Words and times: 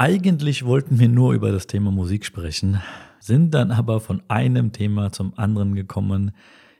Eigentlich 0.00 0.64
wollten 0.64 1.00
wir 1.00 1.08
nur 1.08 1.32
über 1.32 1.50
das 1.50 1.66
Thema 1.66 1.90
Musik 1.90 2.24
sprechen, 2.24 2.80
sind 3.18 3.52
dann 3.52 3.72
aber 3.72 3.98
von 3.98 4.22
einem 4.28 4.70
Thema 4.70 5.10
zum 5.10 5.36
anderen 5.36 5.74
gekommen, 5.74 6.30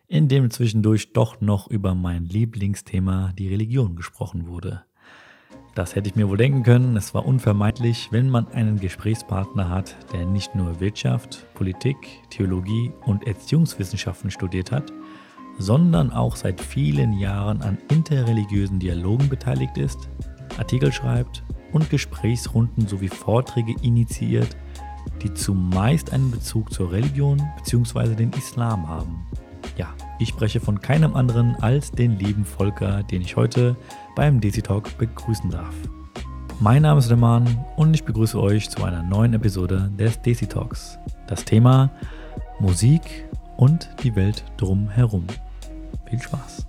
in 0.07 0.29
dem 0.29 0.49
zwischendurch 0.53 1.13
doch 1.15 1.41
noch 1.41 1.67
über 1.67 1.97
mein 1.97 2.27
Lieblingsthema, 2.27 3.33
die 3.37 3.49
Religion, 3.49 3.97
gesprochen 3.97 4.47
wurde. 4.47 4.85
Das 5.75 5.97
hätte 5.97 6.09
ich 6.09 6.15
mir 6.15 6.29
wohl 6.29 6.37
denken 6.37 6.63
können, 6.63 6.97
es 6.97 7.13
war 7.13 7.27
unvermeidlich, 7.27 8.07
wenn 8.13 8.31
man 8.31 8.47
einen 8.53 8.79
Gesprächspartner 8.79 9.69
hat, 9.69 9.97
der 10.13 10.25
nicht 10.25 10.55
nur 10.55 10.79
Wirtschaft, 10.79 11.45
Politik, 11.55 11.97
Theologie 12.31 12.93
und 13.05 13.27
Erziehungswissenschaften 13.27 14.31
studiert 14.31 14.71
hat, 14.71 14.93
sondern 15.59 16.13
auch 16.13 16.37
seit 16.37 16.61
vielen 16.61 17.15
Jahren 17.15 17.63
an 17.63 17.79
interreligiösen 17.91 18.79
Dialogen 18.79 19.29
beteiligt 19.29 19.77
ist, 19.77 20.09
Artikel 20.57 20.93
schreibt 20.93 21.43
und 21.73 21.91
Gesprächsrunden 21.91 22.87
sowie 22.87 23.09
Vorträge 23.09 23.75
initiiert, 23.83 24.57
die 25.23 25.33
zumeist 25.35 26.13
einen 26.13 26.31
Bezug 26.31 26.73
zur 26.73 26.93
Religion 26.93 27.43
bzw. 27.57 28.15
den 28.15 28.33
Islam 28.33 28.89
haben. 28.89 29.27
Ja, 29.77 29.89
ich 30.19 30.31
spreche 30.31 30.61
von 30.61 30.81
keinem 30.81 31.15
anderen 31.15 31.55
als 31.57 31.93
den 31.93 32.19
lieben 32.19 32.45
Volker, 32.45 33.03
den 33.05 33.23
ich 33.23 33.37
heute 33.37 33.77
beim 34.17 34.41
Desi 34.41 34.63
Talk 34.63 34.99
begrüßen 34.99 35.51
darf. 35.51 35.75
Mein 36.61 36.83
Name 36.83 36.99
ist 36.99 37.11
Reman 37.11 37.65
und 37.77 37.95
ich 37.95 38.05
begrüße 38.05 38.41
euch 38.41 38.69
zu 38.69 38.83
einer 38.83 39.03
neuen 39.05 39.35
Episode 39.35 39.93
des 39.97 40.21
Desi 40.21 40.47
Talks. 40.47 40.99
Das 41.29 41.45
Thema 41.45 41.91
Musik 42.59 43.29
und 43.57 43.89
die 44.03 44.17
Welt 44.17 44.45
drumherum. 44.57 45.27
Viel 46.07 46.21
Spaß! 46.21 46.67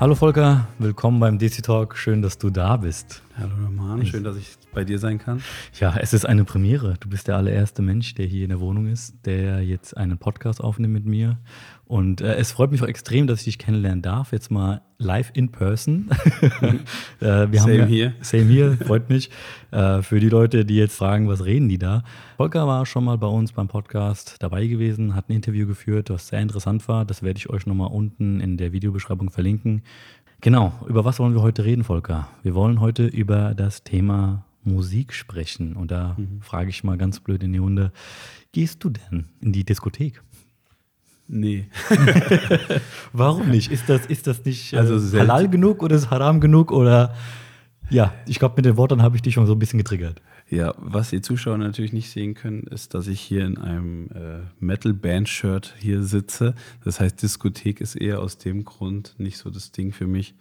Hallo 0.00 0.14
Volker, 0.14 0.68
willkommen 0.78 1.18
beim 1.18 1.40
DC 1.40 1.60
Talk. 1.60 1.96
Schön, 1.96 2.22
dass 2.22 2.38
du 2.38 2.50
da 2.50 2.76
bist. 2.76 3.20
Hallo 3.36 3.50
Roman, 3.64 4.06
schön, 4.06 4.22
dass 4.22 4.36
ich 4.36 4.56
bei 4.72 4.84
dir 4.84 5.00
sein 5.00 5.18
kann. 5.18 5.42
Ja, 5.80 5.96
es 5.98 6.12
ist 6.12 6.24
eine 6.24 6.44
Premiere. 6.44 6.94
Du 7.00 7.08
bist 7.08 7.26
der 7.26 7.34
allererste 7.34 7.82
Mensch, 7.82 8.14
der 8.14 8.26
hier 8.26 8.44
in 8.44 8.50
der 8.50 8.60
Wohnung 8.60 8.86
ist, 8.86 9.26
der 9.26 9.64
jetzt 9.64 9.96
einen 9.96 10.16
Podcast 10.16 10.60
aufnimmt 10.60 10.94
mit 10.94 11.04
mir. 11.04 11.40
Und 11.88 12.20
äh, 12.20 12.34
es 12.34 12.52
freut 12.52 12.70
mich 12.70 12.82
auch 12.82 12.86
extrem, 12.86 13.26
dass 13.26 13.40
ich 13.40 13.44
dich 13.46 13.58
kennenlernen 13.58 14.02
darf. 14.02 14.32
Jetzt 14.32 14.50
mal 14.50 14.82
live 14.98 15.30
in 15.32 15.50
person. 15.50 16.10
äh, 17.20 17.50
wir 17.50 17.60
same 17.60 17.86
hier. 17.86 18.12
Same 18.20 18.44
hier, 18.44 18.76
freut 18.76 19.08
mich. 19.08 19.30
Äh, 19.70 20.02
für 20.02 20.20
die 20.20 20.28
Leute, 20.28 20.66
die 20.66 20.76
jetzt 20.76 20.94
fragen, 20.94 21.28
was 21.28 21.46
reden 21.46 21.70
die 21.70 21.78
da? 21.78 22.04
Volker 22.36 22.66
war 22.66 22.84
schon 22.84 23.04
mal 23.04 23.16
bei 23.16 23.26
uns 23.26 23.52
beim 23.52 23.68
Podcast 23.68 24.36
dabei 24.40 24.66
gewesen, 24.66 25.14
hat 25.14 25.30
ein 25.30 25.32
Interview 25.32 25.66
geführt, 25.66 26.10
was 26.10 26.28
sehr 26.28 26.40
interessant 26.40 26.86
war. 26.88 27.06
Das 27.06 27.22
werde 27.22 27.38
ich 27.38 27.48
euch 27.48 27.64
nochmal 27.64 27.90
unten 27.90 28.40
in 28.40 28.58
der 28.58 28.72
Videobeschreibung 28.72 29.30
verlinken. 29.30 29.82
Genau, 30.42 30.74
über 30.86 31.06
was 31.06 31.18
wollen 31.18 31.34
wir 31.34 31.40
heute 31.40 31.64
reden, 31.64 31.84
Volker? 31.84 32.28
Wir 32.42 32.54
wollen 32.54 32.80
heute 32.80 33.06
über 33.06 33.54
das 33.54 33.82
Thema 33.82 34.44
Musik 34.62 35.14
sprechen. 35.14 35.74
Und 35.74 35.90
da 35.90 36.16
mhm. 36.18 36.42
frage 36.42 36.68
ich 36.68 36.84
mal 36.84 36.98
ganz 36.98 37.20
blöd 37.20 37.42
in 37.42 37.54
die 37.54 37.58
Runde, 37.58 37.92
gehst 38.52 38.84
du 38.84 38.90
denn 38.90 39.24
in 39.40 39.52
die 39.52 39.64
Diskothek? 39.64 40.22
Nee. 41.28 41.66
Warum 43.12 43.50
nicht? 43.50 43.70
Ist 43.70 43.88
das, 43.88 44.06
ist 44.06 44.26
das 44.26 44.44
nicht 44.44 44.72
äh, 44.72 44.78
also 44.78 45.18
halal 45.18 45.48
genug 45.48 45.82
oder 45.82 45.94
ist 45.94 46.02
es 46.02 46.10
haram 46.10 46.40
genug? 46.40 46.72
Oder 46.72 47.14
ja, 47.90 48.14
ich 48.26 48.38
glaube, 48.38 48.54
mit 48.56 48.64
den 48.64 48.76
Worten 48.78 49.02
habe 49.02 49.16
ich 49.16 49.22
dich 49.22 49.34
schon 49.34 49.46
so 49.46 49.52
ein 49.52 49.58
bisschen 49.58 49.78
getriggert. 49.78 50.22
Ja, 50.50 50.74
was 50.78 51.10
die 51.10 51.20
Zuschauer 51.20 51.58
natürlich 51.58 51.92
nicht 51.92 52.10
sehen 52.10 52.32
können, 52.32 52.62
ist, 52.62 52.94
dass 52.94 53.06
ich 53.06 53.20
hier 53.20 53.44
in 53.44 53.58
einem 53.58 54.08
äh, 54.14 54.40
Metal-Band-Shirt 54.60 55.74
hier 55.78 56.02
sitze. 56.02 56.54
Das 56.82 57.00
heißt, 57.00 57.22
Diskothek 57.22 57.82
ist 57.82 57.94
eher 57.94 58.20
aus 58.20 58.38
dem 58.38 58.64
Grund 58.64 59.14
nicht 59.18 59.36
so 59.36 59.50
das 59.50 59.72
Ding 59.72 59.92
für 59.92 60.06
mich, 60.06 60.34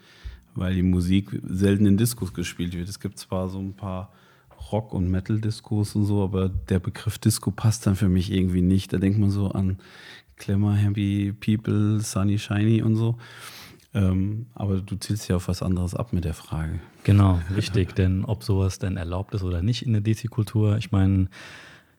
weil 0.56 0.76
die 0.76 0.84
Musik 0.84 1.38
selten 1.46 1.86
in 1.86 1.98
Diskos 1.98 2.34
gespielt 2.34 2.74
wird. 2.74 2.88
Es 2.88 3.02
gibt 3.02 3.20
zwar 3.20 3.50
so 3.50 3.60
ein 3.60 3.74
paar 3.74 4.14
Rock- 4.72 4.94
und 4.94 5.10
Metal-Diskos 5.12 5.96
und 5.96 6.06
so, 6.06 6.24
aber 6.24 6.48
der 6.48 6.80
Begriff 6.80 7.18
Disco 7.18 7.52
passt 7.52 7.86
dann 7.86 7.96
für 7.96 8.10
mich 8.10 8.32
irgendwie 8.32 8.62
nicht. 8.62 8.94
Da 8.94 8.98
denkt 8.98 9.20
man 9.20 9.30
so 9.30 9.50
an 9.52 9.78
Glamour, 10.38 10.74
Happy 10.74 11.34
People, 11.34 12.00
Sunny, 12.00 12.40
Shiny 12.40 12.82
und 12.82 12.96
so. 12.96 13.18
Ähm, 13.94 14.48
aber 14.54 14.82
du 14.82 14.96
zielst 14.96 15.28
ja 15.28 15.38
auf 15.38 15.48
was 15.48 15.64
anderes 15.64 15.96
ab 15.96 16.14
mit 16.14 16.24
der 16.24 16.34
Frage. 16.34 16.80
Genau, 17.04 17.40
richtig. 17.56 17.94
denn 17.96 18.26
ob 18.26 18.44
sowas 18.44 18.80
denn 18.80 18.98
erlaubt 18.98 19.34
ist 19.34 19.44
oder 19.44 19.62
nicht 19.62 19.86
in 19.86 19.94
der 19.94 20.02
DC-Kultur, 20.02 20.78
ich 20.78 20.92
meine, 20.92 21.30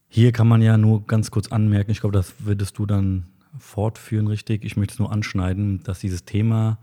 hier 0.09 0.33
kann 0.33 0.49
man 0.49 0.63
ja 0.63 0.79
nur 0.79 1.07
ganz 1.07 1.31
kurz 1.31 1.49
anmerken, 1.49 1.91
ich 1.91 2.01
glaube, 2.01 2.17
das 2.17 2.35
würdest 2.41 2.79
du 2.79 2.87
dann 2.87 3.27
fortführen, 3.59 4.27
richtig. 4.27 4.65
Ich 4.65 4.77
möchte 4.77 4.93
es 4.93 4.99
nur 4.99 5.11
anschneiden, 5.11 5.83
dass 5.83 5.99
dieses 5.99 6.25
Thema 6.25 6.79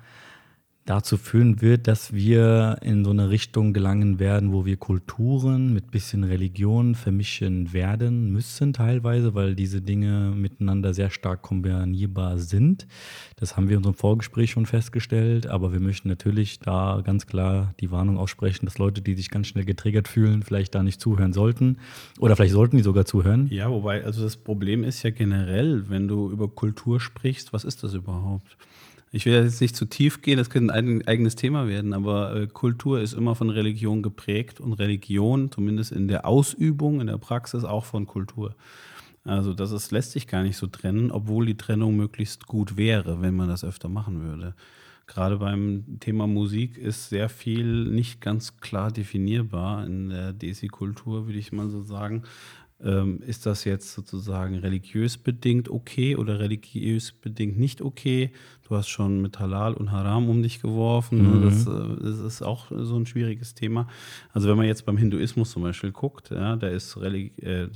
dazu 0.85 1.17
führen 1.17 1.61
wird, 1.61 1.87
dass 1.87 2.13
wir 2.13 2.77
in 2.81 3.03
so 3.03 3.09
eine 3.09 3.31
Richtung 3.31 3.73
gelangen 3.73 4.19
werden, 4.19 4.53
wo 4.53 4.65
wir 4.65 4.77
Kulturen 4.77 5.73
mit 5.73 5.89
bisschen 5.89 6.23
Religion 6.23 6.93
vermischen 6.93 7.73
werden 7.73 8.31
müssen 8.31 8.71
teilweise, 8.71 9.33
weil 9.33 9.55
diese 9.55 9.81
Dinge 9.81 10.31
miteinander 10.35 10.93
sehr 10.93 11.09
stark 11.09 11.41
kombinierbar 11.41 12.37
sind. 12.37 12.85
Das 13.35 13.57
haben 13.57 13.67
wir 13.67 13.73
in 13.73 13.77
unserem 13.79 13.95
Vorgespräch 13.95 14.51
schon 14.51 14.67
festgestellt, 14.67 15.47
aber 15.47 15.73
wir 15.73 15.79
möchten 15.79 16.07
natürlich 16.07 16.59
da 16.59 17.01
ganz 17.03 17.25
klar 17.25 17.73
die 17.79 17.89
Warnung 17.89 18.19
aussprechen, 18.19 18.65
dass 18.65 18.77
Leute, 18.77 19.01
die 19.01 19.15
sich 19.15 19.31
ganz 19.31 19.47
schnell 19.47 19.65
getriggert 19.65 20.07
fühlen, 20.07 20.43
vielleicht 20.43 20.75
da 20.75 20.83
nicht 20.83 21.01
zuhören 21.01 21.33
sollten 21.33 21.77
oder 22.19 22.35
vielleicht 22.35 22.53
sollten 22.53 22.77
die 22.77 22.83
sogar 22.83 23.05
zuhören. 23.05 23.47
Ja, 23.49 23.71
wobei, 23.71 24.05
also 24.05 24.21
das 24.23 24.37
Problem 24.37 24.83
ist 24.83 25.01
ja 25.01 25.09
generell, 25.09 25.89
wenn 25.89 26.07
du 26.07 26.29
über 26.29 26.47
Kultur 26.47 26.99
sprichst, 26.99 27.53
was 27.53 27.63
ist 27.63 27.83
das 27.83 27.95
überhaupt? 27.95 28.55
Ich 29.15 29.25
will 29.25 29.31
jetzt 29.31 29.61
nicht 29.61 29.77
zu 29.77 29.85
tief 29.85 30.21
gehen, 30.21 30.37
das 30.37 30.49
könnte 30.49 30.73
ein 30.73 31.07
eigenes 31.07 31.37
Thema 31.37 31.69
werden, 31.69 31.93
aber 31.93 32.35
äh, 32.35 32.47
Kultur 32.47 32.99
ist 32.99 33.13
immer 33.13 33.33
von 33.33 33.49
Religion 33.49 34.03
geprägt 34.03 34.59
und 34.59 34.73
Religion, 34.73 35.49
zumindest 35.53 35.93
in 35.93 36.09
der 36.09 36.25
Ausübung, 36.25 36.99
in 36.99 37.07
der 37.07 37.17
Praxis, 37.17 37.63
auch 37.63 37.85
von 37.85 38.07
Kultur. 38.07 38.55
Also 39.23 39.53
das 39.53 39.71
ist, 39.71 39.91
lässt 39.91 40.11
sich 40.11 40.27
gar 40.27 40.43
nicht 40.43 40.57
so 40.57 40.67
trennen, 40.67 41.11
obwohl 41.11 41.45
die 41.45 41.55
Trennung 41.55 41.95
möglichst 41.95 42.45
gut 42.45 42.75
wäre, 42.75 43.21
wenn 43.21 43.37
man 43.37 43.47
das 43.47 43.63
öfter 43.63 43.87
machen 43.87 44.21
würde. 44.21 44.53
Gerade 45.07 45.37
beim 45.37 45.97
Thema 46.01 46.27
Musik 46.27 46.77
ist 46.77 47.07
sehr 47.07 47.29
viel 47.29 47.85
nicht 47.85 48.19
ganz 48.19 48.57
klar 48.57 48.91
definierbar 48.91 49.85
in 49.85 50.09
der 50.09 50.33
Desi-Kultur, 50.33 51.25
würde 51.25 51.39
ich 51.39 51.53
mal 51.53 51.69
so 51.69 51.83
sagen. 51.83 52.23
Ähm, 52.83 53.21
ist 53.25 53.45
das 53.45 53.63
jetzt 53.63 53.93
sozusagen 53.93 54.55
religiös 54.55 55.17
bedingt 55.17 55.69
okay 55.69 56.17
oder 56.17 56.39
religiös 56.39 57.13
bedingt 57.13 57.57
nicht 57.57 57.81
okay? 57.81 58.31
Du 58.67 58.75
hast 58.75 58.87
schon 58.87 59.21
mit 59.21 59.39
Halal 59.39 59.75
und 59.75 59.91
Haram 59.91 60.27
um 60.27 60.41
dich 60.41 60.59
geworfen. 60.59 61.21
Ne? 61.21 61.35
Mhm. 61.37 61.43
Das, 61.43 61.67
äh, 61.67 62.03
das, 62.03 62.19
ist 62.19 62.41
auch 62.41 62.71
so 62.71 62.95
ein 62.95 63.05
schwieriges 63.05 63.53
Thema. 63.53 63.87
Also 64.33 64.49
wenn 64.49 64.57
man 64.57 64.65
jetzt 64.65 64.87
beim 64.87 64.97
Hinduismus 64.97 65.51
zum 65.51 65.61
Beispiel 65.61 65.91
guckt, 65.91 66.31
ja, 66.31 66.55
da 66.55 66.67
ist 66.67 66.99
Religi 66.99 67.39
äh, 67.43 67.67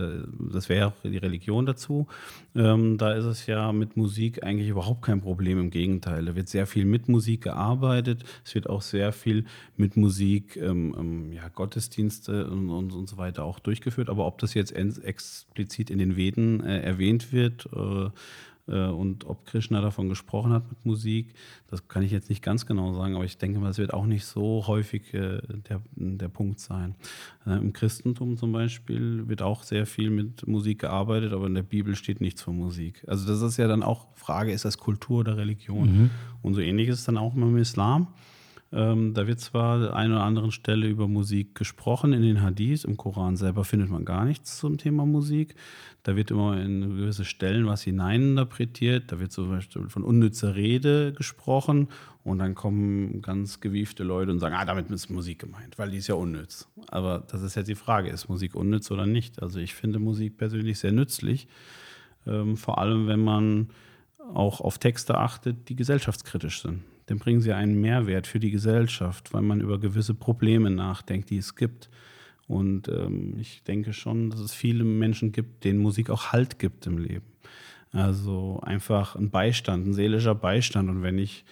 das 0.51 0.67
wäre 0.67 0.87
auch 0.87 0.93
die 1.03 1.17
Religion 1.17 1.67
dazu. 1.67 2.07
Ähm, 2.55 2.97
da 2.97 3.13
ist 3.13 3.25
es 3.25 3.45
ja 3.45 3.71
mit 3.71 3.97
Musik 3.97 4.43
eigentlich 4.43 4.69
überhaupt 4.69 5.03
kein 5.03 5.21
Problem. 5.21 5.59
Im 5.59 5.69
Gegenteil, 5.69 6.25
da 6.25 6.35
wird 6.35 6.49
sehr 6.49 6.65
viel 6.65 6.85
mit 6.85 7.07
Musik 7.07 7.43
gearbeitet. 7.43 8.23
Es 8.43 8.55
wird 8.55 8.67
auch 8.67 8.81
sehr 8.81 9.11
viel 9.11 9.45
mit 9.77 9.95
Musik, 9.95 10.57
ähm, 10.57 10.95
ähm, 10.97 11.33
ja, 11.33 11.49
Gottesdienste 11.49 12.49
und, 12.49 12.71
und, 12.71 12.93
und, 12.93 13.07
so 13.07 13.17
weiter 13.17 13.43
auch 13.43 13.59
durchgeführt. 13.59 14.09
Aber 14.09 14.25
ob 14.25 14.39
das 14.39 14.55
jetzt 14.55 14.71
explizit 15.03 15.89
in 15.89 15.97
den 15.97 16.15
Veden 16.15 16.63
äh, 16.63 16.81
erwähnt 16.81 17.31
wird, 17.31 17.67
äh, 17.73 18.09
äh, 18.69 18.87
und 18.87 19.25
ob 19.25 19.45
Krishna 19.45 19.81
davon 19.81 20.09
gesprochen 20.09 20.53
hat 20.53 20.69
mit 20.69 20.85
Musik, 20.85 21.33
das 21.67 21.87
kann 21.87 22.03
ich 22.03 22.11
jetzt 22.11 22.29
nicht 22.29 22.43
ganz 22.43 22.65
genau 22.65 22.93
sagen, 22.93 23.15
aber 23.15 23.25
ich 23.25 23.37
denke 23.37 23.59
mal, 23.59 23.69
es 23.69 23.77
wird 23.77 23.93
auch 23.93 24.05
nicht 24.05 24.25
so 24.25 24.65
häufig 24.67 25.13
äh, 25.13 25.41
der, 25.69 25.81
der 25.95 26.29
Punkt 26.29 26.59
sein. 26.59 26.95
Äh, 27.45 27.57
Im 27.57 27.73
Christentum 27.73 28.37
zum 28.37 28.51
Beispiel 28.51 29.27
wird 29.27 29.41
auch 29.41 29.63
sehr 29.63 29.85
viel 29.85 30.09
mit 30.09 30.47
Musik 30.47 30.79
gearbeitet, 30.79 31.33
aber 31.33 31.47
in 31.47 31.55
der 31.55 31.63
Bibel 31.63 31.95
steht 31.95 32.21
nichts 32.21 32.41
von 32.41 32.57
Musik. 32.57 33.03
Also 33.07 33.27
das 33.27 33.41
ist 33.41 33.57
ja 33.57 33.67
dann 33.67 33.83
auch 33.83 34.07
Frage, 34.15 34.51
ist 34.51 34.65
das 34.65 34.77
Kultur 34.77 35.19
oder 35.19 35.37
Religion? 35.37 36.03
Mhm. 36.03 36.09
Und 36.41 36.53
so 36.53 36.61
ähnlich 36.61 36.89
ist 36.89 36.99
es 36.99 37.05
dann 37.05 37.17
auch 37.17 37.35
im 37.35 37.57
Islam. 37.57 38.07
Ähm, 38.71 39.15
da 39.15 39.25
wird 39.25 39.39
zwar 39.39 39.81
an 39.81 39.93
einer 39.93 40.15
oder 40.15 40.23
anderen 40.23 40.51
Stelle 40.51 40.87
über 40.87 41.07
Musik 41.07 41.55
gesprochen 41.55 42.13
in 42.13 42.21
den 42.21 42.41
Hadiths, 42.41 42.83
im 42.83 42.97
Koran 42.97 43.35
selber 43.35 43.63
findet 43.63 43.89
man 43.89 44.05
gar 44.05 44.25
nichts 44.25 44.59
zum 44.59 44.77
Thema 44.77 45.05
Musik. 45.07 45.55
Da 46.03 46.15
wird 46.15 46.29
immer 46.29 46.61
in 46.61 46.81
gewisse 46.81 47.25
Stellen 47.25 47.65
was 47.65 47.81
hineininterpretiert. 47.81 49.11
Da 49.11 49.19
wird 49.19 49.31
zum 49.31 49.49
Beispiel 49.49 49.89
von 49.89 50.03
unnützer 50.03 50.55
Rede 50.55 51.13
gesprochen 51.13 51.87
und 52.23 52.39
dann 52.39 52.53
kommen 52.53 53.21
ganz 53.23 53.59
gewiefte 53.59 54.03
Leute 54.03 54.31
und 54.31 54.39
sagen, 54.39 54.55
ah, 54.55 54.65
damit 54.65 54.89
ist 54.91 55.09
Musik 55.09 55.39
gemeint, 55.39 55.79
weil 55.79 55.89
die 55.89 55.97
ist 55.97 56.07
ja 56.07 56.15
unnütz. 56.15 56.67
Aber 56.89 57.25
das 57.27 57.41
ist 57.41 57.55
jetzt 57.55 57.69
die 57.69 57.75
Frage, 57.75 58.09
ist 58.09 58.29
Musik 58.29 58.53
unnütz 58.53 58.91
oder 58.91 59.07
nicht? 59.07 59.41
Also 59.41 59.59
ich 59.59 59.73
finde 59.73 59.97
Musik 59.97 60.37
persönlich 60.37 60.77
sehr 60.77 60.91
nützlich, 60.91 61.47
ähm, 62.27 62.55
vor 62.55 62.77
allem 62.77 63.07
wenn 63.07 63.23
man 63.23 63.69
auch 64.31 64.61
auf 64.61 64.77
Texte 64.77 65.17
achtet, 65.17 65.69
die 65.69 65.75
gesellschaftskritisch 65.75 66.61
sind 66.61 66.83
dann 67.09 67.17
bringen 67.17 67.41
sie 67.41 67.53
einen 67.53 67.81
Mehrwert 67.81 68.27
für 68.27 68.39
die 68.39 68.51
Gesellschaft, 68.51 69.33
weil 69.33 69.41
man 69.41 69.61
über 69.61 69.79
gewisse 69.79 70.13
Probleme 70.13 70.69
nachdenkt, 70.69 71.31
die 71.31 71.37
es 71.37 71.55
gibt. 71.55 71.89
Und 72.47 72.87
ähm, 72.87 73.35
ich 73.39 73.63
denke 73.63 73.93
schon, 73.93 74.29
dass 74.29 74.39
es 74.39 74.53
viele 74.53 74.83
Menschen 74.83 75.31
gibt, 75.31 75.63
denen 75.63 75.79
Musik 75.79 76.11
auch 76.11 76.31
Halt 76.31 76.59
gibt 76.59 76.85
im 76.85 76.99
Leben. 76.99 77.25
Also 77.91 78.59
einfach 78.61 79.15
ein 79.15 79.31
Beistand, 79.31 79.87
ein 79.87 79.93
seelischer 79.93 80.35
Beistand. 80.35 80.87
Und 80.87 81.01
wenn 81.01 81.17
ich 81.17 81.45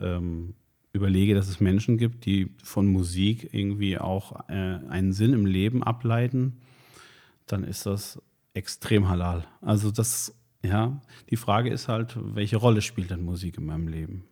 ähm, 0.00 0.54
überlege, 0.92 1.36
dass 1.36 1.48
es 1.48 1.60
Menschen 1.60 1.98
gibt, 1.98 2.26
die 2.26 2.50
von 2.64 2.88
Musik 2.88 3.50
irgendwie 3.52 3.98
auch 3.98 4.48
äh, 4.48 4.52
einen 4.52 5.12
Sinn 5.12 5.34
im 5.34 5.46
Leben 5.46 5.84
ableiten, 5.84 6.56
dann 7.46 7.62
ist 7.62 7.86
das 7.86 8.20
extrem 8.54 9.08
halal. 9.08 9.46
Also 9.60 9.92
das, 9.92 10.34
ja, 10.64 11.00
die 11.30 11.36
Frage 11.36 11.70
ist 11.70 11.86
halt, 11.86 12.16
welche 12.20 12.56
Rolle 12.56 12.82
spielt 12.82 13.10
denn 13.10 13.22
Musik 13.22 13.58
in 13.58 13.66
meinem 13.66 13.86
Leben? 13.86 14.24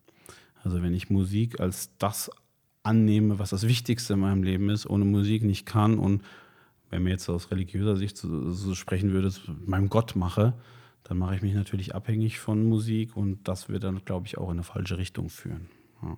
Also 0.64 0.82
wenn 0.82 0.94
ich 0.94 1.10
Musik 1.10 1.60
als 1.60 1.96
das 1.98 2.30
annehme, 2.82 3.38
was 3.38 3.50
das 3.50 3.68
Wichtigste 3.68 4.14
in 4.14 4.20
meinem 4.20 4.42
Leben 4.42 4.70
ist, 4.70 4.86
ohne 4.86 5.04
Musik 5.04 5.44
nicht 5.44 5.66
kann 5.66 5.98
und 5.98 6.22
wenn 6.90 7.02
mir 7.02 7.10
jetzt 7.10 7.28
aus 7.28 7.50
religiöser 7.50 7.96
Sicht 7.96 8.16
so, 8.16 8.50
so 8.50 8.74
sprechen 8.74 9.12
würde, 9.12 9.32
meinem 9.66 9.88
Gott 9.88 10.16
mache, 10.16 10.54
dann 11.02 11.18
mache 11.18 11.36
ich 11.36 11.42
mich 11.42 11.54
natürlich 11.54 11.94
abhängig 11.94 12.38
von 12.38 12.66
Musik 12.66 13.16
und 13.16 13.46
das 13.46 13.68
wird 13.68 13.84
dann, 13.84 14.04
glaube 14.04 14.26
ich, 14.26 14.38
auch 14.38 14.48
in 14.48 14.56
eine 14.56 14.62
falsche 14.62 14.96
Richtung 14.96 15.28
führen. 15.28 15.68
Ja. 16.02 16.16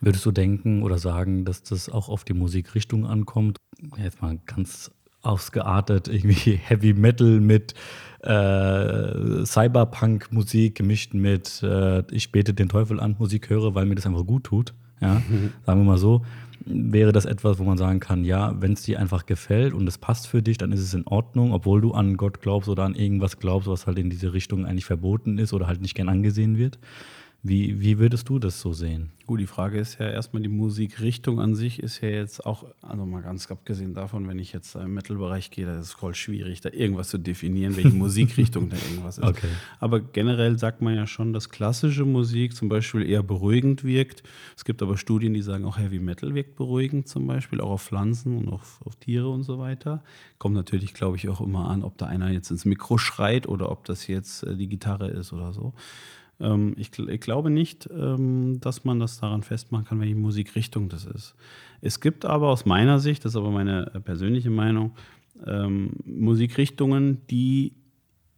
Würdest 0.00 0.26
du 0.26 0.32
denken 0.32 0.82
oder 0.82 0.98
sagen, 0.98 1.44
dass 1.44 1.62
das 1.62 1.88
auch 1.88 2.08
auf 2.08 2.24
die 2.24 2.32
Musikrichtung 2.32 3.06
ankommt? 3.06 3.58
Jetzt 3.96 4.20
mal 4.20 4.38
ganz 4.46 4.90
ausgeartet, 5.22 6.08
irgendwie 6.08 6.56
Heavy 6.62 6.94
Metal 6.94 7.40
mit 7.40 7.74
äh, 8.22 9.44
Cyberpunk-Musik 9.44 10.76
gemischt 10.76 11.14
mit 11.14 11.62
äh, 11.62 12.04
Ich 12.12 12.30
bete 12.30 12.54
den 12.54 12.68
Teufel 12.68 13.00
an 13.00 13.16
Musik 13.18 13.50
höre, 13.50 13.74
weil 13.74 13.86
mir 13.86 13.94
das 13.94 14.06
einfach 14.06 14.24
gut 14.24 14.44
tut. 14.44 14.74
Ja, 15.00 15.14
mhm. 15.28 15.52
sagen 15.66 15.80
wir 15.80 15.84
mal 15.84 15.98
so. 15.98 16.22
Wäre 16.64 17.10
das 17.10 17.24
etwas, 17.24 17.58
wo 17.58 17.64
man 17.64 17.76
sagen 17.76 17.98
kann, 17.98 18.24
ja, 18.24 18.54
wenn 18.60 18.74
es 18.74 18.82
dir 18.82 19.00
einfach 19.00 19.26
gefällt 19.26 19.74
und 19.74 19.88
es 19.88 19.98
passt 19.98 20.28
für 20.28 20.42
dich, 20.42 20.58
dann 20.58 20.70
ist 20.70 20.78
es 20.78 20.94
in 20.94 21.04
Ordnung, 21.08 21.52
obwohl 21.52 21.80
du 21.80 21.92
an 21.92 22.16
Gott 22.16 22.40
glaubst 22.40 22.68
oder 22.68 22.84
an 22.84 22.94
irgendwas 22.94 23.40
glaubst, 23.40 23.66
was 23.66 23.88
halt 23.88 23.98
in 23.98 24.10
diese 24.10 24.32
Richtung 24.32 24.64
eigentlich 24.64 24.84
verboten 24.84 25.38
ist 25.38 25.52
oder 25.52 25.66
halt 25.66 25.80
nicht 25.80 25.96
gern 25.96 26.08
angesehen 26.08 26.56
wird? 26.58 26.78
Wie, 27.44 27.80
wie 27.80 27.98
würdest 27.98 28.28
du 28.28 28.38
das 28.38 28.60
so 28.60 28.72
sehen? 28.72 29.10
Gut, 29.26 29.40
die 29.40 29.48
Frage 29.48 29.80
ist 29.80 29.98
ja 29.98 30.08
erstmal, 30.08 30.42
die 30.42 30.48
Musikrichtung 30.48 31.40
an 31.40 31.56
sich 31.56 31.82
ist 31.82 32.00
ja 32.00 32.08
jetzt 32.08 32.46
auch, 32.46 32.66
also 32.82 33.04
mal 33.04 33.20
ganz 33.20 33.50
abgesehen 33.50 33.94
davon, 33.94 34.28
wenn 34.28 34.38
ich 34.38 34.52
jetzt 34.52 34.76
im 34.76 34.94
Metal-Bereich 34.94 35.50
gehe, 35.50 35.66
da 35.66 35.74
ist 35.74 35.86
es 35.86 35.92
voll 35.92 36.14
schwierig, 36.14 36.60
da 36.60 36.68
irgendwas 36.70 37.08
zu 37.08 37.18
definieren, 37.18 37.74
welche 37.74 37.88
Musikrichtung 37.96 38.68
da 38.68 38.76
irgendwas 38.76 39.18
ist. 39.18 39.24
Okay. 39.24 39.48
Aber 39.80 39.98
generell 39.98 40.56
sagt 40.56 40.82
man 40.82 40.94
ja 40.94 41.08
schon, 41.08 41.32
dass 41.32 41.48
klassische 41.48 42.04
Musik 42.04 42.54
zum 42.54 42.68
Beispiel 42.68 43.08
eher 43.08 43.24
beruhigend 43.24 43.82
wirkt. 43.82 44.22
Es 44.56 44.64
gibt 44.64 44.80
aber 44.80 44.96
Studien, 44.96 45.34
die 45.34 45.42
sagen, 45.42 45.64
auch 45.64 45.78
Heavy 45.78 45.98
Metal 45.98 46.36
wirkt 46.36 46.54
beruhigend 46.54 47.08
zum 47.08 47.26
Beispiel, 47.26 47.60
auch 47.60 47.70
auf 47.70 47.82
Pflanzen 47.82 48.38
und 48.38 48.48
auf, 48.48 48.80
auf 48.84 48.94
Tiere 48.94 49.28
und 49.28 49.42
so 49.42 49.58
weiter. 49.58 50.04
Kommt 50.38 50.54
natürlich, 50.54 50.94
glaube 50.94 51.16
ich, 51.16 51.28
auch 51.28 51.40
immer 51.40 51.68
an, 51.70 51.82
ob 51.82 51.98
da 51.98 52.06
einer 52.06 52.30
jetzt 52.30 52.52
ins 52.52 52.64
Mikro 52.64 52.98
schreit 52.98 53.48
oder 53.48 53.72
ob 53.72 53.84
das 53.84 54.06
jetzt 54.06 54.44
äh, 54.44 54.54
die 54.54 54.68
Gitarre 54.68 55.08
ist 55.08 55.32
oder 55.32 55.52
so. 55.52 55.74
Ähm, 56.42 56.74
ich, 56.76 56.98
ich, 56.98 57.20
glaube 57.20 57.50
nicht, 57.50 57.88
ähm, 57.90 58.60
dass 58.60 58.84
man 58.84 58.98
das 58.98 59.20
daran 59.20 59.42
festmachen 59.42 59.86
kann, 59.86 60.00
welche 60.00 60.16
Musikrichtung 60.16 60.88
das 60.88 61.06
ist. 61.06 61.34
Es 61.80 62.00
gibt 62.00 62.24
aber 62.24 62.48
aus 62.48 62.66
meiner 62.66 62.98
Sicht, 62.98 63.24
das 63.24 63.32
ist 63.32 63.36
aber 63.36 63.50
meine 63.50 63.84
persönliche 64.04 64.50
Meinung, 64.50 64.92
ähm, 65.46 65.92
Musikrichtungen, 66.04 67.22
die 67.30 67.74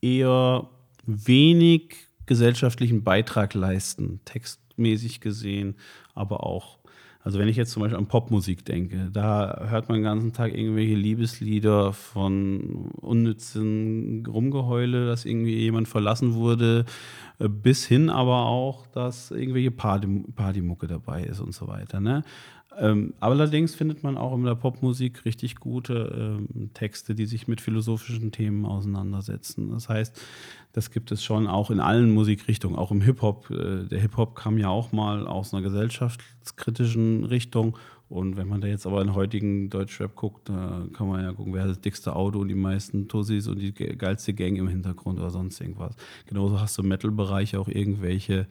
eher 0.00 0.68
wenig 1.06 1.96
gesellschaftlichen 2.26 3.02
Beitrag 3.02 3.54
leisten, 3.54 4.20
textmäßig 4.24 5.20
gesehen, 5.20 5.76
aber 6.14 6.44
auch 6.44 6.78
also 7.24 7.38
wenn 7.38 7.48
ich 7.48 7.56
jetzt 7.56 7.72
zum 7.72 7.82
Beispiel 7.82 7.96
an 7.96 8.06
Popmusik 8.06 8.66
denke, 8.66 9.08
da 9.10 9.66
hört 9.70 9.88
man 9.88 9.96
den 9.96 10.04
ganzen 10.04 10.34
Tag 10.34 10.52
irgendwelche 10.54 10.94
Liebeslieder 10.94 11.94
von 11.94 12.90
unnützen 13.00 14.26
Rumgeheule, 14.26 15.06
dass 15.06 15.24
irgendwie 15.24 15.56
jemand 15.56 15.88
verlassen 15.88 16.34
wurde, 16.34 16.84
äh, 17.38 17.48
bis 17.48 17.86
hin 17.86 18.10
aber 18.10 18.44
auch, 18.44 18.86
dass 18.88 19.30
irgendwelche 19.30 19.70
Party, 19.70 20.06
Partymucke 20.36 20.86
dabei 20.86 21.22
ist 21.24 21.40
und 21.40 21.54
so 21.54 21.66
weiter. 21.66 21.98
Ne? 21.98 22.24
Ähm, 22.78 23.14
allerdings 23.20 23.74
findet 23.74 24.02
man 24.02 24.16
auch 24.16 24.34
in 24.34 24.44
der 24.44 24.54
Popmusik 24.54 25.24
richtig 25.24 25.56
gute 25.56 26.38
ähm, 26.48 26.70
Texte, 26.74 27.14
die 27.14 27.26
sich 27.26 27.48
mit 27.48 27.60
philosophischen 27.60 28.32
Themen 28.32 28.66
auseinandersetzen. 28.66 29.70
Das 29.70 29.88
heißt, 29.88 30.20
das 30.72 30.90
gibt 30.90 31.12
es 31.12 31.22
schon 31.22 31.46
auch 31.46 31.70
in 31.70 31.80
allen 31.80 32.12
Musikrichtungen, 32.12 32.76
auch 32.76 32.90
im 32.90 33.00
Hip-Hop. 33.00 33.50
Äh, 33.50 33.84
der 33.88 34.00
Hip-Hop 34.00 34.34
kam 34.34 34.58
ja 34.58 34.68
auch 34.68 34.92
mal 34.92 35.26
aus 35.26 35.54
einer 35.54 35.62
gesellschaftskritischen 35.62 37.24
Richtung. 37.24 37.78
Und 38.08 38.36
wenn 38.36 38.48
man 38.48 38.60
da 38.60 38.66
jetzt 38.66 38.86
aber 38.86 39.00
in 39.00 39.14
heutigen 39.14 39.70
Deutschrap 39.70 40.14
guckt, 40.14 40.48
da 40.48 40.86
kann 40.92 41.08
man 41.08 41.22
ja 41.22 41.32
gucken, 41.32 41.54
wer 41.54 41.62
hat 41.62 41.70
das 41.70 41.80
dickste 41.80 42.14
Auto 42.14 42.38
und 42.38 42.48
die 42.48 42.54
meisten 42.54 43.08
Tussis 43.08 43.48
und 43.48 43.58
die 43.58 43.72
geilste 43.72 44.34
Gang 44.34 44.56
im 44.56 44.68
Hintergrund 44.68 45.18
oder 45.18 45.30
sonst 45.30 45.60
irgendwas. 45.60 45.96
Genauso 46.26 46.60
hast 46.60 46.76
du 46.76 46.82
im 46.82 46.88
Metal-Bereich 46.88 47.56
auch 47.56 47.68
irgendwelche 47.68 48.46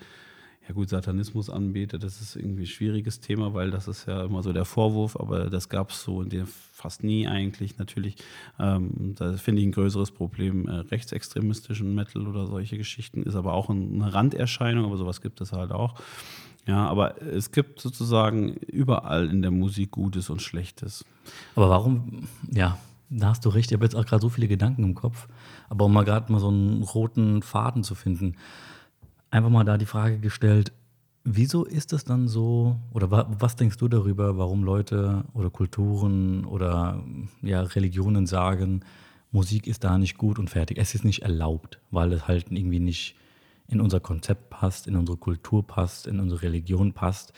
ja 0.67 0.73
gut, 0.73 0.87
Satanismus 0.87 1.49
anbetet, 1.49 2.03
das 2.03 2.21
ist 2.21 2.37
irgendwie 2.37 2.63
ein 2.63 2.67
schwieriges 2.67 3.19
Thema, 3.19 3.53
weil 3.53 3.69
das 3.69 3.89
ist 3.89 4.07
ja 4.07 4.23
immer 4.23 4.41
so 4.43 4.53
der 4.53 4.63
Vorwurf, 4.63 5.17
aber 5.19 5.49
das 5.49 5.67
gab 5.67 5.89
es 5.89 6.03
so 6.03 6.21
in 6.21 6.29
dem 6.29 6.47
fast 6.47 7.03
nie 7.03 7.27
eigentlich. 7.27 7.77
Natürlich, 7.77 8.15
ähm, 8.59 9.13
da 9.15 9.33
finde 9.33 9.61
ich 9.61 9.67
ein 9.67 9.73
größeres 9.73 10.11
Problem, 10.11 10.67
äh, 10.67 10.75
rechtsextremistischen 10.75 11.93
Metal 11.93 12.27
oder 12.27 12.47
solche 12.47 12.77
Geschichten, 12.77 13.23
ist 13.23 13.35
aber 13.35 13.53
auch 13.53 13.69
eine 13.69 14.13
Randerscheinung, 14.13 14.85
aber 14.85 14.95
sowas 14.95 15.21
gibt 15.21 15.41
es 15.41 15.51
halt 15.51 15.71
auch. 15.71 15.95
Ja, 16.65 16.87
aber 16.87 17.21
es 17.21 17.51
gibt 17.51 17.81
sozusagen 17.81 18.53
überall 18.53 19.29
in 19.29 19.41
der 19.41 19.51
Musik 19.51 19.91
Gutes 19.91 20.29
und 20.29 20.41
Schlechtes. 20.41 21.03
Aber 21.57 21.69
warum, 21.69 22.29
ja, 22.49 22.77
da 23.09 23.29
hast 23.29 23.43
du 23.43 23.49
recht, 23.49 23.69
ich 23.69 23.75
habe 23.75 23.83
jetzt 23.83 23.95
auch 23.95 24.05
gerade 24.05 24.21
so 24.21 24.29
viele 24.29 24.47
Gedanken 24.47 24.85
im 24.85 24.95
Kopf, 24.95 25.27
aber 25.67 25.85
um 25.85 25.93
mal 25.93 26.05
gerade 26.05 26.31
mal 26.31 26.39
so 26.39 26.47
einen 26.47 26.83
roten 26.83 27.41
Faden 27.41 27.83
zu 27.83 27.95
finden 27.95 28.37
einfach 29.33 29.49
mal 29.49 29.63
da 29.63 29.77
die 29.77 29.85
Frage 29.85 30.19
gestellt, 30.19 30.71
wieso 31.23 31.65
ist 31.65 31.91
es 31.91 32.03
dann 32.05 32.27
so, 32.27 32.77
oder 32.91 33.09
wa 33.09 33.27
was 33.39 33.55
denkst 33.55 33.77
du 33.77 33.87
darüber, 33.87 34.37
warum 34.37 34.63
Leute 34.63 35.23
oder 35.33 35.49
Kulturen 35.49 36.45
oder 36.45 37.03
ja, 37.41 37.61
Religionen 37.61 38.27
sagen, 38.27 38.81
Musik 39.31 39.65
ist 39.65 39.83
da 39.83 39.97
nicht 39.97 40.17
gut 40.17 40.37
und 40.37 40.51
fertig. 40.51 40.77
Es 40.77 40.93
ist 40.93 41.03
nicht 41.03 41.23
erlaubt, 41.23 41.79
weil 41.89 42.13
es 42.13 42.27
halt 42.27 42.51
irgendwie 42.51 42.79
nicht 42.79 43.15
in 43.67 43.81
unser 43.81 43.99
Konzept 43.99 44.51
passt, 44.51 44.85
in 44.85 44.95
unsere 44.95 45.17
Kultur 45.17 45.65
passt, 45.65 46.05
in 46.05 46.19
unsere 46.19 46.43
Religion 46.43 46.93
passt. 46.93 47.33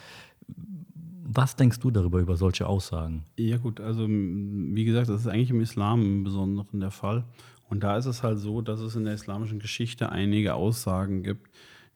Was 1.24 1.56
denkst 1.56 1.80
du 1.80 1.92
darüber, 1.92 2.19
über 2.19 2.36
solche 2.36 2.68
Aussagen? 2.68 3.24
Ja 3.38 3.56
gut, 3.57 3.80
also 3.80 4.06
wie 4.09 4.83
gesagt, 4.83 5.07
das 5.07 5.21
ist 5.21 5.27
eigentlich 5.27 5.51
im 5.51 5.62
Islam 5.62 6.01
im 6.01 6.24
Besonderen 6.25 6.81
der 6.81 6.92
Fall. 6.92 7.24
Und 7.69 7.83
da 7.83 7.97
ist 7.97 8.06
es 8.06 8.21
halt 8.21 8.39
so, 8.39 8.62
dass 8.62 8.81
es 8.81 8.97
in 8.97 9.06
der 9.06 9.13
islamischen 9.13 9.59
Geschichte 9.59 10.12
einige 10.12 10.53
Aussagen 10.56 11.24
gibt, 11.24 11.50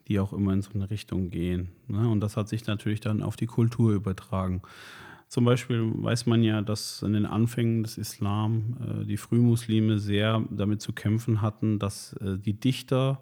die 0.09 0.19
auch 0.19 0.33
immer 0.33 0.51
in 0.53 0.61
so 0.61 0.71
eine 0.73 0.89
Richtung 0.89 1.29
gehen. 1.29 1.69
Ne? 1.87 2.09
Und 2.09 2.19
das 2.19 2.35
hat 2.35 2.49
sich 2.49 2.65
natürlich 2.67 2.99
dann 2.99 3.21
auf 3.21 3.35
die 3.35 3.45
Kultur 3.45 3.93
übertragen. 3.93 4.61
Zum 5.27 5.45
Beispiel 5.45 5.91
weiß 5.93 6.25
man 6.25 6.41
ja, 6.43 6.63
dass 6.63 7.03
in 7.03 7.13
den 7.13 7.27
Anfängen 7.27 7.83
des 7.83 7.99
Islam 7.99 8.77
äh, 8.81 9.05
die 9.05 9.17
Frühmuslime 9.17 9.99
sehr 9.99 10.43
damit 10.49 10.81
zu 10.81 10.91
kämpfen 10.91 11.43
hatten, 11.43 11.77
dass 11.77 12.13
äh, 12.13 12.39
die 12.39 12.59
Dichter 12.59 13.21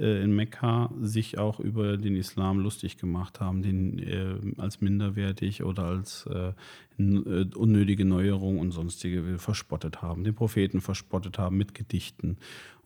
äh, 0.00 0.22
in 0.22 0.34
Mekka 0.34 0.90
sich 1.00 1.38
auch 1.38 1.60
über 1.60 1.96
den 1.96 2.16
Islam 2.16 2.58
lustig 2.58 2.96
gemacht 2.96 3.40
haben, 3.40 3.62
den 3.62 3.98
äh, 3.98 4.60
als 4.60 4.80
minderwertig 4.80 5.62
oder 5.62 5.84
als 5.84 6.26
äh, 6.26 6.52
äh, 6.98 7.46
unnötige 7.54 8.04
Neuerung 8.04 8.58
und 8.58 8.72
sonstige 8.72 9.38
verspottet 9.38 10.02
haben, 10.02 10.24
den 10.24 10.34
Propheten 10.34 10.80
verspottet 10.80 11.38
haben 11.38 11.56
mit 11.56 11.74
Gedichten. 11.74 12.36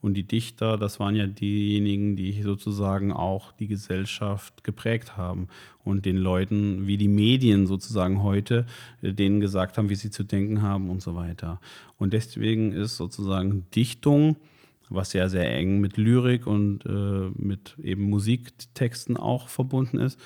Und 0.00 0.14
die 0.14 0.24
Dichter, 0.24 0.76
das 0.76 1.00
waren 1.00 1.16
ja 1.16 1.26
diejenigen, 1.26 2.14
die 2.14 2.42
sozusagen 2.42 3.10
auch 3.10 3.52
die 3.52 3.68
Gesellschaft 3.68 4.62
geprägt 4.62 5.16
haben 5.16 5.48
und 5.82 6.04
den 6.04 6.18
Leuten, 6.18 6.86
wie 6.86 6.98
die 6.98 7.08
Medien 7.08 7.66
sozusagen 7.66 8.22
heute, 8.22 8.66
äh, 9.00 9.14
denen 9.14 9.40
gesagt 9.40 9.78
haben, 9.78 9.88
wie 9.88 9.94
sie 9.94 10.10
zu 10.10 10.24
denken 10.24 10.60
haben 10.60 10.90
und 10.90 11.00
so 11.00 11.14
weiter. 11.14 11.58
Und 11.96 12.12
deswegen 12.12 12.72
ist 12.72 12.96
sozusagen 12.96 13.64
Dichtung, 13.74 14.36
was 14.88 15.12
ja 15.12 15.28
sehr 15.28 15.52
eng 15.54 15.80
mit 15.80 15.96
Lyrik 15.96 16.46
und 16.46 16.84
äh, 16.86 17.30
mit 17.34 17.76
eben 17.82 18.04
Musiktexten 18.04 19.16
auch 19.16 19.48
verbunden 19.48 19.98
ist, 19.98 20.20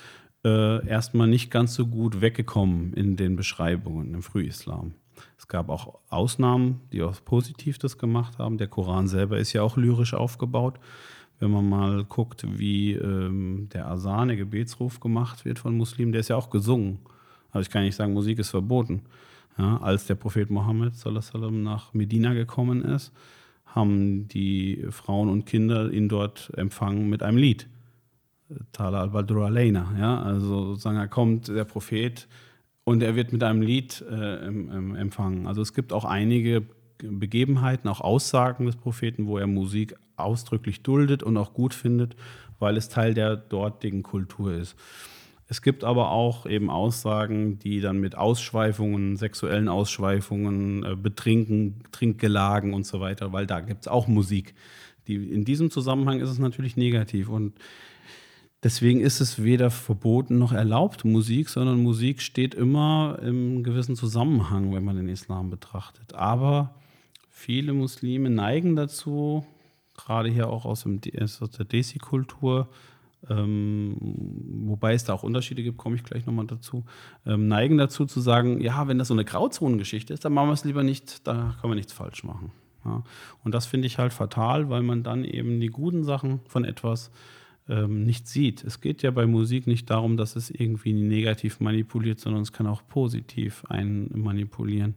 äh, 0.44 0.86
erstmal 0.86 1.28
nicht 1.28 1.50
ganz 1.50 1.74
so 1.74 1.86
gut 1.86 2.20
weggekommen 2.20 2.92
in 2.94 3.16
den 3.16 3.36
Beschreibungen 3.36 4.14
im 4.14 4.22
Frühislam. 4.22 4.94
Es 5.36 5.48
gab 5.48 5.68
auch 5.68 5.98
Ausnahmen, 6.08 6.80
die 6.92 7.02
auch 7.02 7.24
positiv 7.24 7.78
das 7.78 7.98
gemacht 7.98 8.38
haben. 8.38 8.58
Der 8.58 8.68
Koran 8.68 9.08
selber 9.08 9.38
ist 9.38 9.52
ja 9.52 9.62
auch 9.62 9.76
lyrisch 9.76 10.14
aufgebaut. 10.14 10.78
Wenn 11.40 11.50
man 11.50 11.68
mal 11.68 12.04
guckt, 12.04 12.44
wie 12.58 12.94
ähm, 12.94 13.68
der 13.72 13.88
Asan, 13.88 14.28
der 14.28 14.36
Gebetsruf 14.36 15.00
gemacht 15.00 15.44
wird 15.44 15.58
von 15.58 15.76
Muslimen, 15.76 16.12
der 16.12 16.20
ist 16.20 16.28
ja 16.28 16.36
auch 16.36 16.50
gesungen. 16.50 16.98
Also 17.50 17.66
ich 17.66 17.70
kann 17.70 17.82
nicht 17.82 17.96
sagen, 17.96 18.12
Musik 18.12 18.38
ist 18.38 18.50
verboten. 18.50 19.02
Ja, 19.56 19.78
als 19.78 20.06
der 20.06 20.14
Prophet 20.14 20.50
Mohammed 20.50 20.94
nach 21.50 21.94
Medina 21.94 22.32
gekommen 22.32 22.82
ist, 22.82 23.12
haben 23.74 24.28
die 24.28 24.86
Frauen 24.90 25.28
und 25.28 25.46
Kinder 25.46 25.90
ihn 25.90 26.08
dort 26.08 26.52
empfangen 26.56 27.08
mit 27.08 27.22
einem 27.22 27.36
Lied. 27.36 27.68
Tala 28.72 29.02
al-Badru 29.02 29.42
alayna. 29.42 29.94
Ja, 29.98 30.22
also 30.22 30.66
sozusagen, 30.66 30.96
er 30.96 31.08
kommt, 31.08 31.48
der 31.48 31.64
Prophet, 31.64 32.28
und 32.84 33.02
er 33.02 33.16
wird 33.16 33.32
mit 33.34 33.42
einem 33.42 33.60
Lied 33.60 34.02
äh, 34.10 34.46
empfangen. 34.46 35.46
Also 35.46 35.60
es 35.60 35.74
gibt 35.74 35.92
auch 35.92 36.06
einige 36.06 36.62
Begebenheiten, 36.96 37.86
auch 37.88 38.00
Aussagen 38.00 38.64
des 38.64 38.76
Propheten, 38.76 39.26
wo 39.26 39.36
er 39.36 39.46
Musik 39.46 39.94
ausdrücklich 40.16 40.82
duldet 40.82 41.22
und 41.22 41.36
auch 41.36 41.52
gut 41.52 41.74
findet, 41.74 42.16
weil 42.58 42.76
es 42.78 42.88
Teil 42.88 43.12
der 43.12 43.36
dortigen 43.36 44.02
Kultur 44.02 44.54
ist. 44.54 44.74
Es 45.50 45.62
gibt 45.62 45.82
aber 45.82 46.10
auch 46.10 46.44
eben 46.44 46.68
Aussagen, 46.68 47.58
die 47.58 47.80
dann 47.80 47.98
mit 47.98 48.16
Ausschweifungen, 48.16 49.16
sexuellen 49.16 49.68
Ausschweifungen, 49.68 50.84
äh, 50.84 50.94
Betrinken, 50.94 51.82
Trinkgelagen 51.90 52.74
und 52.74 52.84
so 52.86 53.00
weiter, 53.00 53.32
weil 53.32 53.46
da 53.46 53.60
gibt 53.60 53.82
es 53.82 53.88
auch 53.88 54.06
Musik. 54.08 54.54
Die, 55.06 55.14
in 55.14 55.46
diesem 55.46 55.70
Zusammenhang 55.70 56.20
ist 56.20 56.28
es 56.28 56.38
natürlich 56.38 56.76
negativ. 56.76 57.30
Und 57.30 57.54
deswegen 58.62 59.00
ist 59.00 59.20
es 59.20 59.42
weder 59.42 59.70
verboten 59.70 60.38
noch 60.38 60.52
erlaubt, 60.52 61.06
Musik, 61.06 61.48
sondern 61.48 61.82
Musik 61.82 62.20
steht 62.20 62.54
immer 62.54 63.18
im 63.22 63.62
gewissen 63.62 63.96
Zusammenhang, 63.96 64.74
wenn 64.74 64.84
man 64.84 64.96
den 64.96 65.08
Islam 65.08 65.48
betrachtet. 65.48 66.14
Aber 66.14 66.74
viele 67.30 67.72
Muslime 67.72 68.28
neigen 68.28 68.76
dazu, 68.76 69.46
gerade 69.96 70.28
hier 70.28 70.50
auch 70.50 70.66
aus, 70.66 70.82
dem, 70.82 71.00
aus 71.18 71.38
der 71.38 71.64
Desi-Kultur, 71.64 72.68
ähm, 73.28 73.96
wobei 74.66 74.94
es 74.94 75.04
da 75.04 75.12
auch 75.12 75.22
Unterschiede 75.22 75.62
gibt, 75.62 75.78
komme 75.78 75.96
ich 75.96 76.04
gleich 76.04 76.26
nochmal 76.26 76.46
dazu, 76.46 76.84
ähm, 77.26 77.48
neigen 77.48 77.78
dazu 77.78 78.06
zu 78.06 78.20
sagen, 78.20 78.60
ja, 78.60 78.86
wenn 78.88 78.98
das 78.98 79.08
so 79.08 79.14
eine 79.14 79.24
Grauzonengeschichte 79.24 80.14
ist, 80.14 80.24
dann 80.24 80.32
machen 80.32 80.48
wir 80.48 80.54
es 80.54 80.64
lieber 80.64 80.82
nicht, 80.82 81.26
da 81.26 81.56
kann 81.60 81.70
man 81.70 81.76
nichts 81.76 81.92
falsch 81.92 82.24
machen. 82.24 82.52
Ja. 82.84 83.02
Und 83.44 83.54
das 83.54 83.66
finde 83.66 83.86
ich 83.86 83.98
halt 83.98 84.12
fatal, 84.12 84.70
weil 84.70 84.82
man 84.82 85.02
dann 85.02 85.24
eben 85.24 85.60
die 85.60 85.68
guten 85.68 86.04
Sachen 86.04 86.40
von 86.46 86.64
etwas 86.64 87.10
ähm, 87.68 88.04
nicht 88.04 88.26
sieht. 88.28 88.64
Es 88.64 88.80
geht 88.80 89.02
ja 89.02 89.10
bei 89.10 89.26
Musik 89.26 89.66
nicht 89.66 89.90
darum, 89.90 90.16
dass 90.16 90.36
es 90.36 90.50
irgendwie 90.50 90.92
negativ 90.92 91.60
manipuliert, 91.60 92.20
sondern 92.20 92.42
es 92.42 92.52
kann 92.52 92.66
auch 92.66 92.82
positiv 92.88 93.64
einen 93.68 94.10
manipulieren. 94.14 94.94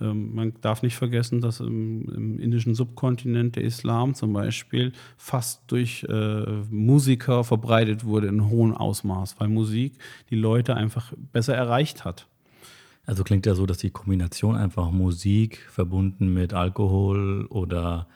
Ähm, 0.00 0.34
man 0.34 0.52
darf 0.60 0.82
nicht 0.82 0.96
vergessen, 0.96 1.40
dass 1.40 1.60
im, 1.60 2.08
im, 2.14 2.38
indischen 2.38 2.74
Subkontinent 2.74 3.56
der 3.56 3.64
Islam 3.64 4.14
zum 4.14 4.32
Beispiel 4.32 4.92
fast 5.16 5.62
durch 5.68 6.04
äh, 6.08 6.44
Musiker 6.70 7.44
verbreitet 7.44 8.04
wurde 8.04 8.28
in 8.28 8.48
hohem 8.48 8.74
Ausmaß, 8.74 9.36
weil 9.40 9.48
Musik 9.48 9.94
die 10.30 10.36
Leute 10.36 10.76
einfach 10.76 11.12
besser 11.32 11.54
erreicht 11.54 12.04
hat. 12.04 12.26
Also 13.06 13.22
klingt 13.22 13.44
ja 13.44 13.54
so, 13.54 13.66
dass 13.66 13.78
die 13.78 13.90
Kombination 13.90 14.56
einfach 14.56 14.90
Musik 14.90 15.58
verbunden 15.70 16.32
mit 16.32 16.54
Alkohol 16.54 17.46
oder 17.46 18.06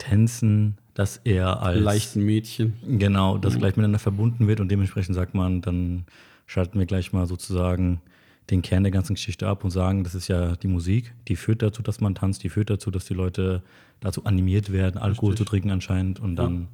Tänzen 0.00 0.76
dass 1.00 1.18
er 1.24 1.62
als 1.62 1.80
leichten 1.80 2.24
Mädchen. 2.24 2.74
Genau, 2.86 3.38
das 3.38 3.54
mhm. 3.54 3.58
gleich 3.60 3.76
miteinander 3.76 3.98
verbunden 3.98 4.48
wird 4.48 4.60
und 4.60 4.70
dementsprechend 4.70 5.14
sagt 5.14 5.34
man, 5.34 5.62
dann 5.62 6.04
schalten 6.46 6.78
wir 6.78 6.86
gleich 6.86 7.12
mal 7.12 7.26
sozusagen 7.26 8.00
den 8.50 8.60
Kern 8.60 8.82
der 8.82 8.90
ganzen 8.90 9.14
Geschichte 9.14 9.46
ab 9.46 9.64
und 9.64 9.70
sagen, 9.70 10.04
das 10.04 10.14
ist 10.14 10.28
ja 10.28 10.56
die 10.56 10.66
Musik, 10.66 11.14
die 11.28 11.36
führt 11.36 11.62
dazu, 11.62 11.82
dass 11.82 12.00
man 12.00 12.14
tanzt, 12.14 12.42
die 12.42 12.48
führt 12.48 12.68
dazu, 12.68 12.90
dass 12.90 13.04
die 13.04 13.14
Leute 13.14 13.62
dazu 14.00 14.24
animiert 14.24 14.72
werden, 14.72 14.98
Alkohol 14.98 15.30
Richtig. 15.30 15.46
zu 15.46 15.50
trinken 15.50 15.70
anscheinend 15.70 16.20
und 16.20 16.36
dann 16.36 16.62
ja. 16.62 16.66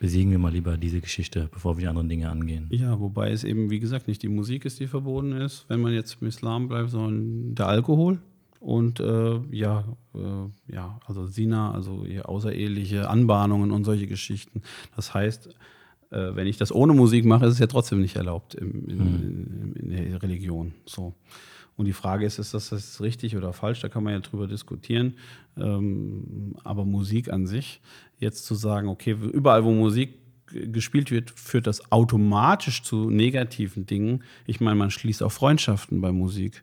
besiegen 0.00 0.32
wir 0.32 0.38
mal 0.38 0.52
lieber 0.52 0.76
diese 0.76 1.00
Geschichte, 1.00 1.48
bevor 1.52 1.76
wir 1.76 1.82
die 1.82 1.88
anderen 1.88 2.08
Dinge 2.08 2.28
angehen. 2.28 2.66
Ja, 2.70 3.00
wobei 3.00 3.30
es 3.30 3.44
eben, 3.44 3.70
wie 3.70 3.78
gesagt, 3.78 4.08
nicht 4.08 4.22
die 4.22 4.28
Musik 4.28 4.64
ist, 4.64 4.80
die 4.80 4.86
verboten 4.88 5.32
ist, 5.32 5.64
wenn 5.68 5.80
man 5.80 5.94
jetzt 5.94 6.18
im 6.20 6.26
Islam 6.26 6.68
bleibt, 6.68 6.90
sondern 6.90 7.54
der 7.54 7.68
Alkohol. 7.68 8.18
Und 8.62 9.00
äh, 9.00 9.40
ja, 9.50 9.84
äh, 10.14 10.72
ja, 10.72 11.00
also 11.04 11.26
Sina, 11.26 11.72
also 11.72 12.06
außereheliche 12.22 13.10
Anbahnungen 13.10 13.72
und 13.72 13.82
solche 13.82 14.06
Geschichten. 14.06 14.62
Das 14.94 15.12
heißt, 15.12 15.48
äh, 16.10 16.36
wenn 16.36 16.46
ich 16.46 16.58
das 16.58 16.72
ohne 16.72 16.92
Musik 16.92 17.24
mache, 17.24 17.46
ist 17.46 17.54
es 17.54 17.58
ja 17.58 17.66
trotzdem 17.66 18.00
nicht 18.00 18.14
erlaubt 18.14 18.54
im, 18.54 18.88
in, 18.88 19.00
hm. 19.00 19.74
in, 19.74 19.90
in, 19.90 20.10
der 20.10 20.22
Religion. 20.22 20.74
So. 20.86 21.12
Und 21.76 21.86
die 21.86 21.92
Frage 21.92 22.24
ist, 22.24 22.38
ist 22.38 22.54
das, 22.54 22.68
das 22.68 23.00
richtig 23.00 23.36
oder 23.36 23.52
falsch? 23.52 23.80
Da 23.80 23.88
kann 23.88 24.04
man 24.04 24.12
ja 24.12 24.20
drüber 24.20 24.46
diskutieren. 24.46 25.14
Ähm, 25.56 26.54
aber 26.62 26.84
Musik 26.84 27.32
an 27.32 27.48
sich, 27.48 27.80
jetzt 28.20 28.44
zu 28.44 28.54
sagen, 28.54 28.86
okay, 28.86 29.16
überall, 29.32 29.64
wo 29.64 29.72
Musik 29.72 30.20
gespielt 30.46 31.10
wird, 31.10 31.32
führt 31.32 31.66
das 31.66 31.90
automatisch 31.90 32.84
zu 32.84 33.10
negativen 33.10 33.86
Dingen. 33.86 34.22
Ich 34.46 34.60
meine, 34.60 34.76
man 34.76 34.92
schließt 34.92 35.24
auch 35.24 35.32
Freundschaften 35.32 36.00
bei 36.00 36.12
Musik. 36.12 36.62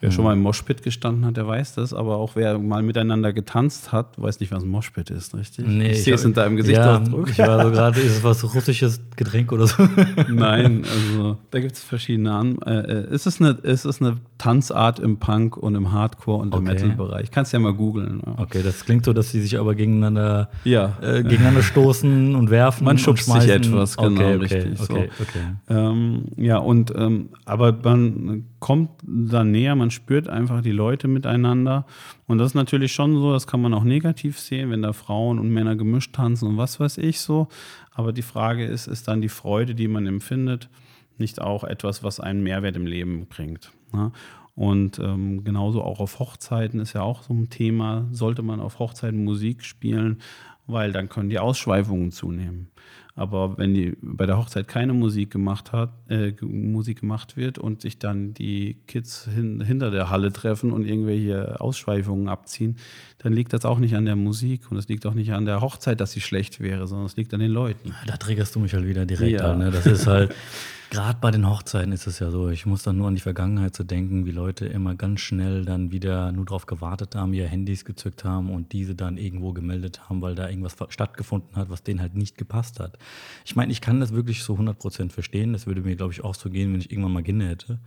Wer 0.00 0.10
schon 0.10 0.24
mal 0.24 0.32
im 0.32 0.40
Moshpit 0.40 0.82
gestanden 0.82 1.26
hat, 1.26 1.36
der 1.36 1.46
weiß 1.46 1.74
das, 1.74 1.92
aber 1.92 2.16
auch 2.16 2.34
wer 2.34 2.58
mal 2.58 2.82
miteinander 2.82 3.34
getanzt 3.34 3.92
hat, 3.92 4.20
weiß 4.20 4.40
nicht, 4.40 4.50
was 4.50 4.62
ein 4.62 4.68
Moshpit 4.70 5.10
ist, 5.10 5.34
richtig? 5.34 5.66
Nee, 5.66 5.90
ich 5.90 6.04
sehe 6.04 6.14
es 6.14 6.24
in 6.24 6.32
deinem 6.32 6.56
Gesichtsausdruck. 6.56 7.26
Ja, 7.28 7.32
ich 7.32 7.38
war 7.38 7.62
so 7.62 7.70
gerade, 7.70 8.00
ist 8.00 8.16
es 8.16 8.24
was 8.24 8.54
russisches 8.54 9.00
Getränk 9.16 9.52
oder 9.52 9.66
so? 9.66 9.86
Nein, 10.28 10.84
also 10.84 11.36
da 11.50 11.60
gibt 11.60 11.72
es 11.72 11.84
verschiedene 11.84 12.32
An 12.32 12.58
äh, 12.62 12.80
äh, 12.80 13.14
es, 13.14 13.26
ist 13.26 13.42
eine, 13.42 13.58
es 13.62 13.84
ist 13.84 14.00
eine 14.00 14.16
Tanzart 14.40 14.98
im 14.98 15.18
Punk 15.18 15.58
und 15.58 15.74
im 15.74 15.92
Hardcore 15.92 16.38
und 16.38 16.54
im 16.54 16.62
okay. 16.62 16.72
Metal-Bereich. 16.72 17.30
Kannst 17.30 17.52
ja 17.52 17.58
mal 17.58 17.74
googeln. 17.74 18.22
Ja. 18.24 18.38
Okay, 18.38 18.62
das 18.62 18.86
klingt 18.86 19.04
so, 19.04 19.12
dass 19.12 19.30
sie 19.30 19.42
sich 19.42 19.58
aber 19.58 19.74
gegeneinander, 19.74 20.48
ja. 20.64 20.96
äh, 21.02 21.22
gegeneinander 21.22 21.62
stoßen 21.62 22.34
und 22.34 22.48
werfen. 22.48 22.86
Man 22.86 22.96
schubst 22.96 23.30
sich 23.30 23.48
etwas, 23.50 23.98
genau, 23.98 24.12
okay, 24.12 24.36
okay, 24.36 24.36
richtig. 24.36 24.80
Okay, 24.80 25.10
so. 25.18 25.24
okay. 25.24 25.44
Ähm, 25.68 26.24
ja, 26.38 26.56
und 26.56 26.90
ähm, 26.96 27.28
aber 27.44 27.76
man 27.84 28.46
kommt 28.60 28.88
da 29.02 29.44
näher, 29.44 29.76
man 29.76 29.90
spürt 29.90 30.26
einfach 30.26 30.62
die 30.62 30.72
Leute 30.72 31.06
miteinander. 31.06 31.84
Und 32.26 32.38
das 32.38 32.52
ist 32.52 32.54
natürlich 32.54 32.94
schon 32.94 33.16
so, 33.16 33.34
das 33.34 33.46
kann 33.46 33.60
man 33.60 33.74
auch 33.74 33.84
negativ 33.84 34.38
sehen, 34.38 34.70
wenn 34.70 34.80
da 34.80 34.94
Frauen 34.94 35.38
und 35.38 35.50
Männer 35.50 35.76
gemischt 35.76 36.14
tanzen 36.14 36.48
und 36.48 36.56
was 36.56 36.80
weiß 36.80 36.96
ich 36.96 37.20
so. 37.20 37.48
Aber 37.92 38.14
die 38.14 38.22
Frage 38.22 38.64
ist, 38.64 38.86
ist 38.86 39.06
dann 39.06 39.20
die 39.20 39.28
Freude, 39.28 39.74
die 39.74 39.86
man 39.86 40.06
empfindet, 40.06 40.70
nicht 41.18 41.42
auch 41.42 41.62
etwas, 41.62 42.02
was 42.02 42.20
einen 42.20 42.42
Mehrwert 42.42 42.76
im 42.76 42.86
Leben 42.86 43.26
bringt? 43.26 43.70
Ne? 43.92 44.12
Und 44.54 44.98
ähm, 44.98 45.44
genauso 45.44 45.82
auch 45.82 46.00
auf 46.00 46.18
Hochzeiten 46.18 46.80
ist 46.80 46.92
ja 46.92 47.02
auch 47.02 47.22
so 47.22 47.32
ein 47.32 47.48
Thema, 47.48 48.06
sollte 48.10 48.42
man 48.42 48.60
auf 48.60 48.78
Hochzeiten 48.78 49.24
Musik 49.24 49.64
spielen, 49.64 50.18
weil 50.66 50.92
dann 50.92 51.08
können 51.08 51.30
die 51.30 51.38
Ausschweifungen 51.38 52.12
zunehmen. 52.12 52.68
Aber 53.16 53.58
wenn 53.58 53.74
die 53.74 53.96
bei 54.00 54.24
der 54.24 54.38
Hochzeit 54.38 54.68
keine 54.68 54.92
Musik 54.92 55.30
gemacht 55.30 55.72
hat, 55.72 55.90
äh, 56.08 56.32
Musik 56.42 57.00
gemacht 57.00 57.36
wird 57.36 57.58
und 57.58 57.82
sich 57.82 57.98
dann 57.98 58.34
die 58.34 58.78
Kids 58.86 59.28
hin, 59.32 59.60
hinter 59.60 59.90
der 59.90 60.10
Halle 60.10 60.32
treffen 60.32 60.72
und 60.72 60.86
irgendwelche 60.86 61.60
Ausschweifungen 61.60 62.28
abziehen, 62.28 62.76
dann 63.18 63.32
liegt 63.32 63.52
das 63.52 63.64
auch 63.64 63.78
nicht 63.78 63.94
an 63.94 64.04
der 64.04 64.16
Musik 64.16 64.70
und 64.70 64.76
es 64.76 64.88
liegt 64.88 65.04
auch 65.06 65.14
nicht 65.14 65.32
an 65.32 65.44
der 65.44 65.60
Hochzeit, 65.60 66.00
dass 66.00 66.12
sie 66.12 66.20
schlecht 66.20 66.60
wäre, 66.60 66.86
sondern 66.86 67.06
es 67.06 67.16
liegt 67.16 67.34
an 67.34 67.40
den 67.40 67.50
Leuten. 67.50 67.94
Da 68.06 68.16
triggerst 68.16 68.54
du 68.54 68.60
mich 68.60 68.74
halt 68.74 68.86
wieder 68.86 69.04
direkt 69.04 69.40
ja. 69.40 69.52
an. 69.52 69.58
Ne? 69.58 69.70
Das 69.70 69.86
ist 69.86 70.06
halt, 70.06 70.34
Gerade 70.90 71.18
bei 71.20 71.30
den 71.30 71.48
Hochzeiten 71.48 71.92
ist 71.92 72.08
es 72.08 72.18
ja 72.18 72.32
so, 72.32 72.48
ich 72.48 72.66
muss 72.66 72.82
dann 72.82 72.96
nur 72.96 73.06
an 73.06 73.14
die 73.14 73.20
Vergangenheit 73.20 73.76
zu 73.76 73.84
denken, 73.84 74.26
wie 74.26 74.32
Leute 74.32 74.66
immer 74.66 74.96
ganz 74.96 75.20
schnell 75.20 75.64
dann 75.64 75.92
wieder 75.92 76.32
nur 76.32 76.44
darauf 76.44 76.66
gewartet 76.66 77.14
haben, 77.14 77.32
ihre 77.32 77.46
Handys 77.46 77.84
gezückt 77.84 78.24
haben 78.24 78.50
und 78.50 78.72
diese 78.72 78.96
dann 78.96 79.16
irgendwo 79.16 79.52
gemeldet 79.52 80.08
haben, 80.08 80.20
weil 80.20 80.34
da 80.34 80.48
irgendwas 80.48 80.76
stattgefunden 80.88 81.54
hat, 81.54 81.70
was 81.70 81.84
denen 81.84 82.00
halt 82.00 82.16
nicht 82.16 82.36
gepasst 82.36 82.80
hat. 82.80 82.98
Ich 83.44 83.54
meine, 83.54 83.70
ich 83.70 83.80
kann 83.80 84.00
das 84.00 84.12
wirklich 84.12 84.42
so 84.42 84.56
100% 84.56 85.10
verstehen. 85.12 85.52
Das 85.52 85.68
würde 85.68 85.82
mir, 85.82 85.94
glaube 85.94 86.12
ich, 86.12 86.24
auch 86.24 86.34
so 86.34 86.50
gehen, 86.50 86.72
wenn 86.72 86.80
ich 86.80 86.90
irgendwann 86.90 87.12
mal 87.12 87.22
Kinder 87.22 87.46
hätte. 87.46 87.78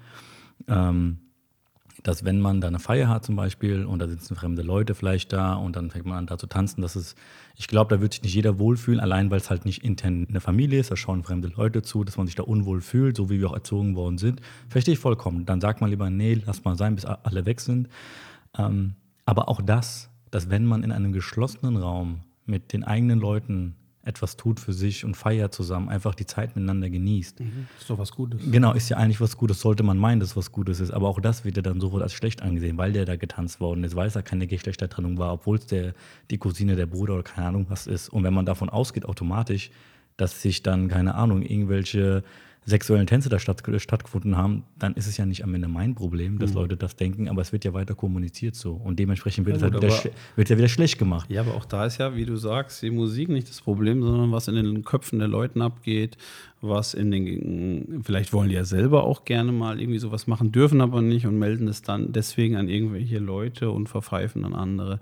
Ähm, 0.70 1.18
dass 2.04 2.26
wenn 2.26 2.40
man 2.40 2.60
da 2.60 2.68
eine 2.68 2.80
Feier 2.80 3.08
hat 3.08 3.26
zum 3.26 3.38
Beispiel 3.38 3.86
und 3.86 4.00
da 4.00 4.08
sitzen 4.08 4.36
fremde 4.36 4.62
Leute 4.62 4.94
vielleicht 4.94 5.32
da 5.32 5.56
und 5.56 5.76
dann 5.76 5.90
fängt 5.90 6.06
man 6.06 6.18
an 6.18 6.26
da 6.28 6.38
zu 6.38 6.48
tanzen, 6.48 6.82
dass 6.82 6.96
es, 6.96 7.16
ich 7.56 7.68
glaube, 7.68 7.96
da 7.96 8.02
wird 8.02 8.14
sich 8.14 8.24
nicht 8.24 8.36
jeder 8.36 8.60
wohlfühlen, 8.60 9.00
allein 9.00 9.32
weil 9.32 9.40
es 9.40 9.50
halt 9.50 9.64
nicht 9.66 9.84
intern 9.84 10.28
eine 10.30 10.42
Familie 10.42 10.82
ist, 10.82 10.92
da 10.92 10.98
schauen 10.98 11.24
fremde 11.24 11.48
Leute 11.48 11.82
zu, 11.82 12.04
dass 12.04 12.18
man 12.18 12.28
sich 12.28 12.36
da 12.36 12.44
unwohl 12.44 12.82
fühlt, 12.82 13.16
so 13.16 13.30
wie 13.30 13.40
wir 13.40 13.50
auch 13.50 13.54
erzogen 13.54 13.96
worden 13.96 14.18
sind. 14.18 14.42
Verstehe 14.68 14.94
ich 14.94 15.00
vollkommen. 15.00 15.46
Dann 15.46 15.62
sagt 15.62 15.80
man 15.80 15.90
lieber, 15.90 16.10
nee, 16.10 16.42
lass 16.46 16.64
mal 16.66 16.76
sein, 16.76 16.96
bis 16.96 17.06
alle 17.06 17.46
weg 17.46 17.62
sind. 17.62 17.88
Ähm, 18.58 18.96
aber 19.26 19.48
auch 19.48 19.62
das, 19.62 20.10
dass 20.30 20.50
wenn 20.50 20.66
man 20.66 20.84
in 20.84 20.92
einem 20.92 21.14
geschlossenen 21.14 21.78
Raum 21.78 22.20
mit 22.46 22.74
den 22.74 22.84
eigenen 22.84 23.20
Leuten 23.20 23.76
etwas 24.06 24.36
tut 24.36 24.60
für 24.60 24.74
sich 24.74 25.06
und 25.06 25.16
feiert 25.16 25.54
zusammen, 25.54 25.88
einfach 25.88 26.14
die 26.14 26.26
Zeit 26.26 26.56
miteinander 26.56 26.90
genießt. 26.90 27.40
Mhm. 27.40 27.68
Ist 27.80 27.90
doch 27.90 27.98
was 27.98 28.12
Gutes. 28.12 28.42
Genau, 28.52 28.74
ist 28.74 28.90
ja 28.90 28.98
eigentlich 28.98 29.22
was 29.22 29.38
Gutes, 29.38 29.62
sollte 29.62 29.84
man 29.84 29.98
meinen, 29.98 30.20
dass 30.20 30.36
was 30.36 30.52
Gutes 30.52 30.82
ist. 30.82 30.92
Aber 30.92 31.08
auch 31.08 31.22
das 31.22 31.46
wird 31.46 31.56
ja 31.56 31.62
dann 31.62 31.80
sofort 31.80 32.04
als 32.04 32.14
schlecht 32.14 32.42
angesehen, 32.42 32.78
weil 32.78 32.92
der 32.92 33.06
da 33.06 33.16
getanzt 33.16 33.62
worden 33.62 33.84
ist, 33.84 33.96
weil 33.96 34.08
es 34.08 34.14
da 34.14 34.22
keine 34.22 34.46
Geschlechtertrennung 34.46 35.18
war, 35.18 35.34
obwohl 35.34 35.58
es 35.58 35.68
der, 35.68 35.94
die 36.32 36.38
Cousine, 36.38 36.76
der 36.76 36.86
Bruder 36.86 37.14
oder 37.14 37.24
keine 37.24 37.48
Ahnung 37.48 37.66
was 37.70 37.88
ist. 37.88 38.10
Und 38.10 38.24
wenn 38.24 38.34
man 38.34 38.46
davon 38.46 38.70
ausgeht, 38.70 39.06
automatisch, 39.06 39.72
dass 40.18 40.42
sich 40.42 40.64
dann, 40.64 40.90
keine 40.90 41.16
Ahnung, 41.16 41.42
irgendwelche 41.42 42.24
sexuellen 42.66 43.08
Tänze 43.08 43.30
da 43.30 43.40
statt, 43.40 43.64
stattgefunden 43.78 44.38
haben, 44.38 44.64
dann 44.80 44.94
ist 44.94 45.08
es 45.08 45.18
ja 45.18 45.26
nicht 45.26 45.44
am 45.44 45.54
Ende 45.54 45.68
mein 45.68 45.96
Problem, 45.96 46.40
dass 46.40 46.52
mhm. 46.52 46.58
Leute 46.58 46.78
das 46.78 46.96
denken, 46.96 47.28
aber 47.28 47.42
es 47.42 47.52
wird 47.52 47.66
ja 47.66 47.74
weiter 47.74 47.96
kommuniziert 47.96 48.56
so. 48.56 48.74
Und 48.74 49.00
dementsprechend 49.00 49.46
wird, 49.46 49.62
ja, 49.62 49.68
es 49.68 49.74
halt 49.74 49.84
wieder, 49.84 50.16
wird 50.36 50.50
ja 50.50 50.58
wieder 50.58 50.68
schlecht 50.70 50.98
gemacht. 50.98 51.30
Ja, 51.30 51.42
aber 51.42 51.56
auch 51.56 51.66
da 51.66 51.86
ist 51.86 51.98
ja, 51.98 52.16
wie 52.16 52.26
du 52.26 52.36
sagst, 52.36 52.82
die 52.82 52.92
Musik 52.92 53.30
nicht 53.30 53.50
das 53.50 53.62
Problem, 53.62 54.02
sondern 54.02 54.32
was 54.32 54.48
in 54.48 54.56
den 54.56 54.84
Köpfen 54.84 55.20
der 55.20 55.28
Leuten 55.28 55.62
abgeht, 55.62 56.18
was 56.62 56.94
in 56.94 57.12
den, 57.12 58.02
vielleicht 58.04 58.32
wollen 58.32 58.50
die 58.50 58.56
ja 58.56 58.66
selber 58.66 59.04
auch 59.04 59.26
gerne 59.26 59.52
mal 59.52 59.82
irgendwie 59.82 60.00
sowas 60.00 60.28
machen, 60.28 60.52
dürfen 60.52 60.82
aber 60.82 61.02
nicht 61.02 61.28
und 61.28 61.38
melden 61.38 61.68
es 61.68 61.82
dann 61.82 62.14
deswegen 62.14 62.56
an 62.56 62.70
irgendwelche 62.70 63.20
Leute 63.20 63.72
und 63.72 63.90
verpfeifen 63.90 64.46
an 64.46 64.54
andere. 64.54 65.00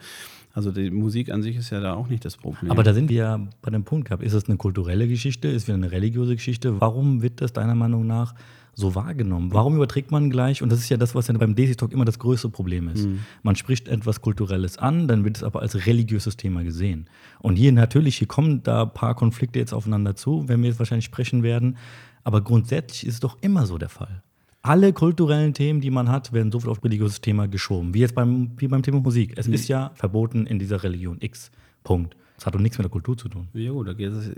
Also 0.54 0.72
die 0.72 0.92
Musik 0.92 1.32
an 1.32 1.42
sich 1.42 1.56
ist 1.56 1.70
ja 1.70 1.80
da 1.80 1.94
auch 1.94 2.10
nicht 2.10 2.26
das 2.26 2.38
Problem. 2.38 2.72
Aber 2.72 2.84
da 2.84 2.94
sind 2.94 3.10
wir 3.10 3.18
ja 3.18 3.48
bei 3.62 3.72
dem 3.72 3.84
Punkt 3.84 4.08
gehabt. 4.08 4.24
Ist 4.24 4.34
es 4.34 4.48
eine 4.48 4.58
kulturelle 4.58 5.08
Geschichte? 5.08 5.48
Ist 5.48 5.70
es 5.70 5.74
eine 5.74 5.92
religiöse 5.92 6.36
Geschichte? 6.36 6.82
Warum 6.82 7.22
wird 7.22 7.42
das 7.42 7.54
deiner 7.54 7.76
Meinung 7.76 8.06
nach 8.06 8.36
so 8.74 8.96
wahrgenommen? 8.96 9.54
Warum 9.54 9.76
überträgt 9.76 10.12
man 10.12 10.30
gleich, 10.30 10.62
und 10.62 10.72
das 10.72 10.80
ist 10.80 10.90
ja 10.90 10.98
das, 10.98 11.16
was 11.16 11.28
ja 11.28 11.38
beim 11.38 11.56
Desi 11.56 11.76
Talk 11.76 11.92
immer 11.92 12.06
das 12.06 12.20
größte 12.20 12.50
Problem 12.50 12.90
ist. 12.90 13.06
Mhm. 13.06 13.20
Man 13.44 13.56
spricht 13.56 13.88
etwas 13.88 14.22
Kulturelles 14.22 14.78
an, 14.78 15.08
dann 15.08 15.24
wird 15.24 15.38
es 15.38 15.44
aber 15.44 15.62
als 15.62 15.86
religiöses 15.86 16.38
Thema 16.38 16.64
gesehen. 16.64 17.10
Und 17.40 17.56
hier 17.56 17.72
natürlich, 17.72 18.18
hier 18.18 18.28
kommen 18.28 18.64
da 18.64 18.84
ein 18.84 18.94
paar 18.94 19.16
Konflikte 19.16 19.60
jetzt 19.60 19.74
aufeinander 19.74 20.16
zu, 20.16 20.48
wenn 20.48 20.62
wir 20.62 20.70
jetzt 20.70 20.80
wahrscheinlich 20.80 21.06
sprechen 21.06 21.44
werden. 21.44 21.78
Aber 22.24 22.42
grundsätzlich 22.42 23.06
ist 23.06 23.16
es 23.16 23.20
doch 23.20 23.38
immer 23.42 23.66
so 23.66 23.78
der 23.78 23.90
Fall. 23.90 24.22
Alle 24.64 24.94
kulturellen 24.94 25.54
Themen, 25.54 25.82
die 25.82 25.90
man 25.90 26.10
hat, 26.10 26.34
werden 26.34 26.52
sofort 26.52 26.78
auf 26.78 26.84
religiöses 26.84 27.22
Thema 27.22 27.48
geschoben. 27.48 27.94
Wie 27.94 28.00
jetzt 28.00 28.14
beim, 28.14 28.52
wie 28.58 28.68
beim 28.68 28.84
Thema 28.84 29.00
Musik. 29.00 29.34
Es 29.36 29.48
mhm. 29.48 29.54
ist 29.54 29.68
ja 29.68 29.92
verboten 29.96 30.46
in 30.46 30.60
dieser 30.60 30.84
Religion 30.84 31.18
X. 31.20 31.52
Punkt. 31.84 32.16
Das 32.42 32.48
hat 32.48 32.56
doch 32.56 32.60
nichts 32.60 32.80
mit 32.80 32.86
der 32.86 32.92
Kultur 32.92 33.16
zu 33.16 33.30
tun. 33.30 33.50
Jo, 33.54 33.84
da 33.84 33.94
geht 33.94 34.12
es, 34.12 34.32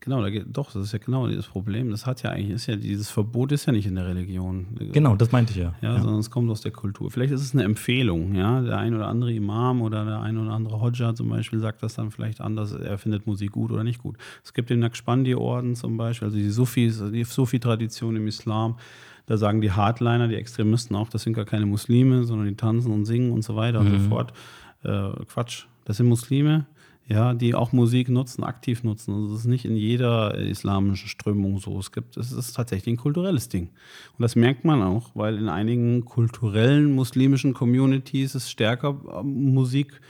genau, 0.00 0.22
da 0.22 0.30
geht, 0.30 0.46
doch, 0.50 0.72
das 0.72 0.84
ist 0.84 0.92
ja 0.92 0.98
genau 0.98 1.28
das 1.28 1.46
Problem. 1.46 1.90
Das 1.90 2.06
hat 2.06 2.22
ja 2.22 2.30
eigentlich, 2.30 2.52
ist 2.52 2.66
ja, 2.68 2.76
dieses 2.76 3.10
Verbot 3.10 3.52
ist 3.52 3.66
ja 3.66 3.72
nicht 3.74 3.84
in 3.84 3.96
der 3.96 4.06
Religion. 4.06 4.66
Genau, 4.92 5.14
das 5.14 5.30
meinte 5.30 5.52
ich 5.52 5.58
ja. 5.58 5.74
Ja, 5.82 5.92
ja. 5.92 6.00
sondern 6.00 6.20
es 6.20 6.30
kommt 6.30 6.50
aus 6.50 6.62
der 6.62 6.72
Kultur. 6.72 7.10
Vielleicht 7.10 7.34
ist 7.34 7.42
es 7.42 7.52
eine 7.52 7.64
Empfehlung, 7.64 8.34
ja. 8.34 8.62
Der 8.62 8.78
ein 8.78 8.94
oder 8.94 9.08
andere 9.08 9.30
Imam 9.30 9.82
oder 9.82 10.06
der 10.06 10.22
ein 10.22 10.38
oder 10.38 10.52
andere 10.52 10.80
Hodja 10.80 11.14
zum 11.14 11.28
Beispiel 11.28 11.58
sagt 11.58 11.82
das 11.82 11.92
dann 11.92 12.10
vielleicht 12.10 12.40
anders, 12.40 12.72
er 12.72 12.96
findet 12.96 13.26
Musik 13.26 13.52
gut 13.52 13.70
oder 13.70 13.84
nicht 13.84 13.98
gut. 13.98 14.16
Es 14.42 14.54
gibt 14.54 14.70
den 14.70 14.78
Naqshbandi-Orden 14.78 15.74
zum 15.74 15.98
Beispiel, 15.98 16.28
also 16.28 16.38
die 16.38 16.48
Sufis, 16.48 17.02
die 17.12 17.24
Sufi-Tradition 17.24 18.16
im 18.16 18.26
Islam. 18.26 18.76
Da 19.26 19.36
sagen 19.36 19.60
die 19.60 19.72
Hardliner, 19.72 20.28
die 20.28 20.34
Extremisten 20.34 20.96
auch, 20.96 21.08
das 21.08 21.22
sind 21.22 21.32
gar 21.32 21.46
keine 21.46 21.66
Muslime, 21.66 22.24
sondern 22.24 22.48
die 22.48 22.56
tanzen 22.56 22.92
und 22.92 23.06
singen 23.06 23.32
und 23.32 23.42
so 23.42 23.56
weiter 23.56 23.80
mhm. 23.80 23.86
und 23.86 23.92
so 23.92 24.04
mhm. 24.04 24.08
fort. 24.08 24.32
Äh, 24.82 25.24
Quatsch, 25.26 25.66
das 25.84 25.96
sind 25.96 26.06
Muslime, 26.06 26.66
ja, 27.06 27.34
die 27.34 27.54
auch 27.54 27.72
Musik 27.72 28.08
nutzen, 28.08 28.44
aktiv 28.44 28.82
nutzen. 28.82 29.14
Also 29.14 29.28
das 29.28 29.40
ist 29.40 29.46
nicht 29.46 29.64
in 29.64 29.76
jeder 29.76 30.36
islamischen 30.36 31.08
Strömung 31.08 31.58
so. 31.58 31.78
Es 31.78 31.92
gibt, 31.92 32.16
es 32.16 32.32
ist 32.32 32.54
tatsächlich 32.54 32.94
ein 32.94 32.98
kulturelles 32.98 33.48
Ding. 33.48 33.68
Und 34.16 34.22
das 34.22 34.36
merkt 34.36 34.64
man 34.64 34.82
auch, 34.82 35.10
weil 35.14 35.36
in 35.36 35.48
einigen 35.48 36.04
kulturellen 36.04 36.94
muslimischen 36.94 37.52
Communities 37.52 38.34
es 38.34 38.50
stärker 38.50 38.96
ähm, 39.20 39.52
Musik 39.52 40.00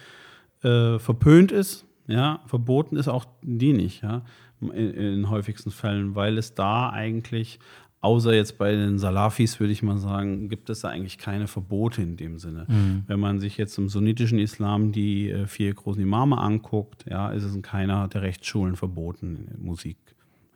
äh, 0.62 0.99
verpönt 0.99 1.52
ist. 1.52 1.85
Ja, 2.06 2.40
verboten 2.47 2.97
ist 2.97 3.09
auch 3.09 3.25
die 3.42 3.73
nicht, 3.73 4.02
ja, 4.02 4.23
in, 4.61 4.71
in 4.71 5.30
häufigsten 5.30 5.71
Fällen, 5.71 6.14
weil 6.14 6.37
es 6.37 6.54
da 6.54 6.90
eigentlich 6.90 7.59
Außer 8.05 8.35
jetzt 8.35 8.59
bei 8.59 8.73
den 8.73 8.99
Salafis, 8.99 9.59
würde 9.61 9.73
ich 9.73 9.83
mal 9.83 9.97
sagen, 9.97 10.51
gibt 10.51 10.69
es 10.69 10.81
da 10.81 10.89
eigentlich 10.89 11.17
keine 11.17 11.47
Verbote 11.47 12.03
in 12.03 12.19
dem 12.19 12.39
Sinne. 12.39 12.67
Mhm. 12.69 13.05
Wenn 13.07 13.19
man 13.19 13.41
sich 13.41 13.57
jetzt 13.57 13.79
im 13.79 13.89
sunnitischen 13.89 14.39
Islam 14.39 14.93
die 14.93 15.31
äh, 15.31 15.47
vier 15.47 15.73
großen 15.73 16.03
Imame 16.03 16.37
anguckt, 16.37 17.07
ja, 17.09 17.31
ist 17.31 17.45
es 17.45 17.55
in 17.55 17.63
keiner 17.63 18.07
der 18.09 18.21
Rechtsschulen 18.21 18.77
verboten, 18.77 19.55
Musik. 19.59 19.97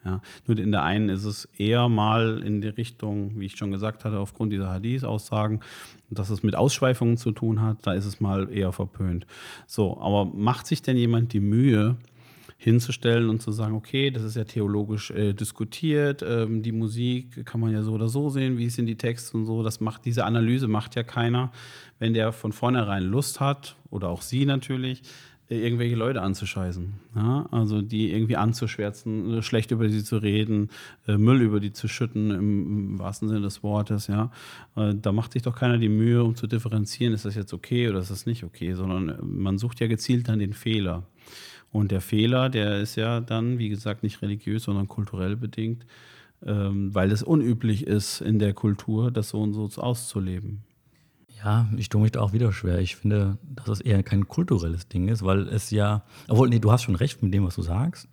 Ja. 0.05 0.21
Nur 0.47 0.59
in 0.59 0.73
der 0.73 0.83
einen 0.83 1.09
ist 1.09 1.25
es 1.25 1.47
eher 1.57 1.89
mal 1.89 2.43
in 2.45 2.61
die 2.61 2.69
Richtung, 2.69 3.41
wie 3.41 3.47
ich 3.47 3.57
schon 3.57 3.71
gesagt 3.71 4.05
hatte, 4.05 4.19
aufgrund 4.19 4.53
dieser 4.53 4.69
Hadith-Aussagen, 4.69 5.61
dass 6.11 6.29
es 6.29 6.43
mit 6.43 6.55
Ausschweifungen 6.55 7.17
zu 7.17 7.33
tun 7.33 7.63
hat, 7.63 7.79
da 7.87 7.95
ist 7.95 8.05
es 8.05 8.21
mal 8.21 8.53
eher 8.53 8.73
verpönt. 8.73 9.27
So, 9.67 9.99
aber 10.03 10.27
macht 10.27 10.67
sich 10.67 10.83
denn 10.83 10.99
jemand 10.99 11.33
die 11.33 11.41
Mühe, 11.41 11.97
hinzustellen 12.61 13.31
und 13.31 13.41
zu 13.41 13.53
sagen, 13.53 13.75
okay, 13.75 14.11
das 14.11 14.25
ist 14.25 14.35
ja 14.35 14.43
theologisch 14.43 15.13
äh, 15.13 15.33
diskutiert, 15.33 16.25
ähm, 16.27 16.63
die 16.63 16.73
Musik 16.73 17.47
kann 17.47 17.61
man 17.61 17.73
ja 17.73 17.83
so 17.83 17.93
oder 17.93 18.09
so 18.09 18.31
sehen, 18.31 18.59
wie 18.59 18.69
sind 18.69 18.87
die 18.87 18.99
Texte 18.99 19.37
und 19.37 19.47
so. 19.47 19.63
Das 19.63 19.81
macht 19.81 20.05
diese 20.05 20.25
Analyse 20.25 20.67
macht 20.67 20.97
ja 20.97 21.05
keiner, 21.05 21.53
wenn 22.01 22.15
der 22.15 22.33
von 22.33 22.53
vornherein 22.53 23.05
Lust 23.05 23.39
hat 23.39 23.77
oder 23.91 24.09
auch 24.09 24.23
sie 24.23 24.45
natürlich 24.45 25.03
äh, 25.51 25.61
irgendwelche 25.61 25.95
Leute 25.95 26.21
anzuscheißen. 26.21 26.95
Ja? 27.15 27.47
Also 27.53 27.81
die 27.81 28.13
irgendwie 28.13 28.37
anzuschwärzen, 28.37 29.39
äh, 29.39 29.43
schlecht 29.43 29.71
über 29.71 29.89
sie 29.89 30.03
zu 30.03 30.19
reden, 30.19 30.71
äh, 31.07 31.17
Müll 31.17 31.41
über 31.41 31.61
die 31.61 31.73
zu 31.73 31.87
schütten, 31.87 32.33
im, 32.33 32.91
im 32.91 32.99
wahrsten 32.99 33.29
Sinne 33.29 33.43
des 33.43 33.63
Wortes. 33.63 34.09
Ja? 34.09 34.31
Da 34.75 35.13
macht 35.13 35.33
sich 35.33 35.43
doch 35.43 35.55
keiner 35.55 35.79
die 35.79 35.89
Mühe, 35.89 36.25
um 36.25 36.35
zu 36.35 36.47
differenzieren, 36.49 37.15
ist 37.15 37.25
das 37.25 37.35
jetzt 37.35 37.53
okay 37.53 37.89
oder 37.89 38.01
ist 38.01 38.11
das 38.11 38.27
nicht 38.27 38.45
okay, 38.45 38.75
sondern 38.75 39.17
man 39.23 39.59
sucht 39.59 39.81
ja 39.81 39.87
gezielt 39.87 40.29
dann 40.29 40.39
den 40.39 40.53
Fehler. 40.53 41.05
Und 41.71 41.91
der 41.91 42.01
Fehler, 42.01 42.49
der 42.49 42.81
ist 42.81 42.97
ja 42.97 43.21
dann, 43.21 43.59
wie 43.59 43.69
gesagt, 43.69 44.03
nicht 44.03 44.23
religiös, 44.23 44.65
sondern 44.65 44.89
kulturell 44.89 45.37
bedingt, 45.37 45.85
ähm, 46.45 46.95
weil 46.95 47.13
es 47.13 47.23
unüblich 47.23 47.87
ist 47.87 48.21
in 48.21 48.39
der 48.39 48.55
Kultur, 48.55 49.11
das 49.11 49.31
so 49.31 49.41
und 49.43 49.53
so 49.53 49.83
auszuleben. 49.83 50.63
Ja, 51.45 51.69
ich 51.77 51.89
tue 51.89 52.01
mich 52.01 52.13
da 52.13 52.21
auch 52.21 52.33
wieder 52.33 52.53
schwer. 52.53 52.81
Ich 52.81 52.97
finde, 52.97 53.39
dass 53.55 53.69
es 53.69 53.81
eher 53.81 54.03
kein 54.03 54.27
kulturelles 54.27 54.89
Ding 54.89 55.09
ist, 55.09 55.25
weil 55.25 55.47
es 55.49 55.71
ja, 55.71 56.03
obwohl, 56.27 56.49
nee, 56.49 56.59
du 56.59 56.73
hast 56.73 56.83
schon 56.83 56.97
recht 56.97 57.23
mit 57.23 57.33
dem, 57.33 57.45
was 57.45 57.55
du 57.55 57.63
sagst. 57.63 58.09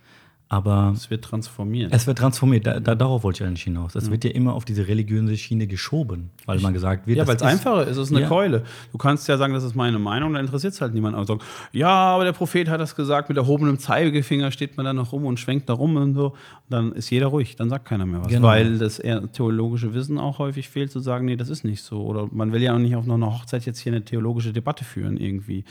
Aber 0.47 0.93
es 0.95 1.10
wird 1.10 1.23
transformiert. 1.23 1.91
Es 1.91 2.05
wird 2.05 2.19
transformiert. 2.19 2.67
Da, 2.67 2.79
da, 2.79 2.93
darauf 2.93 3.23
wollte 3.23 3.43
ich 3.43 3.47
eigentlich 3.47 3.63
hinaus. 3.63 3.95
Es 3.95 4.05
ja. 4.05 4.12
wird 4.12 4.23
ja 4.25 4.29
immer 4.29 4.53
auf 4.53 4.63
diese 4.63 4.88
religiöse 4.88 5.36
Schiene 5.38 5.65
geschoben, 5.65 6.29
weil 6.45 6.60
man 6.60 6.71
gesagt 6.71 7.08
wird. 7.08 7.17
Ja, 7.17 7.25
weil 7.25 7.36
es 7.36 7.41
einfacher 7.41 7.84
ist. 7.84 7.97
Es 7.97 8.10
ist 8.10 8.12
eine 8.12 8.21
ja. 8.21 8.27
Keule. 8.27 8.63
Du 8.91 8.99
kannst 8.99 9.27
ja 9.27 9.38
sagen, 9.38 9.53
das 9.53 9.63
ist 9.63 9.75
meine 9.75 9.97
Meinung, 9.97 10.34
dann 10.34 10.45
interessiert 10.45 10.73
es 10.73 10.81
halt 10.81 10.93
niemand. 10.93 11.15
Aber 11.15 11.25
sagen, 11.25 11.39
ja, 11.71 11.89
aber 11.89 12.25
der 12.25 12.34
Prophet 12.34 12.69
hat 12.69 12.79
das 12.79 12.95
gesagt, 12.95 13.29
mit 13.29 13.38
erhobenem 13.39 13.79
Zeigefinger 13.79 14.51
steht 14.51 14.77
man 14.77 14.86
da 14.86 14.93
noch 14.93 15.13
rum 15.13 15.25
und 15.25 15.39
schwenkt 15.39 15.67
da 15.67 15.73
rum 15.73 15.95
und 15.95 16.13
so. 16.13 16.36
Dann 16.69 16.91
ist 16.91 17.10
jeder 17.10 17.27
ruhig, 17.27 17.55
dann 17.55 17.69
sagt 17.69 17.86
keiner 17.86 18.05
mehr 18.05 18.21
was. 18.21 18.27
Genau. 18.27 18.47
Weil 18.47 18.77
das 18.77 18.99
eher 18.99 19.31
theologische 19.31 19.95
Wissen 19.95 20.19
auch 20.19 20.38
häufig 20.38 20.69
fehlt, 20.69 20.91
zu 20.91 20.99
sagen, 20.99 21.25
nee, 21.25 21.38
das 21.38 21.49
ist 21.49 21.63
nicht 21.63 21.81
so. 21.81 22.03
Oder 22.03 22.27
man 22.31 22.51
will 22.51 22.62
ja 22.62 22.75
auch 22.75 22.79
nicht 22.79 22.95
auf 22.95 23.08
noch 23.08 23.15
einer 23.15 23.34
Hochzeit 23.34 23.65
jetzt 23.65 23.79
hier 23.79 23.93
eine 23.93 24.05
theologische 24.05 24.53
Debatte 24.53 24.86
führen, 24.86 25.17
irgendwie. 25.17 25.65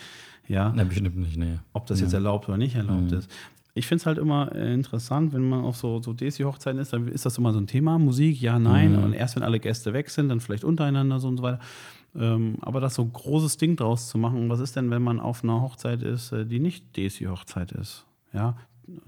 Ja. 0.48 0.72
Na, 0.74 0.82
bestimmt 0.82 1.16
nicht, 1.16 1.37
nee. 1.37 1.58
Ob 1.72 1.87
das 1.87 2.00
ja. 2.00 2.06
jetzt 2.06 2.12
erlaubt 2.12 2.48
oder 2.48 2.58
nicht 2.58 2.74
erlaubt 2.74 3.12
mhm. 3.12 3.18
ist 3.18 3.30
ich 3.74 3.87
finde 3.88 4.02
es 4.02 4.06
halt 4.06 4.18
immer 4.18 4.54
äh, 4.54 4.72
interessant, 4.72 5.32
wenn 5.32 5.48
man 5.48 5.64
auf 5.64 5.76
so, 5.76 6.00
so 6.00 6.12
Desi-Hochzeiten 6.12 6.80
ist, 6.80 6.92
dann 6.92 7.08
ist 7.08 7.26
das 7.26 7.38
immer 7.38 7.52
so 7.52 7.58
ein 7.58 7.66
Thema, 7.66 7.98
Musik, 7.98 8.40
ja, 8.40 8.58
nein. 8.58 8.92
Mhm. 8.92 9.02
Und 9.02 9.12
erst 9.12 9.34
wenn 9.34 9.42
alle 9.42 9.58
Gäste 9.58 9.92
weg 9.92 10.10
sind, 10.10 10.28
dann 10.28 10.40
vielleicht 10.40 10.64
untereinander 10.64 11.18
so 11.18 11.28
und 11.28 11.38
so 11.38 11.42
weiter. 11.42 11.58
Ähm, 12.16 12.56
aber 12.60 12.80
das 12.80 12.94
so 12.94 13.02
ein 13.02 13.12
großes 13.12 13.56
Ding 13.56 13.74
draus 13.74 14.08
zu 14.08 14.16
machen, 14.16 14.48
was 14.48 14.60
ist 14.60 14.76
denn, 14.76 14.90
wenn 14.90 15.02
man 15.02 15.18
auf 15.18 15.42
einer 15.42 15.60
Hochzeit 15.60 16.02
ist, 16.02 16.30
äh, 16.30 16.46
die 16.46 16.60
nicht 16.60 16.96
Desi-Hochzeit 16.96 17.72
ist? 17.72 18.06
Ja, 18.32 18.56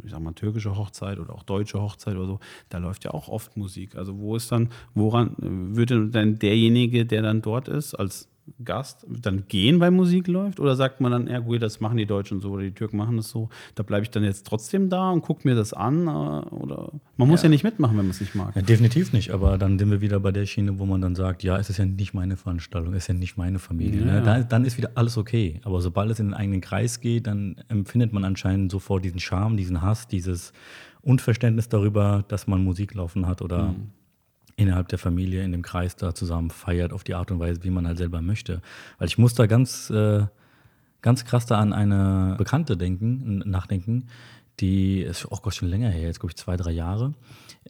ich 0.04 0.10
sag 0.10 0.20
mal, 0.20 0.32
türkische 0.32 0.76
Hochzeit 0.76 1.20
oder 1.20 1.32
auch 1.32 1.44
deutsche 1.44 1.80
Hochzeit 1.80 2.16
oder 2.16 2.26
so, 2.26 2.40
da 2.68 2.78
läuft 2.78 3.04
ja 3.04 3.12
auch 3.12 3.28
oft 3.28 3.56
Musik. 3.56 3.94
Also 3.94 4.18
wo 4.18 4.34
ist 4.34 4.50
dann, 4.50 4.70
woran 4.94 5.36
äh, 5.40 5.76
würde 5.76 6.08
denn 6.08 6.40
derjenige, 6.40 7.06
der 7.06 7.22
dann 7.22 7.40
dort 7.40 7.68
ist, 7.68 7.94
als 7.94 8.28
Gast 8.64 9.06
dann 9.08 9.44
gehen, 9.48 9.80
weil 9.80 9.90
Musik 9.90 10.28
läuft? 10.28 10.60
Oder 10.60 10.76
sagt 10.76 11.00
man 11.00 11.12
dann, 11.12 11.26
ja 11.26 11.40
gut, 11.40 11.62
das 11.62 11.80
machen 11.80 11.96
die 11.96 12.06
Deutschen 12.06 12.40
so 12.40 12.50
oder 12.50 12.62
die 12.62 12.72
Türken 12.72 12.96
machen 12.96 13.16
das 13.16 13.28
so, 13.28 13.48
da 13.74 13.82
bleibe 13.82 14.04
ich 14.04 14.10
dann 14.10 14.24
jetzt 14.24 14.46
trotzdem 14.46 14.88
da 14.88 15.10
und 15.10 15.22
gucke 15.22 15.46
mir 15.46 15.54
das 15.54 15.72
an? 15.72 16.06
Äh, 16.06 16.10
oder 16.10 16.92
man 17.16 17.28
muss 17.28 17.42
ja, 17.42 17.46
ja 17.46 17.50
nicht 17.50 17.64
mitmachen, 17.64 17.96
wenn 17.96 18.06
man 18.06 18.10
es 18.10 18.20
nicht 18.20 18.34
mag. 18.34 18.54
Ja, 18.54 18.62
definitiv 18.62 19.12
nicht, 19.12 19.30
aber 19.30 19.58
dann 19.58 19.78
sind 19.78 19.90
wir 19.90 20.00
wieder 20.00 20.20
bei 20.20 20.32
der 20.32 20.46
Schiene, 20.46 20.78
wo 20.78 20.86
man 20.86 21.00
dann 21.00 21.14
sagt, 21.14 21.42
ja, 21.42 21.58
es 21.58 21.70
ist 21.70 21.78
ja 21.78 21.84
nicht 21.84 22.14
meine 22.14 22.36
Veranstaltung, 22.36 22.94
es 22.94 23.04
ist 23.04 23.08
ja 23.08 23.14
nicht 23.14 23.36
meine 23.36 23.58
Familie. 23.58 24.02
Ne? 24.02 24.06
Ja. 24.06 24.20
Ne? 24.20 24.22
Dann, 24.22 24.48
dann, 24.48 24.64
ist 24.64 24.76
wieder 24.76 24.92
alles 24.94 25.16
okay. 25.16 25.60
Aber 25.64 25.80
sobald 25.80 26.10
es 26.10 26.20
in 26.20 26.26
den 26.26 26.34
eigenen 26.34 26.60
Kreis 26.60 27.00
geht, 27.00 27.26
dann 27.26 27.56
empfindet 27.68 28.12
man 28.12 28.24
anscheinend 28.24 28.70
sofort 28.70 29.04
diesen 29.04 29.20
Charme, 29.20 29.56
diesen 29.56 29.82
Hass, 29.82 30.08
dieses 30.08 30.52
Unverständnis 31.02 31.68
darüber, 31.68 32.24
dass 32.28 32.46
man 32.46 32.64
Musik 32.64 32.94
laufen 32.94 33.26
hat 33.26 33.42
oder 33.42 33.68
mhm 33.68 33.90
innerhalb 34.56 34.88
der 34.88 34.98
Familie 34.98 35.44
in 35.44 35.52
dem 35.52 35.62
Kreis 35.62 35.96
da 35.96 36.14
zusammen 36.14 36.50
feiert 36.50 36.92
auf 36.92 37.04
die 37.04 37.14
Art 37.14 37.30
und 37.30 37.38
Weise, 37.38 37.62
wie 37.62 37.70
man 37.70 37.86
halt 37.86 37.98
selber 37.98 38.22
möchte. 38.22 38.62
Weil 38.98 39.08
ich 39.08 39.18
muss 39.18 39.34
da 39.34 39.46
ganz, 39.46 39.90
äh, 39.90 40.26
ganz 41.02 41.24
krass 41.24 41.46
da 41.46 41.58
an 41.58 41.72
eine 41.72 42.34
Bekannte 42.38 42.76
denken, 42.76 43.42
nachdenken, 43.44 44.08
die 44.60 45.02
ist, 45.02 45.30
oh 45.30 45.38
Gott, 45.42 45.54
schon 45.54 45.68
länger 45.68 45.90
her, 45.90 46.06
jetzt 46.06 46.20
glaube 46.20 46.30
ich 46.30 46.36
zwei, 46.36 46.56
drei 46.56 46.70
Jahre, 46.70 47.12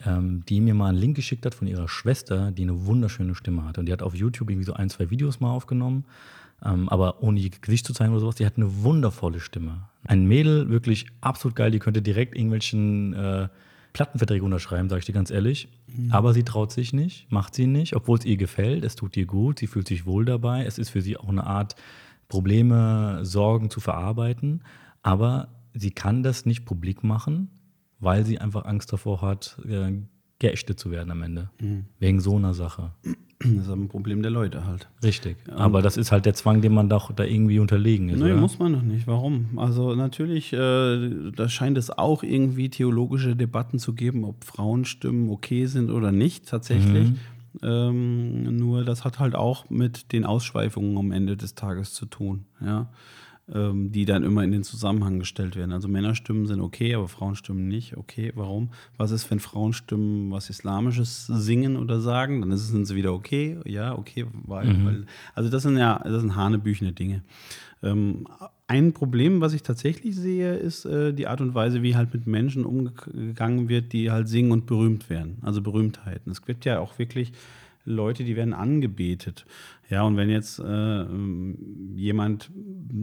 ähm, 0.05 0.45
die 0.49 0.61
mir 0.61 0.75
mal 0.75 0.91
einen 0.91 0.99
Link 0.99 1.17
geschickt 1.17 1.45
hat 1.45 1.55
von 1.55 1.67
ihrer 1.67 1.89
Schwester, 1.89 2.53
die 2.53 2.63
eine 2.63 2.87
wunderschöne 2.87 3.35
Stimme 3.35 3.65
hat. 3.65 3.79
Und 3.79 3.87
die 3.87 3.93
hat 3.93 4.03
auf 4.03 4.15
YouTube 4.15 4.51
irgendwie 4.51 4.67
so 4.67 4.75
ein, 4.75 4.89
zwei 4.89 5.11
Videos 5.11 5.41
mal 5.41 5.51
aufgenommen, 5.51 6.05
ähm, 6.65 6.89
aber 6.89 7.23
ohne 7.23 7.41
ihr 7.41 7.51
Gesicht 7.51 7.87
zu 7.87 7.93
zeigen 7.93 8.13
oder 8.13 8.21
sowas. 8.21 8.37
Die 8.37 8.47
hat 8.47 8.57
eine 8.57 8.85
wundervolle 8.85 9.41
Stimme. 9.41 9.89
Ein 10.05 10.27
Mädel, 10.27 10.69
wirklich 10.69 11.07
absolut 11.21 11.57
geil, 11.57 11.73
die 11.73 11.81
könnte 11.81 12.03
direkt 12.03 12.37
irgendwelchen 12.37 13.15
äh, 13.15 13.49
Plattenverträge 13.97 14.45
unterschreiben, 14.45 14.91
sage 14.91 14.99
ich 14.99 15.07
dir 15.07 15.15
ganz 15.15 15.31
ehrlich. 15.31 15.69
Mhm. 15.87 16.13
Aber 16.13 16.35
sie 16.35 16.43
traut 16.43 16.71
sich 16.71 16.93
nicht, 16.93 17.33
macht 17.33 17.55
sie 17.55 17.67
nicht, 17.67 17.97
obwohl 17.97 18.19
es 18.19 18.27
ihr 18.27 18.37
gefällt. 18.37 18.85
Es 18.85 18.95
tut 18.95 19.17
ihr 19.17 19.25
gut, 19.25 19.59
sie 19.59 19.67
fühlt 19.67 19.89
sich 19.89 20.05
wohl 20.05 20.27
dabei. 20.27 20.67
Es 20.67 20.77
ist 20.77 20.91
für 20.91 21.01
sie 21.01 21.17
auch 21.17 21.31
eine 21.31 21.47
Art, 21.47 21.77
Probleme, 22.29 23.21
Sorgen 23.25 23.71
zu 23.71 23.81
verarbeiten. 23.81 24.65
Aber 25.03 25.49
sie 25.73 25.93
kann 25.93 26.23
das 26.23 26.45
nicht 26.45 26.67
publik 26.67 27.05
machen, 27.05 27.49
weil 27.99 28.27
sie 28.27 28.39
einfach 28.39 28.67
Angst 28.67 28.93
davor 28.93 29.23
hat, 29.23 29.59
äh, 29.67 29.93
geächtet 30.39 30.79
zu 30.79 30.91
werden 30.91 31.11
am 31.11 31.23
Ende. 31.23 31.51
Mhm. 31.61 31.87
Wegen 31.99 32.21
so 32.21 32.37
einer 32.37 32.55
Sache. 32.55 32.93
Das 33.39 33.51
ist 33.51 33.69
ein 33.69 33.89
Problem 33.89 34.23
der 34.23 34.31
Leute 34.31 34.67
halt. 34.67 34.89
Richtig. 35.05 35.37
Ja, 35.47 35.57
Aber 35.57 35.83
das 35.83 35.99
ist 35.99 36.11
halt 36.11 36.25
der 36.25 36.33
Zwang, 36.35 36.63
den 36.63 36.73
man 36.73 36.89
doch 36.89 37.13
da 37.13 37.23
irgendwie 37.23 37.59
unterlegen 37.59 38.09
ist. 38.09 38.19
Nein, 38.19 38.33
oder? 38.33 38.41
muss 38.41 38.59
man 38.59 38.73
doch 38.73 38.83
nicht. 38.83 39.07
Warum? 39.07 39.59
Also 39.59 39.95
natürlich, 39.95 40.53
äh, 40.55 41.31
da 41.33 41.49
scheint 41.49 41.77
es 41.77 41.91
auch 41.91 42.23
irgendwie 42.23 42.71
theologische 42.71 43.37
Debatten 43.37 43.79
zu 43.79 43.95
geben, 43.95 44.25
ob 44.25 44.45
Frauenstimmen 44.45 45.29
okay 45.29 45.67
sind 45.67 45.91
oder 45.91 46.13
nicht, 46.13 46.49
tatsächlich. 46.49 47.11
Mhm. 47.11 47.19
Ähm, 47.63 48.57
nur 48.57 48.85
das 48.85 49.05
hat 49.05 49.19
halt 49.19 49.35
auch 49.35 49.69
mit 49.71 50.13
den 50.13 50.25
Ausschweifungen 50.25 50.97
am 50.97 51.13
Ende 51.13 51.37
des 51.37 51.55
Tages 51.55 51.93
zu 51.93 52.07
tun. 52.07 52.47
Ja. 52.61 52.89
Ähm, 53.53 53.93
die 53.93 54.05
dann 54.05 54.25
immer 54.25 54.43
in 54.43 54.51
den 54.51 54.65
Zusammenhang 54.65 55.19
gestellt 55.19 55.55
werden. 55.55 55.73
Also 55.73 55.87
Männerstimmen 55.89 56.47
sind 56.47 56.61
okay, 56.61 56.95
aber 56.95 57.07
Frauenstimmen 57.07 57.69
nicht. 57.69 57.97
Okay, 57.97 58.33
warum? 58.35 58.71
Was 58.97 59.13
ist, 59.13 59.31
wenn 59.31 59.39
Frauenstimmen 59.39 60.31
was 60.33 60.51
Islamisches 60.51 61.27
singen 61.27 61.77
oder 61.77 62.01
sagen? 62.01 62.41
Dann 62.41 62.57
sind 62.57 62.87
sie 62.87 62.97
wieder 62.97 63.13
okay. 63.13 63.59
Ja, 63.65 63.97
okay, 63.97 64.27
weil, 64.45 64.67
mhm. 64.67 64.85
weil 64.85 65.07
also 65.35 65.49
das 65.49 65.63
sind 65.63 65.77
ja, 65.77 66.01
das 66.03 66.23
sind 66.23 66.35
hanebüchene 66.35 66.93
Dinge. 66.93 67.23
Ähm, 67.83 68.27
ein 68.67 68.93
Problem, 68.93 69.41
was 69.41 69.53
ich 69.53 69.63
tatsächlich 69.63 70.17
sehe, 70.17 70.57
ist 70.57 70.85
äh, 70.85 71.13
die 71.13 71.29
Art 71.29 71.41
und 71.41 71.55
Weise, 71.55 71.83
wie 71.83 71.95
halt 71.95 72.13
mit 72.13 72.27
Menschen 72.27 72.65
umgegangen 72.65 73.69
wird, 73.69 73.93
die 73.93 74.11
halt 74.11 74.29
singen 74.29 74.51
und 74.51 74.67
berühmt 74.67 75.09
werden. 75.09 75.39
Also 75.43 75.63
Berühmtheiten. 75.63 76.33
Es 76.33 76.43
gibt 76.43 76.65
ja 76.65 76.81
auch 76.81 76.99
wirklich 76.99 77.33
Leute, 77.87 78.25
die 78.25 78.37
werden 78.37 78.53
angebetet. 78.53 79.47
Ja, 79.89 80.03
und 80.03 80.17
wenn 80.17 80.29
jetzt 80.29 80.59
äh, 80.59 81.05
jemand, 81.95 82.51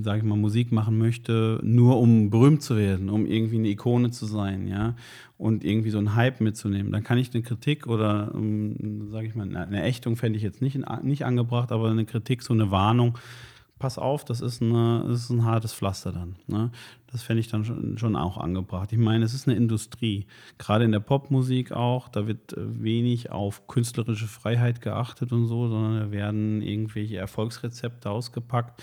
sage 0.01 0.19
ich 0.19 0.23
mal, 0.23 0.35
Musik 0.35 0.73
machen 0.73 0.97
möchte, 0.97 1.59
nur 1.63 1.97
um 1.97 2.29
berühmt 2.29 2.61
zu 2.61 2.77
werden, 2.77 3.09
um 3.09 3.25
irgendwie 3.25 3.57
eine 3.57 3.69
Ikone 3.69 4.11
zu 4.11 4.25
sein, 4.25 4.67
ja, 4.67 4.95
und 5.37 5.63
irgendwie 5.63 5.89
so 5.89 5.97
einen 5.97 6.15
Hype 6.15 6.41
mitzunehmen, 6.41 6.91
dann 6.91 7.03
kann 7.03 7.17
ich 7.17 7.33
eine 7.33 7.41
Kritik 7.41 7.87
oder, 7.87 8.31
ähm, 8.35 9.07
sage 9.09 9.27
ich 9.27 9.35
mal, 9.35 9.55
eine 9.55 9.83
Ächtung 9.83 10.17
fände 10.17 10.37
ich 10.37 10.43
jetzt 10.43 10.61
nicht, 10.61 10.77
nicht 11.03 11.25
angebracht, 11.25 11.71
aber 11.71 11.89
eine 11.89 12.05
Kritik, 12.05 12.41
so 12.41 12.53
eine 12.53 12.69
Warnung, 12.69 13.17
pass 13.83 13.97
auf, 13.97 14.23
das 14.23 14.39
ist, 14.39 14.61
eine, 14.61 15.03
das 15.05 15.25
ist 15.25 15.29
ein 15.29 15.43
hartes 15.43 15.73
Pflaster 15.73 16.13
dann. 16.13 16.37
Ne? 16.47 16.71
Das 17.11 17.21
fände 17.21 17.41
ich 17.41 17.49
dann 17.49 17.65
schon, 17.65 17.97
schon, 17.97 18.15
auch 18.15 18.37
angebracht. 18.37 18.93
Ich 18.93 18.97
meine, 18.97 19.25
es 19.25 19.33
ist 19.33 19.45
eine 19.45 19.57
Industrie, 19.57 20.25
gerade 20.57 20.85
in 20.85 20.93
der 20.93 21.01
Popmusik 21.01 21.73
auch, 21.73 22.07
da 22.07 22.25
wird 22.25 22.53
äh, 22.53 22.81
wenig 22.81 23.31
auf 23.31 23.67
künstlerische 23.67 24.27
Freiheit 24.27 24.79
geachtet 24.79 25.33
und 25.33 25.47
so, 25.47 25.67
sondern 25.67 25.99
da 25.99 26.11
werden 26.11 26.61
irgendwelche 26.61 27.17
Erfolgsrezepte 27.17 28.09
ausgepackt. 28.09 28.81